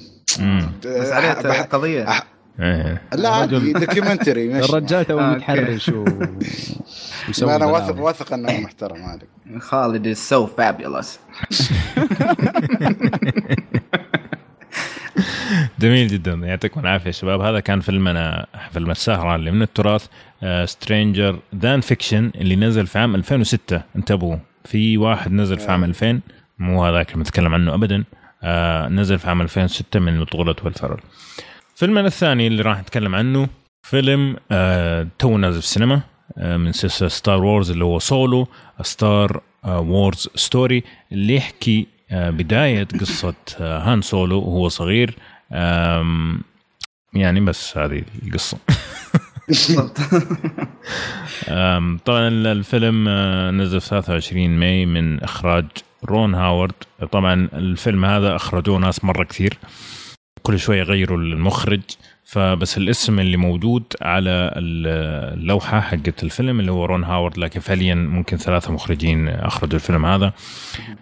[0.85, 2.07] بس عليه قضية.
[2.59, 3.01] إيه.
[3.13, 6.05] لا عادي documentary الرجال تو متحرش و
[7.41, 11.19] أنا واثق واثق إنه محترم هذا خالد is so fabulous
[15.79, 16.33] جميل جدا.
[16.33, 17.41] يعطيكم العافية شباب.
[17.41, 20.07] هذا كان فيلمنا فيلم السهرة اللي من التراث
[20.65, 26.19] Stranger Than Fiction اللي نزل في عام 2006 انتبهوا في واحد نزل في عام 2000
[26.59, 28.03] مو هذاك اللي بنتكلم عنه ابدا.
[28.43, 30.99] آه نزل في عام 2006 من بطولة ويل فيرل
[31.75, 33.47] فيلمنا الثاني اللي راح نتكلم عنه
[33.83, 36.01] فيلم آه تو نازل في السينما
[36.37, 38.47] آه من سلسلة Star Wars اللي هو Solo
[38.81, 45.15] Star Wars Story اللي يحكي آه بداية قصة آه هان سولو وهو صغير
[47.13, 48.57] يعني بس هذه القصة.
[52.05, 55.65] طبعا الفيلم آه، نزل في 23 ماي من إخراج
[56.05, 56.73] رون هاورد.
[57.11, 59.57] طبعا الفيلم هذا أخرجوه ناس مرة كثير
[60.43, 61.81] كل شوية يغيروا المخرج.
[62.25, 68.37] فبس الاسم اللي موجود على اللوحة حقت الفيلم اللي هو رون هاورد لكن فعليا ممكن
[68.37, 70.33] ثلاثة مخرجين أخرجوا الفيلم هذا.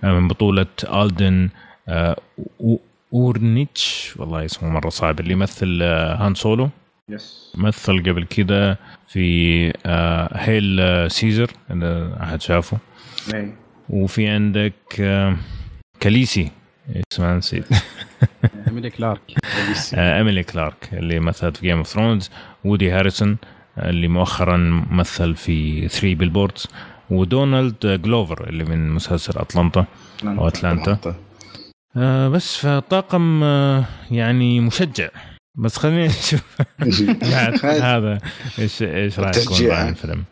[0.03, 1.49] من بطولة ألدن
[1.89, 2.15] آه،
[3.15, 4.13] أورنيتش.
[4.17, 5.19] والله اسمه مرة صعب.
[5.19, 6.69] اللي يمثل آه، هان سولو.
[7.09, 9.65] Yes مثل قبل كده في
[10.33, 10.81] Hail
[11.11, 12.77] Caesar إذا أحد شافه.
[13.89, 14.73] وفي عندك
[15.99, 16.51] Khaleesi.
[17.13, 17.65] اسمها نسيت.
[18.67, 19.21] إيميلي كلارك.
[19.93, 22.29] إيميلي كلارك اللي مثلت في Game of Thrones
[22.65, 23.37] وودي هارلسون
[23.77, 26.67] اللي مؤخرا مثل في 3 Billboards
[27.09, 29.85] ودونالد جلوفر اللي من مسلسل اتلانتا
[30.23, 31.15] أو أتلانتا.
[31.97, 35.09] آه بس فطاقم آه يعني مشجع.
[35.57, 36.61] بس خلينا نشوف
[37.65, 38.19] هذا
[38.59, 40.23] إيش إيش رايكم عن الفيلم؟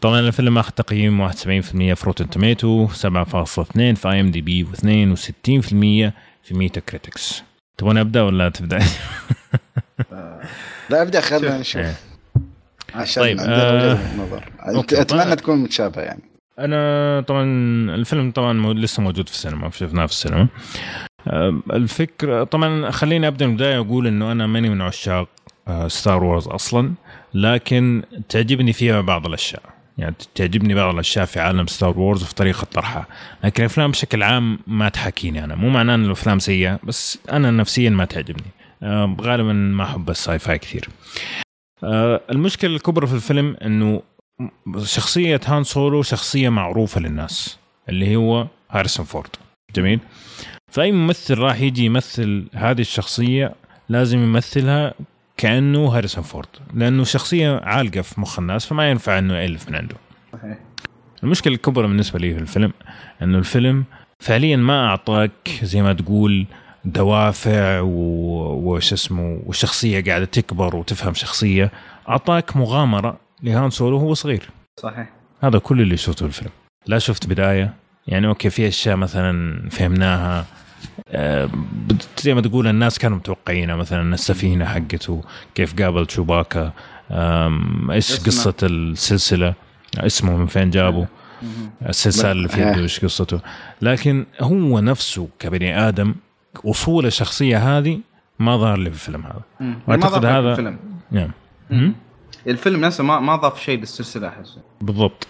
[0.00, 2.94] طبعا الفيلم اخذ تقييم 71% في Rotten Tomato 7.2
[3.74, 4.70] في IMDb و62%
[6.42, 7.42] في Metacritics
[7.78, 8.78] تبغى أبدأ ولا تبدأ؟
[10.90, 11.82] لا أبدأ خلينا نشوف.
[11.82, 11.94] إيه.
[12.94, 14.44] عشان طيب آه نظر.
[14.92, 16.22] أتمنى تكون متشابهة يعني.
[16.58, 17.44] أنا طبعا
[17.94, 20.48] الفيلم طبعا لسه موجود في السينما شفناه في السينما.
[21.72, 25.28] الفكرة طبعا خليني أبدأ من البداية وأقول إنه أنا ماني من عشاق
[25.86, 26.92] Star آه، Wars أصلا
[27.34, 29.62] لكن تعجبني فيها بعض الأشياء.
[29.98, 33.06] يعني تعجبني بعض الأشياء في عالم Star Wars وفي طريقة طرحها.
[33.44, 35.54] لكن الأفلام بشكل عام ما تحاكيني أنا.
[35.54, 38.50] مو معناه ان الأفلام سيئة بس أنا نفسيا ما تعجبني.
[39.20, 40.88] غالبا ما أحب ال sci-fi كثير
[42.30, 44.02] المشكلة الكبرى في الفيلم إنه
[44.84, 47.58] شخصية هان سولو شخصية معروفة للناس
[47.88, 49.30] اللي هو هاريسون فورد.
[49.74, 50.00] جميل.
[50.72, 53.54] فأي ممثل راح يجي يمثل هذه الشخصية
[53.88, 54.94] لازم يمثلها
[55.36, 59.96] كأنه هاريسون فورد لأنه شخصية عالقة في مخ الناس فما ينفع إنه يألف من عنده.
[60.32, 60.58] صحيح.
[61.22, 62.72] المشكلة الكبرى بالنسبة لي في الفيلم
[63.22, 63.84] إنه الفيلم
[64.20, 66.46] فعليا ما أعطاك زي ما تقول
[66.84, 71.70] دوافع وش اسمه والشخصيه قاعدة تكبر وتفهم شخصية
[72.08, 74.50] أعطاك مغامرة لهان سولو وهو صغير.
[74.80, 75.10] صحيح.
[75.42, 76.50] هذا كل اللي شفته في الفيلم.
[76.86, 77.74] لا شفت بداية.
[78.06, 80.46] يعني أوكي في أشياء مثلا فهمناها.
[81.08, 81.50] آه،
[82.18, 86.72] زي ما تقول الناس كانوا متوقعينها مثلا السفينة حقته كيف قابل تشوباكا.
[87.90, 89.54] إيش قصة السلسلة؟
[89.98, 91.06] اسمه من فين جابه؟
[91.88, 93.40] السلسلة اللي في يده إيش قصته؟
[93.82, 96.14] لكن هو نفسه كبني آدم
[96.64, 98.00] وصول الشخصيه هذه
[98.38, 99.74] ما ظهر لي في الفيلم هذا.
[99.86, 100.78] واعتقد هذا الفيلم.
[101.10, 101.30] نعم.
[102.46, 104.58] الفيلم نفسه ما ما ضاف شيء للسلسلة أحس.
[104.80, 105.28] بالضبط.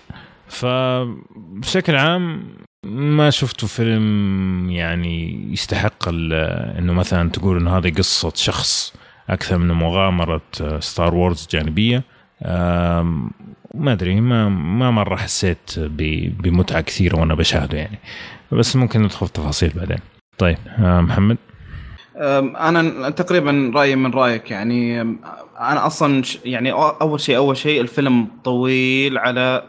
[0.49, 2.49] فبشكل عام
[2.87, 8.95] ما شفته فيلم يعني يستحق إنه مثلا تقول إنه هذه قصة شخص
[9.31, 10.43] أكثر من مغامرة
[10.81, 12.03] ستار وورز جانبية.
[13.75, 17.99] ما أدري ما ما مرة حسيت بمتعة كثيرة وأنا بشاهده يعني.
[18.53, 19.99] بس ممكن ندخل في تفاصيل بعدين.
[20.39, 21.37] طيب محمد؟
[22.19, 25.01] أنا تقريبا رأيي من رأيك يعني
[25.61, 29.63] أنا أصلا يعني أول شيء أول شيء الفيلم طويل على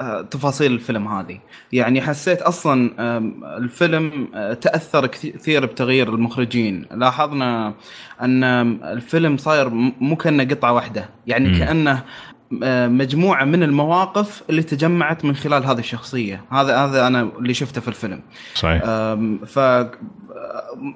[0.00, 1.38] أه، تفاصيل الفيلم هذه.
[1.72, 2.90] يعني حسيت أصلا
[3.58, 6.86] الفيلم أه، تأثر كثير بتغيير المخرجين.
[6.92, 7.74] لاحظنا
[8.20, 8.44] أن
[8.84, 9.68] الفيلم صاير
[10.00, 11.08] مو كأنه قطعة واحدة.
[11.26, 11.58] يعني م.
[11.58, 12.02] كأنه
[12.50, 16.44] مجموعة من المواقف اللي تجمعت من خلال هذه الشخصية.
[16.50, 18.20] هذا هذا أنا اللي شفته في الفيلم.
[18.54, 18.82] صحيح.
[19.46, 19.58] ف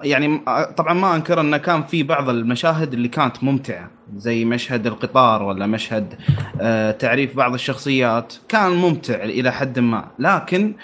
[0.02, 0.40] يعني
[0.76, 5.66] طبعا ما أنكر انه كان في بعض المشاهد اللي كانت ممتعة زي مشهد القطار ولا
[5.66, 6.14] مشهد
[6.60, 8.34] آه، تعريف بعض الشخصيات.
[8.48, 10.74] كان ممتع إلى حد ما لكن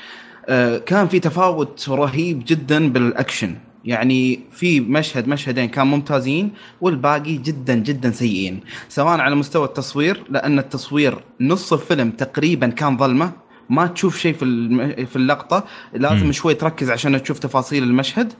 [0.48, 3.54] آه، كان في تفاوت رهيب جدا بالأكشن.
[3.84, 6.50] يعني في مشهد مشهدين كان ممتازين
[6.80, 13.32] والباقي جدا جدا سيئين سواء على مستوى التصوير لأن التصوير نص الفيلم تقريبا كان ظلمة
[13.70, 16.32] ما تشوف شيء في في اللقطة لازم م.
[16.32, 18.32] شوي تركز عشان تشوف تفاصيل المشهد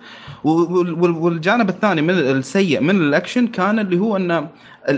[0.45, 4.49] والجانب الثاني من السيء من الأكشن كان اللي هو انه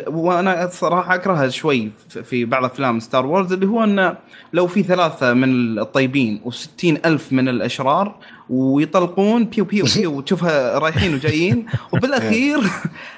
[0.07, 4.17] وأنا الصراحه اكرهها شوي في بعض أفلام Star Wars اللي هو انه
[4.53, 8.17] لو في ثلاثة من الطيبين و60 ألف من الأشرار
[8.51, 10.13] ويطلقون بيو بيو بيو.
[10.19, 11.67] وتشوفها رايحين وجايين.
[11.93, 12.61] وبالأخير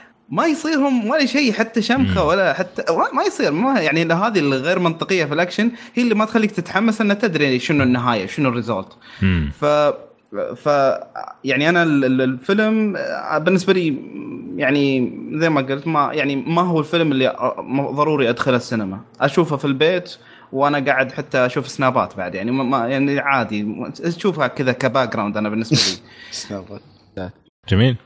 [0.30, 2.82] ما يصيرهم ولا شيء حتى شمخة ولا حتى
[3.14, 3.52] ما يصير.
[3.52, 7.82] ما يعني هذه الغير منطقية في الأكشن هي اللي ما تخليك تتحمس ان تدري شنو
[7.82, 8.88] النهاية شنو ال result.
[9.60, 9.64] ف
[10.56, 10.66] ف
[11.44, 12.96] يعني أنا الفيلم
[13.38, 13.96] بالنسبة لي
[14.56, 17.36] يعني زي ما قلت ما يعني ما هو الفيلم اللي
[17.92, 19.01] ضروري أدخله السينما.
[19.20, 20.16] أشوفه في البيت
[20.55, 23.66] وأنا قاعد حتى أشوف سنابات بعد يعني ما يعني عادي
[24.01, 26.10] أشوفها كذا ك background أنا بالنسبة لي.
[26.31, 26.81] سنابات
[27.68, 27.97] جميل.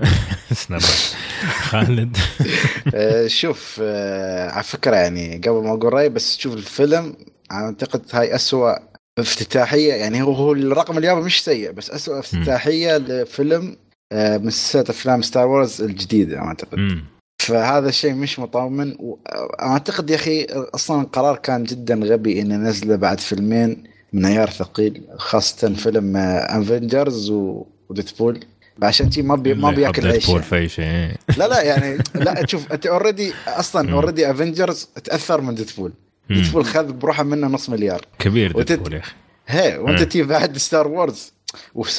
[0.52, 2.16] سنابات خالد.
[2.94, 7.16] آه، شوف آه، على فكرة يعني قبل ما أقول رأيي بس شوف الفيلم
[7.52, 8.72] أعتقد هاي أسوأ
[9.18, 13.76] افتتاحية يعني هو هو الرقم الياباني مش سيء بس أسوأ افتتاحية لفيلم
[14.12, 17.00] آه، من سلسلة أفلام Star Wars الجديدة أعتقد.
[17.38, 18.96] فهذا الشيء مش مطمن.
[18.98, 25.02] واعتقد يا أخي أصلا القرار كان جدا غبي إنه نزله بعد فيلمين من عيار ثقيل
[25.16, 28.44] خاصة فيلم Avengers و Deadpool
[28.82, 30.42] عشان تي ما بي ما بيأكل عيش يعني.
[30.42, 31.16] في شيء.
[31.36, 35.92] لا لا يعني لا شوف أنت already أصلا already Avengers تأثر من Deadpool.
[36.30, 38.06] Deadpool خذ بروحه منه نص مليار.
[38.18, 39.14] كبير Deadpool يا أخي.
[39.46, 41.32] هي وانت تي بعد Star Wars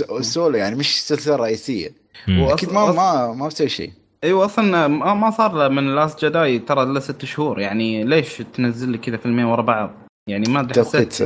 [0.10, 1.91] و Solo يعني مش سلسلة رئيسية.
[2.30, 3.91] أكيد ما ما ما بتسوي شيء.
[4.23, 7.60] أيوه أصلا ما صار من Last Jedi ترى إلا ست شهور.
[7.60, 9.91] يعني ليش تنزل لي كذا فيلمين ورا بعض؟
[10.30, 11.22] يعني ما أدري حسيت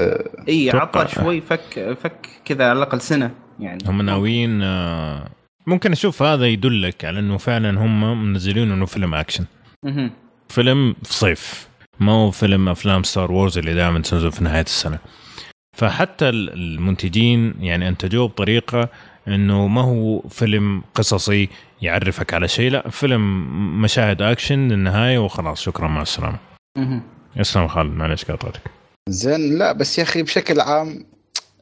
[0.50, 3.84] إي عطى شوي فك فك كذا على الأقل سنة يعني.
[3.86, 5.30] هم ناويين آه،
[5.68, 9.46] ممكن أشوف هذا يدلك على إنه فعلا هم منزلين إنه فيلم أكشن.
[10.50, 11.70] فيلم في صيف.
[12.00, 15.00] ما هو فيلم أفلام Star Wars اللي دائما تنزل في نهاية السنة.
[15.78, 18.90] فحتى المنتجين يعني أنتجوه بطريقة
[19.28, 21.50] إنه ما هو فيلم قصصي
[21.82, 26.38] يعرفك على شيء لا فيلم مشاهد أكشن للنهاية وخلاص شكرا مع السلامة.
[27.38, 28.62] اسلم خالد معلش قاطعتك.
[29.10, 31.06] زين لا بس يا أخي بشكل عام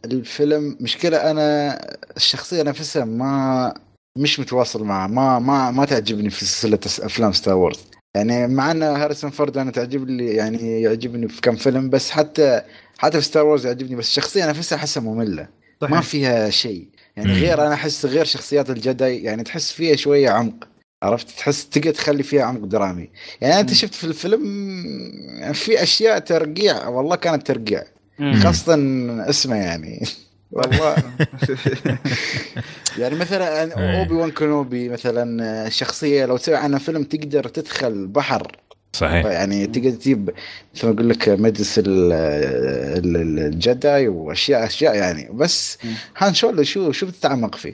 [0.05, 1.79] الفيلم مشكلة أنا
[2.17, 3.73] الشخصية نفسها ما
[4.17, 7.79] مش متواصل معه ما ما ما تعجبني في سلسلة أفلام Star Wars
[8.15, 12.61] يعني مع إن هاريسون فورد أنا تعجب لي يعني يعجبني في كم فيلم بس حتى
[12.97, 15.47] حتى في Star Wars يعجبني بس الشخصية نفسها أحسها مملة
[15.81, 15.91] صحيح.
[15.91, 16.87] ما فيها شيء
[17.19, 20.67] يعني غير أنا أحس غير شخصيات ال Jedi يعني تحس فيها شوية عمق
[21.03, 23.09] عرفت؟ تحس تقدر تخلي فيها عمق درامي.
[23.41, 24.43] يعني أنت شفت في الفيلم
[25.53, 27.83] في أشياء ترقيع والله كانت ترقيع.
[28.43, 28.75] خاصة
[29.29, 30.03] اسمه يعني.
[30.51, 30.95] والله.
[32.97, 33.99] يعني مثلا إيه.
[33.99, 38.57] أوبي وان كنوبي مثلا شخصية لو تسوي عنها فيلم تقدر تدخل بحر
[38.93, 39.25] صحيح.
[39.25, 40.29] يعني تقدر تجيب
[40.75, 41.85] مثل ما أقول لك مجلس ال-
[43.05, 45.29] ال- ال Jedi واشياء أشياء يعني.
[45.33, 45.77] بس
[46.17, 47.73] هان سولو شو شو بتتعمق فيه؟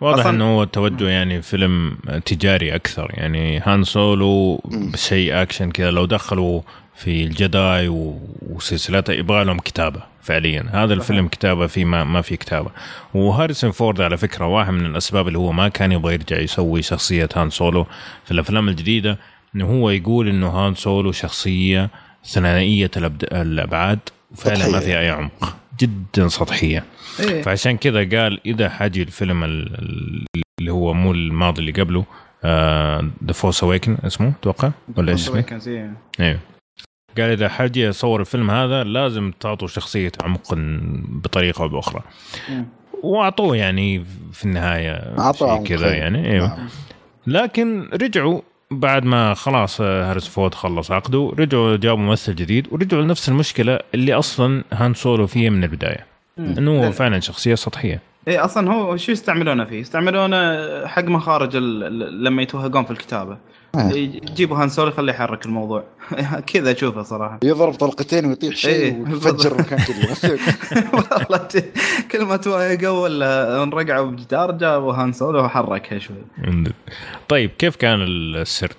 [0.00, 3.10] واضح إنه هو توجه يعني فيلم تجاري أكثر.
[3.14, 5.90] يعني هان سولو بشيء أكشن كذا.
[5.90, 6.60] لو دخلوا
[6.96, 8.18] في ال Jedi و-
[8.50, 10.66] وسلسلات يبغى لهم كتابة فعليا.
[10.72, 12.70] هذا الفيلم كتابة في ما, ما في كتابة.
[13.14, 17.28] وهاريسون فورد على فكرة واحد من الأسباب اللي هو ما كان يبغى يرجع يسوي شخصية
[17.36, 17.86] هان سولو
[18.24, 19.18] في الأفلام الجديدة
[19.56, 21.90] انه هو يقول إنه هان سولو شخصية
[22.24, 22.90] ثنائية
[23.22, 23.98] الأبعاد
[24.36, 24.80] فعلا ما.
[24.80, 26.84] فيها أي عمق جدا سطحية
[27.20, 27.42] إيه.
[27.42, 32.04] فعشان كذا قال إذا حأجي الفيلم ال- ال- اللي هو هو الماضي اللي قبله
[33.24, 35.94] The Force Awakens اسمه أتوقع ولا إيش اسمه؟ إيه.
[36.20, 36.38] أيوه
[37.18, 40.54] قال إذا حأجي أصور الفيلم هذا لازم تعطوا شخصية عمق
[41.24, 42.02] بطريقة أو بأخرى
[42.48, 42.66] مم.
[43.02, 45.94] وأعطوه يعني في النهاية شيء كذا خير.
[45.98, 46.58] يعني أيوه.
[47.26, 48.40] لكن رجعوا
[48.72, 54.14] بعد ما خلاص هارس فورد خلص عقده رجعوا جابوا ممثل جديد ورجعوا لنفس المشكلة اللي
[54.14, 56.06] أصلا هان سولو فيها من البداية
[56.38, 60.36] إنه هو فعلا شخصية سطحية إيه أصلا هو شو يستعملونه فيه؟ يستعملونه
[60.86, 63.38] حق مخارج لما يتوهقون في الكتابة آه.
[63.76, 65.84] يجيبوا هان سولو يخليه يحرك الموضوع.
[66.52, 67.38] كذا أشوفه صراحة.
[67.44, 69.00] يضرب طلقتين ويطيح شيء إيه.
[69.00, 70.16] ويفجر المكان كله
[70.92, 71.48] والله
[72.10, 76.16] كل ما توهقوا ولا انزنقوا بجدار جابوا هان سولو وحركها شوي.
[77.28, 78.76] طيب كيف كان السرد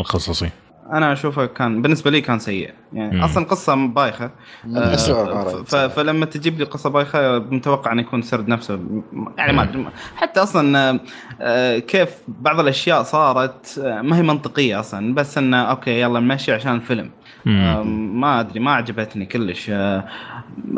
[0.00, 0.50] القصصي؟
[0.92, 2.70] أنا أشوفه كان بالنسبة لي كان سيء.
[2.92, 3.22] يعني مم.
[3.24, 4.30] أصلا قصة بايخة.
[4.76, 9.02] آه، فلما تجيب لي قصة بايخة متوقع إنه يكون سرد نفسه.
[9.38, 11.00] يعني ما حتى أصلا
[11.40, 15.14] آه، كيف بعض الأشياء صارت آه، ما هي منطقية أصلا.
[15.14, 17.10] بس إنه okay يلا نمشي عشان الفيلم
[17.44, 19.70] ما أدري ما عجبتني كلش.
[19.70, 20.04] آه،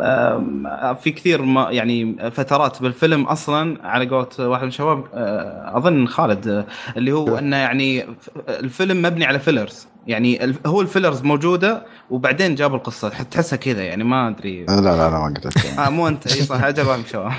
[0.01, 6.07] آه، في كثير ما يعني فترات بالفيلم أصلا على قولة واحد من الشباب آه، أظن
[6.07, 6.65] خالد آه،
[6.97, 8.05] اللي هو إنه يعني
[8.49, 13.09] الفيلم مبني على فيلرز يعني هو الفيلرز موجودة وبعدين جابوا القصة.
[13.09, 14.65] تحسها كذا يعني ما أدري.
[14.65, 16.27] لا لا لا ما قدرت آه مو أنت.
[16.27, 17.31] إي صح أجل واحد من الشباب.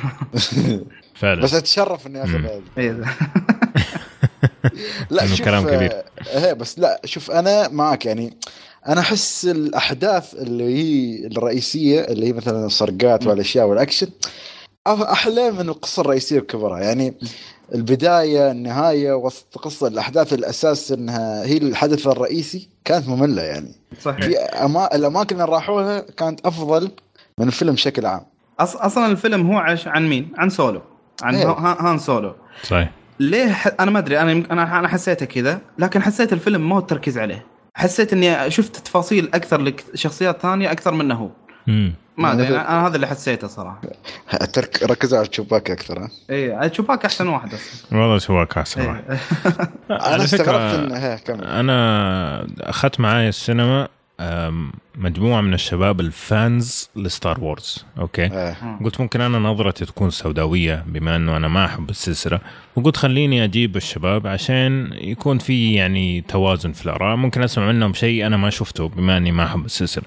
[1.20, 1.42] فعلا.
[1.42, 2.40] بس أتشرف إني أخذ.
[5.10, 5.92] لا شوف كلام كبير.
[5.92, 6.04] آه،
[6.46, 8.36] إيه بس لا شوف أنا معك يعني
[8.88, 15.68] أنا أحس الأحداث اللي هي الرئيسية اللي هي مثلا السرقات والأشياء والأكشن أه- أحلى من
[15.68, 17.14] القصة الرئيسية بكبرها يعني
[17.74, 23.72] البداية النهاية وسط القصة الأحداث الأساس إنها هي الحدث الرئيسي كانت مملة يعني.
[24.02, 24.24] صحيح.
[24.24, 24.94] في أما...
[24.94, 26.90] الأماكن اللي راحوها كانت أفضل
[27.38, 28.20] من الفيلم بشكل عام.
[28.60, 28.76] أص...
[28.76, 29.88] أصلا الفيلم هو عش...
[29.88, 30.82] عن مين؟ عن سولو.
[31.22, 31.46] عن إيه.
[31.46, 31.76] ها...
[31.80, 32.34] هان سولو.
[32.62, 32.90] صحيح.
[33.20, 33.68] ليه ح...
[33.80, 34.20] أنا ما أدري.
[34.20, 34.32] أنا
[34.78, 37.53] أنا حسيته كذا لكن حسيت الفيلم ما هو التركيز عليه.
[37.74, 41.30] حسيت إني شفت تفاصيل أكثر لشخصيات ثانية أكثر منه هو.
[42.16, 43.80] ما أدري أنا أنا هذا اللي حسيته صراحة.
[44.52, 44.82] ترك...
[44.82, 47.98] ركزوا على تشوباك أكثر ها؟ اي تشوباك أحسن واحد أصلا.
[47.98, 48.88] والله تشوباك أحسن إيه.
[48.88, 49.02] واحد.
[49.90, 53.88] أنا استغربت انه أنا أخذت معايا السينما
[54.96, 58.78] مجموعة من الشباب ال fans ل Star Wars okay؟ إيه.
[58.84, 62.40] قلت ممكن أنا نظرتي تكون سوداوية بما أنه أنا ما أحب السلسلة
[62.76, 67.16] وقلت خليني أجيب الشباب عشان يكون في يعني توازن في الآراء.
[67.16, 70.04] ممكن أسمع منهم شيء أنا ما شفته بما أني ما أحب السلسلة.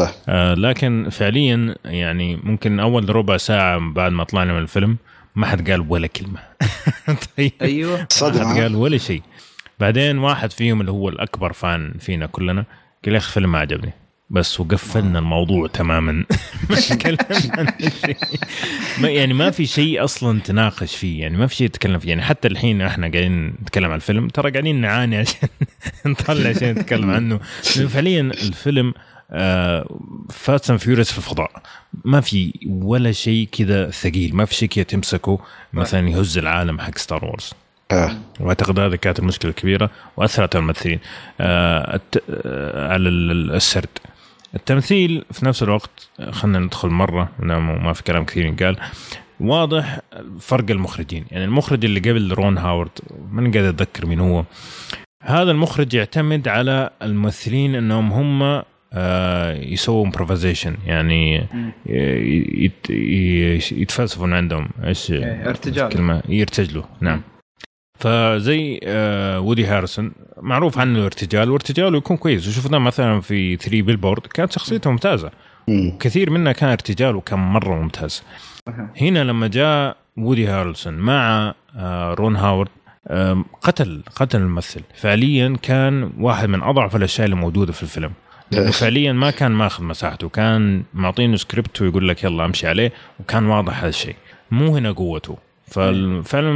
[0.00, 0.12] صح.
[0.28, 4.96] آه لكن فعليا يعني ممكن أول ربع ساعة بعد ما طلعنا من الفيلم
[5.36, 6.38] ما حد قال ولا كلمة.
[7.36, 7.52] طيب.
[7.62, 7.98] أيوه.
[7.98, 9.22] ما صدمه حد قال ولا شيء.
[9.80, 12.64] بعدين واحد فيهم اللي هو الأكبر فان فينا كلنا
[13.06, 13.92] قال يا أخي الفيلم ما عجبني.
[14.30, 16.12] بس وقفلنا الموضوع تماما.
[19.00, 21.20] ما يعني ما في شيء أصلا تناقش فيه.
[21.20, 22.08] يعني ما في شيء نتكلم فيه.
[22.08, 24.28] يعني حتى الحين إحنا قاعدين نتكلم عن الفيلم.
[24.28, 25.48] ترى قاعدين نعاني عشان
[26.06, 27.38] نطلع عشان نتكلم عنه.
[27.62, 28.94] فعليا الفيلم
[30.30, 31.62] Fast and Furious في الفضاء.
[32.04, 34.36] ما في ولا شيء كذا ثقيل.
[34.36, 35.38] ما في شيء كذا تمسكه.
[35.72, 37.52] مثلا يهز العالم حق Star Wars.
[38.40, 40.98] وأعتقد هذه كانت المشكلة الكبيرة وأثرت على الممثلين.
[41.40, 42.22] آه الت...
[42.30, 43.88] آه على ال- السرد.
[44.54, 48.76] التمثيل في نفس الوقت خلينا ندخل مرة ما في كلام كثير ينقال.
[49.40, 50.00] واضح
[50.40, 51.24] فرق المخرجين.
[51.30, 52.90] يعني المخرج اللي قبل رون هاورد
[53.32, 54.44] من قاعد أتذكر مين هو.
[55.22, 64.26] هذا المخرج يعتمد على الممثلين إنهم هم آه، يسووا improvisation يعني ي- يت- ي- يتفلسفوا
[64.26, 64.68] من عندهم.
[64.84, 65.88] إيش؟ إيه، ارتجال.
[65.88, 66.82] كلمة يرتجلوا.
[67.00, 67.22] نعم.
[67.98, 70.12] فزي آه، وودي هارسون
[70.42, 72.48] معروف عنه ارتجال وارتجاله يكون كويس.
[72.48, 75.30] وشفناه مثلا في 3 Billboard كانت شخصيته ممتازة.
[75.68, 75.98] مم.
[76.00, 78.22] كثير منها كان ارتجال وكان مرة ممتاز.
[79.00, 82.68] هنا لما جاء وودي هارلسون مع آه، رون هاورد
[83.62, 84.80] قتل قتل الممثل.
[84.94, 88.12] فعليا كان واحد من أضعف الأشياء اللي موجودة في الفيلم.
[88.50, 90.28] لأنه فعليا ما كان ماخذ مساحته.
[90.28, 94.16] كان معطينه سكريبت ويقول لك يلا أمشي عليه وكان واضح هذا الشيء.
[94.50, 95.38] مو هنا قوته.
[95.66, 96.50] ففعلا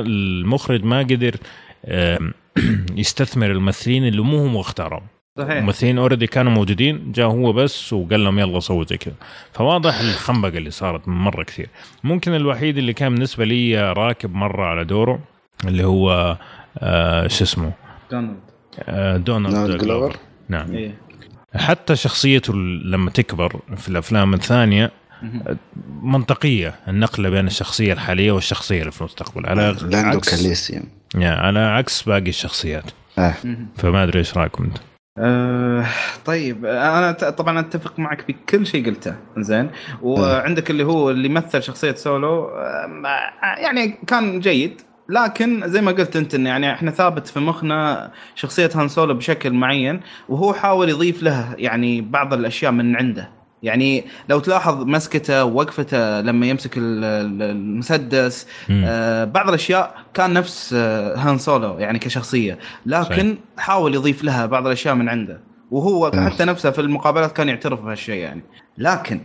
[0.00, 1.36] المخرج ما قدر
[3.02, 5.02] يستثمر الممثلين اللي مو هو اختارهم
[5.38, 5.50] صحيح.
[5.50, 9.14] الممثلين already كانوا موجودين جاء هو بس وقال لهم يلا سووا زي كذا.
[9.52, 11.68] فواضح الخنبقة اللي صارت من مرة كثير.
[12.04, 15.20] ممكن الوحيد اللي كان بالنسبة لي راكب مرة على دوره
[15.64, 16.38] اللي هو
[16.78, 17.72] آه شو اسمه؟
[18.10, 18.40] دونالد.
[18.78, 20.16] آه دونالد جلوفر.
[20.48, 20.72] نعم.
[20.72, 20.94] إيه.
[21.56, 22.54] حتى شخصيته
[22.84, 24.90] لما تكبر في الأفلام الثانية
[26.02, 29.46] منطقية النقلة بين الشخصية الحالية والشخصية اللي في المستقبل.
[29.46, 30.84] على عكس كاليسي
[31.14, 32.90] يعني على عكس باقي الشخصيات.
[33.18, 33.34] آه.
[33.76, 34.78] فما أدري إيش رأيكم انت
[35.18, 35.86] أه
[36.24, 39.70] طيب أنا طبعا أتفق معك بكل شيء قلته زين
[40.02, 42.50] وعندك اللي هو اللي مثل شخصية سولو
[43.42, 44.80] يعني كان جيد.
[45.08, 49.52] لكن زي ما قلت أنت انه يعني إحنا ثابت في مخنا شخصية هان سولو بشكل
[49.52, 53.43] معين وهو حاول يضيف لها يعني بعض الأشياء من عنده.
[53.64, 61.38] يعني لو تلاحظ مسكته ووقفته لما يمسك المسدس آه بعض الأشياء كان نفس آه هان
[61.38, 63.36] سولو يعني كشخصية لكن صحيح.
[63.58, 66.10] حاول يضيف لها بعض الأشياء من عنده وهو.
[66.12, 68.42] حتى نفسه في المقابلات كان يعترف بهالشيء يعني
[68.78, 69.20] لكن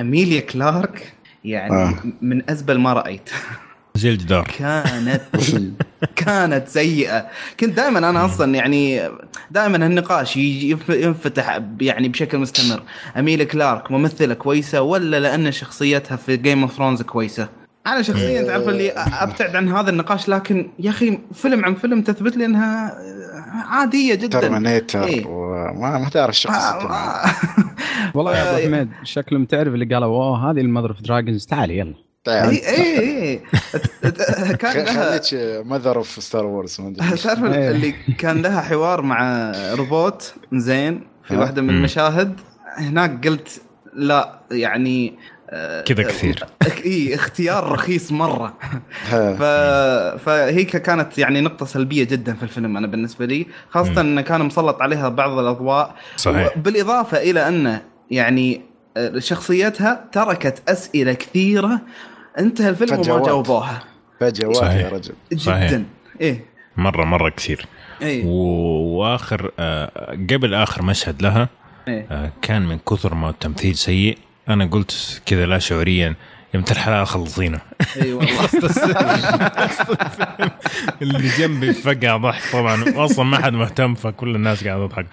[0.00, 1.12] إميليا كلارك
[1.44, 1.94] يعني آه.
[2.20, 3.30] من أزبل ما رأيت
[3.96, 5.20] زي الجدار كانت
[6.16, 7.26] كانت سيئة.
[7.60, 9.10] كنت دائما أنا أصلا يعني
[9.50, 12.82] دائما النقاش ينفتح يعني بشكل مستمر.
[13.16, 17.48] اميل كلارك ممثلة كويسة ولا لأن شخصيتها في Game of Thrones كويسة؟
[17.86, 22.36] أنا شخصيا تعرف اللي أبتعد عن هذا النقاش لكن يا أخي فيلم عن فيلم تثبت
[22.36, 22.98] لي إنها
[23.70, 24.40] عادية جدا.
[24.40, 27.24] Terminator إيه؟ وما ما تعرف شخصيته آه
[28.14, 31.78] والله يا أبو حميد شكلهم تعرف اللي قالوا أوه هذه ال Mother of Dragons تعالي
[31.78, 31.94] يلا.
[32.28, 33.42] اي اي اي
[34.56, 41.00] كان لها خليك Mother of Star Wars تعرف اللي كان لها حوار مع روبوت زين
[41.24, 42.40] في واحدة من المشاهد
[42.76, 43.62] هناك قلت
[43.94, 45.18] لا يعني
[45.50, 46.44] آه، كذا كثير.
[46.84, 48.58] إي اختيار رخيص مرة.
[49.10, 49.42] ف...
[50.24, 54.82] فهي كانت يعني نقطة سلبية جدا في الفيلم أنا بالنسبة لي خاصة انه كان مسلط
[54.82, 55.94] عليها بعض الأضواء.
[56.16, 56.58] صحيح.
[56.58, 58.60] بالاضافه إلى أنه يعني
[58.96, 61.80] آه، شخصيتها تركت أسئلة كثيرة
[62.38, 63.84] انتهى الفيلم وما جاوبوها.
[64.20, 65.14] فجوات يا رجل.
[65.32, 65.40] جدا.
[65.42, 65.80] صحيح.
[66.20, 66.44] إيه.
[66.76, 67.66] مره مرة كثير.
[68.02, 68.24] إيه.
[68.26, 69.90] وآخر آه
[70.30, 71.48] قبل آخر مشهد لها
[71.88, 74.18] إيه؟ آه كان من كثر ما التمثيل سيء.
[74.48, 76.14] أنا قلت كذا لا شعوريا.
[76.54, 77.60] بنت الحلال خلصينا
[78.02, 78.48] إي والله.
[81.02, 83.04] اللي جنبي فقع ضحك طبعا.
[83.04, 85.06] أصلا ما حد مهتم فكل الناس قاعدة تضحك.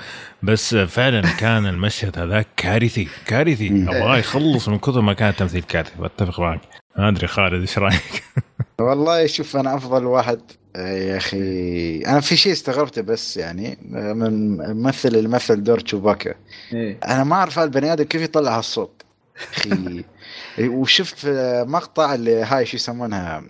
[0.44, 3.86] بس فعلا كان المشهد هذاك كارثي كارثي.
[3.88, 5.92] ابغاه يخلص من كثر ما كان التمثيل كارثي.
[6.00, 6.62] بتفق معك.
[6.98, 8.24] ما أدري خالد إيش رأيك؟
[8.80, 10.42] والله شوف أنا أفضل واحد
[10.76, 11.98] يا أخي.
[12.02, 14.26] أنا في شيء استغربته بس يعني من
[14.62, 16.36] الممثل اللي مثل دور تشوباكا.
[16.74, 19.02] إيه؟ أنا ما أعرف البني آدم كيف يطلع هالصوت.
[19.54, 20.04] أخي.
[20.60, 21.18] وشفت
[21.68, 23.44] مقطع اللي هاي شو يسمونها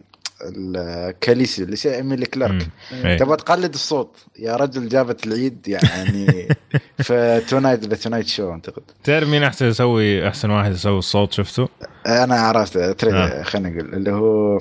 [0.46, 3.18] الكاليسي اللي اسمها إيميلي كلارك إيه.
[3.18, 6.48] تبغى تقلد الصوت يا رجل جابت العيد يعني
[7.06, 11.70] في tonight the Tonight Show أعتقد تعرف مين أحسن يسوي أحسن واحد يسوي الصوت شفته؟
[12.08, 13.44] أنا عرفت آه.
[13.44, 14.60] خلينا نقول اللي هو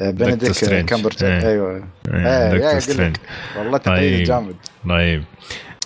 [0.00, 1.48] بنديكت كامبرباتش إيه.
[1.48, 2.74] أيوه إيه.
[3.00, 3.12] إيه.
[3.58, 4.26] والله تقييم طيب.
[4.26, 4.56] جامد
[4.88, 5.24] طيب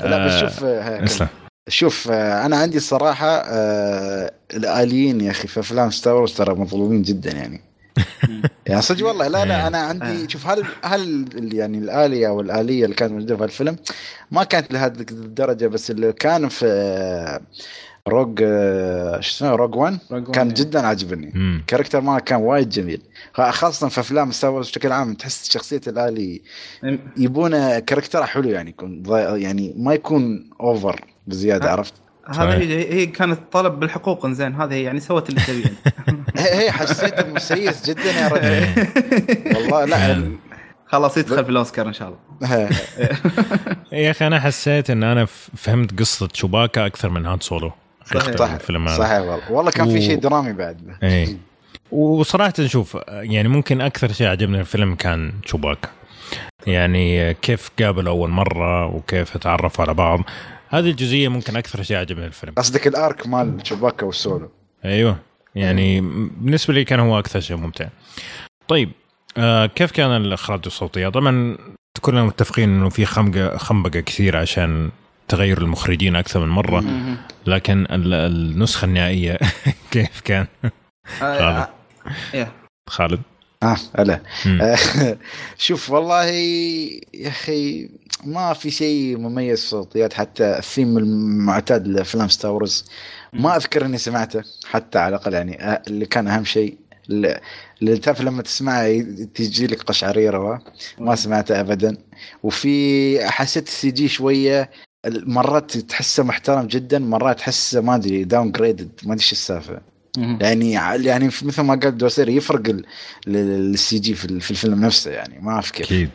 [0.01, 1.29] لا بس شوف آه، اسلم
[1.69, 7.03] شوف آه، أنا عندي الصراحه آه الآليين يا أخي في أفلام Star Wars ترى مظلومين
[7.03, 7.61] جدا يعني.
[8.66, 10.28] يعني صدق والله لا لا أنا عندي آه.
[10.28, 13.77] شوف هل هل يعني الآلية أو الآلية اللي كانت موجودة في الفيلم
[14.31, 17.41] ما كانت لهذه الدرجة بس اللي كان في
[18.09, 19.99] Rogue آه، شو اسمه Rogue 1
[20.32, 21.62] كان جدا عاجبني.
[21.66, 23.03] character ما كان وايد جميل.
[23.35, 26.43] خاصة في أفلام Star Wars بشكل عام تحس شخصية الآلي
[27.16, 29.03] يبونه character حلو يعني يكون
[29.41, 31.95] يعني ما يكون over بزيادة عرفت؟
[32.29, 35.73] هذا هي هي كانت طلب بالحقوق زين هذه يعني سوت اللي تبيه.
[36.37, 38.87] هي حسيت مسيس جدا يا رجل.
[39.57, 40.33] والله لا
[40.87, 42.19] خلاص يدخل في الأوسكار إن شاء الله.
[43.93, 45.25] يا أخي أنا حسيت إن أنا
[45.57, 47.73] فهمت قصة تشوباكا أكثر من هان سولو.
[48.05, 49.53] صحيح صحيح, صحيح والله.
[49.53, 50.97] والله كان في شيء درامي بعد.
[51.03, 51.37] اي
[51.93, 55.89] وصراحة نشوف يعني ممكن أكثر شيء عجبني الفيلم كان شوباكا.
[56.67, 60.21] يعني كيف قابل أول مرة وكيف تعرفوا على بعض.
[60.75, 62.55] هذه الجزئية ممكن أكثر شيء عجبني الفيلم.
[62.57, 64.51] قصدك الأرك مال شوباكا والسولو.
[64.85, 65.19] أيوه.
[65.55, 66.01] يعني
[66.41, 67.89] بالنسبة لي كان هو أكثر شيء ممتع.
[68.69, 68.91] طيب
[69.39, 71.57] آه كيف كان الإخراج الصوتية؟ طبعا
[72.01, 74.91] كلنا متفقين إنه في خنبقه خنبقة كثير عشان
[75.29, 76.85] تغير المخرجين أكثر من مرة.
[77.47, 79.39] لكن النسخة النهائية
[79.91, 80.47] كيف كان؟
[81.23, 81.69] آه، خالد.
[82.35, 82.49] آه،
[82.89, 83.21] خالد.
[83.65, 84.20] آه هلا.
[85.59, 87.91] شوف والله يا أخي
[88.24, 92.85] ما في شيء مميز في الصوتيات حتى الثيم المعتاد لأفلام Star Wars
[93.32, 96.78] ما أذكر إني سمعته حتى على الأقل يعني آه، اللي كان أهم شيء
[97.11, 99.01] اللي تعرف لما تسمعه
[99.35, 100.62] تجي لك قشعريره
[100.99, 101.97] ما سمعته ابدا.
[102.43, 104.70] وفي حسيت ال CG شوية
[105.07, 109.94] مرات تحسه محترم جدا مرات تحسه ما أدري downgraded ما أدري إيش السالفة.
[110.19, 112.77] يعني يعني مثل ما قال دوسير يفرق
[113.27, 115.86] ال CG في الفيلم نفسه يعني ما أعرف كيف.
[115.86, 116.11] أكيد.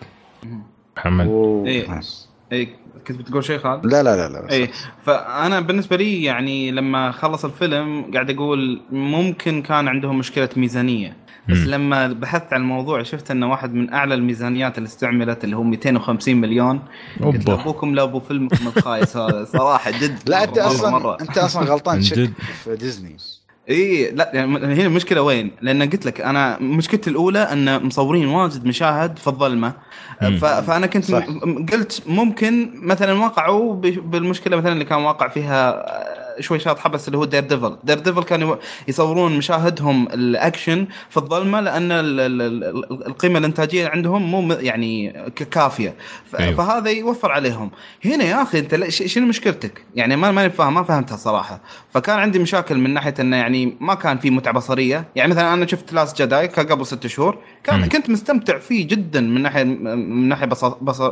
[0.98, 1.28] محمد.
[1.28, 1.66] و...
[1.66, 2.02] إيه.
[2.52, 4.70] إيه كنت بتقول شيء خالد؟ لا لا لا لا اي
[5.06, 11.18] فأنا بالنسبة لي يعني لما خلص الفيلم قاعد أقول ممكن كان عندهم مشكلة ميزانية.
[11.50, 11.70] بس م.
[11.70, 16.36] لما بحثت عن الموضوع شفت إنه واحد من أعلى الميزانيات اللي استعملت اللي هو 250
[16.36, 16.80] مليون.
[17.24, 19.18] قلت أبوكم لا أبو فيلمكم الخايس.
[19.18, 21.18] هذا صراحة جد لا أنت أصلا مرة.
[21.22, 22.30] أنت أصلا غلطان شك
[22.64, 23.18] في ديزني.
[23.70, 28.66] اي لا يعني هنا المشكلة وين؟ لأن قلت لك أنا مشكلتي الأولى أن مصورين واجد
[28.66, 29.74] مشاهد في الظلمة
[30.42, 31.26] فأنا كنت صح.
[31.74, 35.86] قلت ممكن مثلا وقعوا بالمشكلة مثلا اللي كان واقع فيها
[36.40, 38.56] شوي شاطحه بس اللي هو Daredevil Daredevil كانوا
[38.88, 41.92] يصورون مشاهدهم الأكشن في الظلمة لأن
[43.08, 45.14] القيمة الإنتاجية عندهم مو يعني
[45.52, 45.96] كافية.
[46.40, 46.56] أيوه.
[46.56, 47.72] فهذا يوفر عليهم.
[48.06, 51.62] هنا يا أخي أنت شنو مشكلتك؟ يعني ما ماني فاهم ما فهمتها صراحة.
[51.94, 55.06] فكان عندي مشاكل من ناحية إنه يعني ما كان في متعة بصرية.
[55.16, 57.38] يعني مثلا أنا شفت Last Jedi قبل ست شهور.
[57.64, 57.86] كان.
[57.86, 60.46] كنت مستمتع فيه جدا من ناحيه من ناحية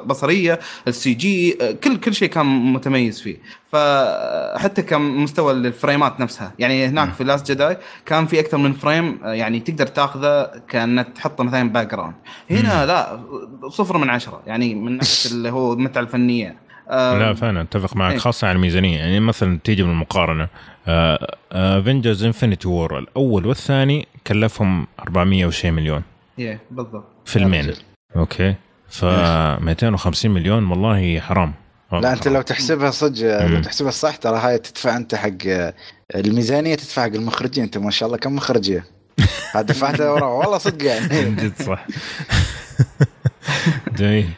[0.06, 3.38] بصرية ال CG كل كل شيء كان متميز فيه.
[3.72, 6.54] فحتى كمستوى الفريمات نفسها.
[6.60, 11.44] يعني هناك في Last Jedi كان في أكثر من frame يعني تقدر تاخذه كأنك تحطه
[11.44, 12.16] مثلا background
[12.52, 13.20] هنا لا
[13.70, 14.42] صفر من عشرة.
[14.48, 16.68] يعني من ناحية اللي هو المتعة الفنية.
[16.90, 18.20] لا فعلا أتفق معك إيه.
[18.20, 19.00] خاصة على الميزانية.
[19.00, 20.48] يعني مثلا تيجي بالمقارنه
[21.52, 26.02] Avengers Infinity War الأول والثاني كلفهم 400 وشيء مليون.
[26.40, 27.06] إيه بالضبط.
[27.26, 27.74] فيلمين.
[28.16, 28.56] okay.
[28.90, 31.54] ف 250 مليون والله حرام.
[31.92, 35.72] لا أنت لو تحسبها صدق لو تحسبها صح ترى هاي تدفع أنت حق
[36.16, 37.64] الميزانية تدفع حق المخرجين.
[37.64, 38.86] أنت ما شاء الله كم مخرجيه
[39.56, 40.26] هذا دفعتها ورا.
[40.26, 41.08] والله صدق يعني.
[41.32, 41.88] جد صح.
[44.00, 44.30] جميل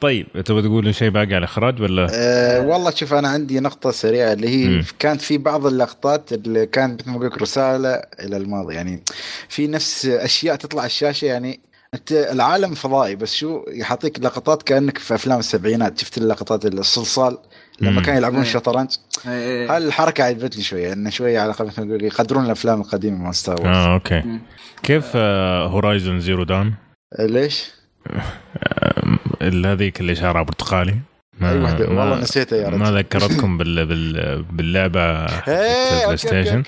[0.00, 4.32] طيب تبغى تقول شيء باقي على الاخراج ولا؟ أه والله شوف أنا عندي نقطة سريعة
[4.32, 4.84] اللي هي م.
[4.98, 9.02] كانت في بعض اللقطات اللي كانت مثل ما أقول رسالة إلى الماضي يعني
[9.48, 11.60] في نفس أشياء تطلع على الشاشة يعني
[11.94, 17.38] أنت العالم فضائي بس شو يعطيك لقطات كأنك في أفلام السبعينات شفت اللقطات الصلصال
[17.80, 18.46] لما كانوا يلعبون إيه.
[18.46, 18.90] الشطرنج
[19.24, 23.94] هاي الحركة عجبتني شوية انه شوية على الأقل يقدرون الأفلام القديمة مال Star Wars آه
[23.94, 24.40] okay
[24.82, 26.74] كيف Horizon Zero Dawn؟
[27.18, 27.70] ليش؟
[29.42, 30.96] هذيك اللي شعرها برتقالي.
[31.40, 32.78] ما اي وحده والله نسيتها يا رجل.
[32.78, 35.00] ما ذكرتكم بال بال باللعبة
[35.48, 36.62] إيه، بلاي ستيشن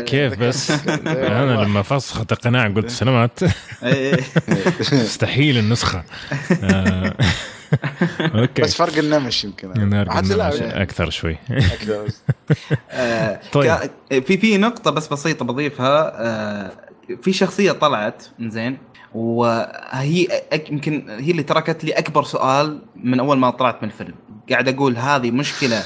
[0.00, 0.70] كيف بس؟
[1.06, 3.38] أنا لما فسخت القناع قلت سلامات.
[3.82, 4.16] إيه.
[4.92, 6.04] مستحيل النسخة.
[6.62, 7.14] آه.
[8.20, 8.62] أوكي.
[8.62, 9.72] بس فرق النمش يمكن.
[9.72, 10.06] النمش
[10.60, 11.36] أكثر شوي.
[11.50, 12.06] أكثر.
[12.90, 13.90] آه، طيب.
[14.10, 16.12] في في نقطة بس بسيطة بضيفها.
[16.16, 16.70] آه،
[17.22, 18.78] في شخصية طلعت زين
[19.14, 20.28] وهي
[20.70, 24.14] يمكن هي اللي تركت لي أكبر سؤال من أول ما طلعت من الفيلم
[24.50, 25.82] قاعد أقول هذه مشكلة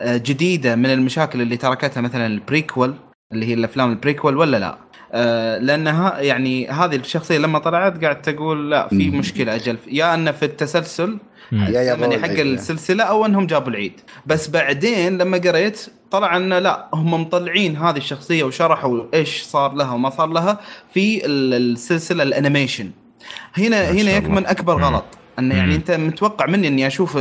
[0.00, 2.94] آه، جديدة من المشاكل اللي تركتها مثلا ال prequel
[3.32, 4.78] اللي هي الأفلام ال prequel ولا لا؟
[5.12, 9.78] آه، لانها يعني هذه الشخصية لما طلعت قاعد تقول لا في مشكلة أجل.
[9.88, 11.18] يا انه في التسلسل
[11.52, 14.00] الزمني حق السلسلة أو أنهم جابوا العيد.
[14.26, 19.92] بس بعدين لما قريت طلع انه لا هم مطلعين هذه الشخصية وشرحوا إيش صار لها
[19.92, 20.60] وما صار لها
[20.94, 22.90] في السلسلة ال animation.
[23.56, 25.04] هنا هنا يكمن أكبر غلط.
[25.38, 27.12] انه يعني أنت متوقع مني إني أشوف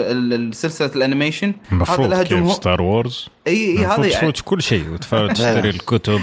[0.56, 1.54] سلسلة ال animation؟
[1.88, 2.54] هذا لها جمهور.
[2.54, 6.22] ستار وورز اي إي هذا يعني كل شيء وتشتري الكتب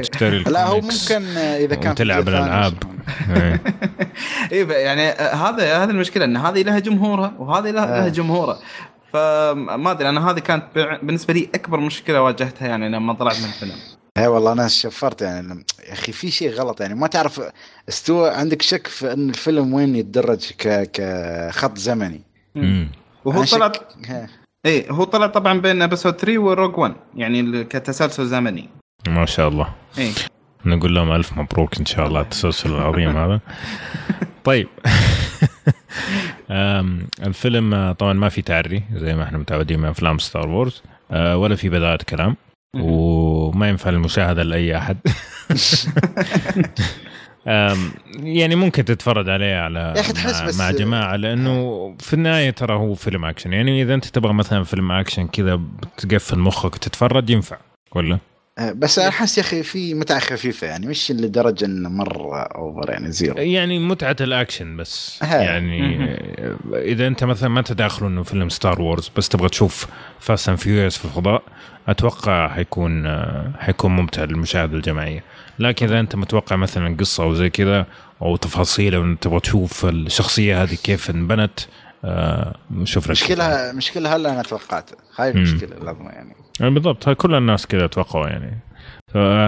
[0.00, 2.74] تشتري لا هو ممكن إذا كان تلعب الألعاب.
[4.52, 8.58] اي يعني هذا هذه المشكلة إن هذه لها جمهورها وهذه لها, لها جمهورها.
[9.12, 10.64] فما أدري أنا هذه كانت
[11.02, 13.74] بالنسبة لي أكبر مشكلة واجهتها يعني لما طلعت من الفيلم.
[14.18, 16.94] اي والله أنا شفرت يعني يا أخي في شيء غلط يعني.
[16.94, 17.40] ما تعرف
[17.88, 22.20] استوى عندك شك في إن الفيلم وين يتدرج ك كخط زمني؟
[22.56, 22.88] امم
[23.24, 23.72] وهو طلع
[24.66, 28.68] اي هو طلع طبعا بين episode 3 و Rogue 1 يعني كتسلسل زمني.
[29.08, 29.68] ما شاء الله.
[29.98, 30.12] اي
[30.64, 33.40] نقول لهم ألف مبروك إن شاء الله التسلسل العظيم هذا.
[34.44, 34.68] طيب.
[37.26, 41.56] الفيلم طبعا ما في تعري زي ما إحنا متعودين من أفلام Star Wars أه، ولا
[41.56, 42.36] في بدايه كلام
[42.76, 44.96] وما ينفع المشاهدة لأي أحد.
[48.22, 53.52] يعني ممكن تتفرج عليه على مع, مع جماعة لأنه في النهاية ترى هو فيلم أكشن.
[53.52, 57.56] يعني إذا أنت تبغى مثلا فيلم أكشن كذا بتقفل مخك وتتفرج ينفع.
[57.92, 58.18] ولا؟
[58.58, 62.90] آه، بس أنا احس يا أخي في متعة خفيفة يعني مش لدرجة إنه مرة over
[62.90, 63.36] يعني زيرو.
[63.38, 65.18] يعني متعة الأكشن بس.
[65.22, 66.10] يعني
[66.74, 69.86] إذا أنت مثلا ما تداخل انه فيلم Star Wars بس تبغى تشوف
[70.20, 71.42] Fast and Furious في الفضاء
[71.88, 73.08] أتوقع حيكون
[73.58, 75.24] حيكون ممتع للمشاهده الجماعية.
[75.58, 77.86] لكن إذا أنت متوقع مثلا قصة أو زي كذا
[78.22, 81.60] أو تفاصيل أو تبغى تشوف الشخصية هذه كيف انبنت
[82.04, 82.54] آه
[82.84, 84.90] شوف لك مشكلة مشكلة هلا أنا توقعت.
[85.18, 86.34] هاي المشكلة العظمى يعني.
[86.60, 87.08] يعني بالضبط.
[87.10, 88.58] كل الناس كذا توقعوا يعني.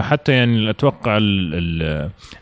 [0.03, 1.19] حتى يعني أتوقع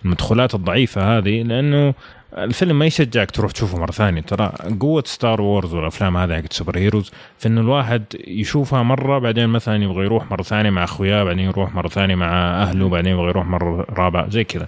[0.05, 1.95] المدخولات الضعيفة هذه لأنه
[2.39, 4.21] الفيلم ما يشجعك تروح تشوفه مرة ثانية.
[4.21, 9.49] ترى قوة Star Wars والأفلام هذه حقت super heroes في انه الواحد يشوفها مرة بعدين
[9.49, 13.29] مثلا يبغى يروح مرة ثانية مع أخوياه بعدين يروح مرة ثانية مع أهله بعدين يبغى
[13.29, 14.67] يروح مرة رابعه زي كذا.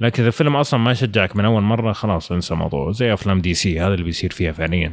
[0.00, 2.92] لكن إذا الفيلم أصلا ما يشجعك من أول مرة خلاص انسى الموضوع.
[2.92, 4.92] زي أفلام DC هذا اللي بيصير فيها فعليا.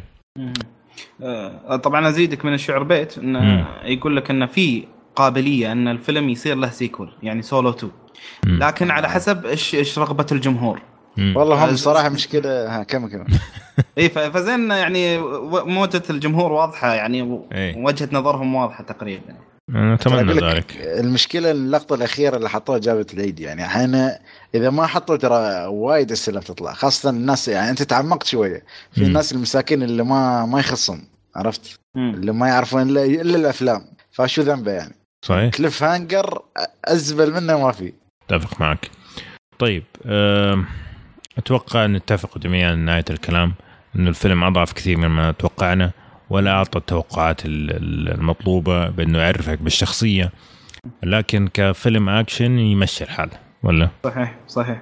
[1.23, 4.83] آه، طبعا أزيدك من الشعر بيت إنه يقول لك انه في
[5.15, 7.91] قابلية إن الفيلم يصير له sequel يعني سولو 2
[8.45, 10.81] لكن على حسب إيش إيش رغبة الجمهور.
[11.17, 13.25] والله هم صراحة مشكلة ها كم كم.
[13.97, 15.17] اي فزين يعني
[15.51, 17.77] موجة الجمهور واضحة يعني إيه.
[17.77, 19.35] وجهة نظرهم واضحة تقريبا.
[19.69, 24.19] أنا اتمنى ذلك المشكلة اللقطة الأخيرة اللي حطوها جابت العيد يعني أحيانا
[24.55, 29.05] إذا ما حطوا ترى وايد أسئلة بتطلع خاصة الناس يعني أنت تعمقت شوية في م.
[29.05, 31.99] الناس المساكين اللي ما ما يخصهم عرفت؟ م.
[31.99, 34.95] اللي ما يعرفون إلا إلا الأفلام فشو ذنبه يعني؟
[35.25, 36.41] صحيح كليف هانجر
[36.85, 37.93] أزبل منه ما في
[38.29, 38.89] أتفق معك
[39.59, 39.83] طيب
[41.37, 43.53] أتوقع نتفق جميعا نهاية الكلام
[43.95, 45.91] انه الفيلم أضعف كثير مما توقعنا
[46.33, 50.31] ولا أعطى التوقعات المطلوبة بانه يعرفك بالشخصية.
[51.03, 53.29] لكن كفيلم أكشن يمشي الحال
[53.63, 54.81] ولا؟ صحيح صحيح.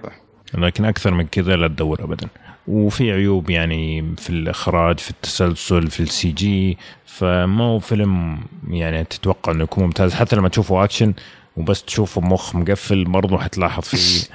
[0.53, 2.27] لكن أكثر من كذا لا تدور ابدا.
[2.67, 9.51] وفي عيوب يعني في الإخراج في التسلسل في ال CG فما هو فيلم يعني تتوقع
[9.51, 10.13] إنه يكون ممتاز.
[10.13, 11.13] حتى لما تشوفه أكشن
[11.57, 14.27] وبس تشوفه مخ مقفل برضه حتلاحظ في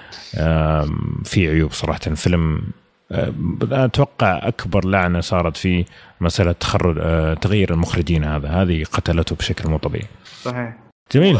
[1.24, 2.00] في عيوب صراحة.
[2.06, 2.62] الفيلم
[3.72, 5.84] أتوقع أكبر لعنة صارت في
[6.20, 8.48] مسألة تخرج آه، تغيير المخرجين هذا.
[8.48, 10.06] هذه قتلته بشكل مو طبيعي.
[10.42, 10.76] صحيح.
[11.12, 11.38] جميل.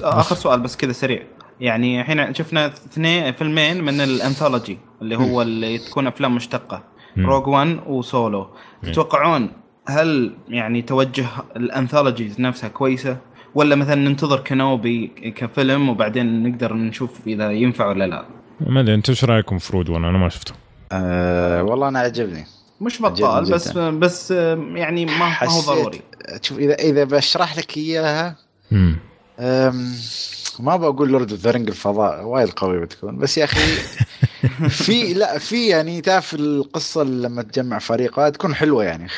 [0.00, 1.22] آخر سؤال بس كذا سريع.
[1.60, 6.94] يعني الحين شفنا اثنين فيلمين من الأنثولوجي اللي هو اللي تكون أفلام مشتقة.
[7.18, 8.48] روج 1 وسولو
[8.82, 9.50] تتوقعون
[9.88, 11.26] هل يعني توجه
[11.56, 13.16] ال anthologies نفسها كويسة؟
[13.54, 15.06] ولا مثلا ننتظر Kenobi
[15.36, 18.24] كفيلم وبعدين نقدر نشوف إذا ينفع ولا لا؟
[18.60, 20.54] ما أدري أنتم إيش رأيكم في Rogue 1 أنا ما شفته.
[20.94, 22.46] أه والله أنا عجبني.
[22.80, 24.30] مش بطال بس بس
[24.74, 26.00] يعني ما, ما هو ضروري.
[26.42, 28.36] شوف اذا إذا بشرح لك إياها
[30.58, 33.18] ما بقول Lord of the Rings الفضاء وايد قوي بتكون.
[33.18, 33.60] بس يا أخي
[34.84, 39.08] في لا في يعني تعرف القصة لما تجمع فريق تكون حلوة يعني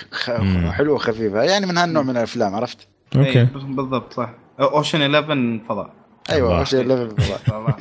[0.73, 1.43] حلوة وخفيفة.
[1.43, 2.79] يعني من هالنوع من الأفلام عرفت؟
[3.17, 3.45] okay.
[3.45, 4.31] بالضبط صح.
[4.61, 5.91] Ocean 11 فضاء.
[6.31, 7.79] أيوه 11 فضاء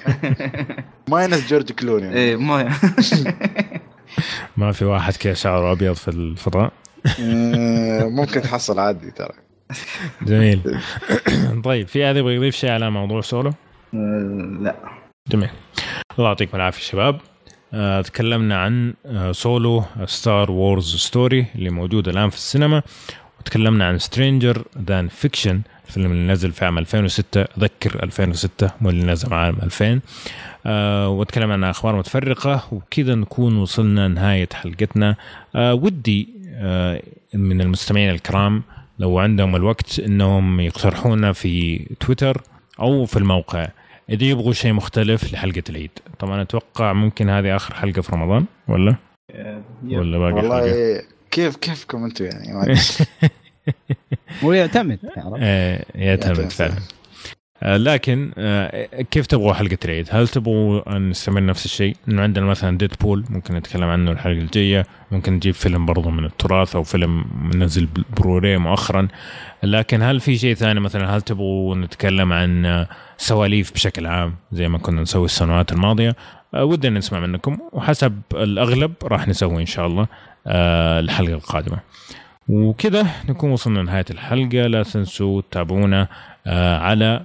[1.10, 2.13] minus جورج كلوني.
[2.13, 2.72] إيه ما
[4.57, 6.72] ما في واحد كذا شعره أبيض في الفضاء؟
[8.09, 9.34] ممكن تحصل عادي ترى.
[10.30, 10.80] جميل.
[11.63, 13.53] طيب في أحد يبغى يضيف شيء على موضوع سولو؟
[14.61, 14.76] لا.
[15.27, 15.49] جميل.
[16.19, 17.19] الله يعطيكم العافية شباب.
[17.73, 22.81] آه، تكلمنا عن آه، Solo Star Wars Story اللي موجود الآن في السينما.
[23.45, 29.03] وتكلمنا عن Stranger Than Fiction الفيلم اللي نزل في عام 2006 اذكر 2006 مو اللي
[29.03, 29.99] نزل عام 2000
[30.65, 35.15] آه وتكلمنا عن أخبار متفرقة وبكذا نكون وصلنا نهاية حلقتنا.
[35.55, 37.01] آه ودي آه
[37.34, 38.63] من المستمعين الكرام
[38.99, 42.41] لو عندهم الوقت إنهم يقترحونا في تويتر
[42.80, 43.67] أو في الموقع.
[44.09, 45.91] إذا يبغوا شيء مختلف لحلقة العيد.
[46.19, 48.95] طبعا أتوقع ممكن هذه آخر حلقة في رمضان ولا؟
[49.84, 52.53] ولا باقي والله حلقة؟ كيف كيفكم أنتم يعني؟
[54.44, 54.99] هو يعتمد
[55.40, 56.76] آه، يعتمد فعلا.
[57.64, 62.78] آه، لكن آه، كيف تبغوا حلقة العيد؟ هل تبغوا نستمر نفس الشيء؟ إنه عندنا مثلا
[62.77, 67.26] Deadpool ممكن نتكلم عنه الحلقة الجاية، ممكن نجيب فيلم برضه من التراث أو فيلم
[67.56, 67.88] نزل
[68.18, 69.07] بلوراي مؤخرا،
[69.64, 72.86] لكن هل في شيء ثاني مثلا؟ هل تبغوا نتكلم عن
[73.18, 76.16] سواليف بشكل عام؟ زي ما كنا نسوي السنوات الماضية؟
[76.53, 77.57] ودنا نسمع منكم.
[77.72, 80.07] وحسب الأغلب راح نسوي إن شاء الله.
[80.47, 81.80] الحلقة القادمة.
[82.49, 84.67] وكذا نكون وصلنا لنهاية الحلقة.
[84.67, 86.07] لا تنسوا تتابعونا
[86.81, 87.23] على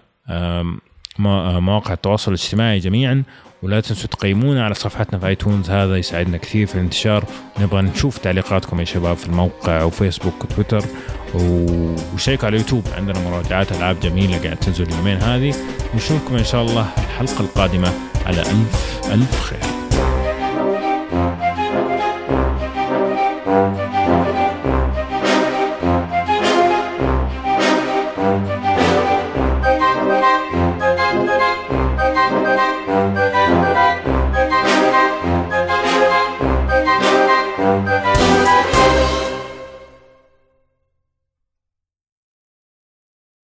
[1.60, 3.22] مواقع التواصل الاجتماعي جميعا.
[3.62, 5.70] ولا تنسوا تقيمونا على صفحتنا في آيتونز.
[5.70, 7.24] هذا يساعدنا كثير في الانتشار.
[7.60, 10.84] نبغى نشوف تعليقاتكم يا شباب في الموقع وفيسبوك وتويتر
[11.34, 12.84] وشيكوا على اليوتيوب.
[12.97, 15.55] عندنا مراجعات ألعاب جميلة قاعد تنزل اليومين هذه.
[15.94, 17.92] نشوفكم إن شاء الله الحلقة القادمة
[18.26, 19.80] على ألف ألف خير.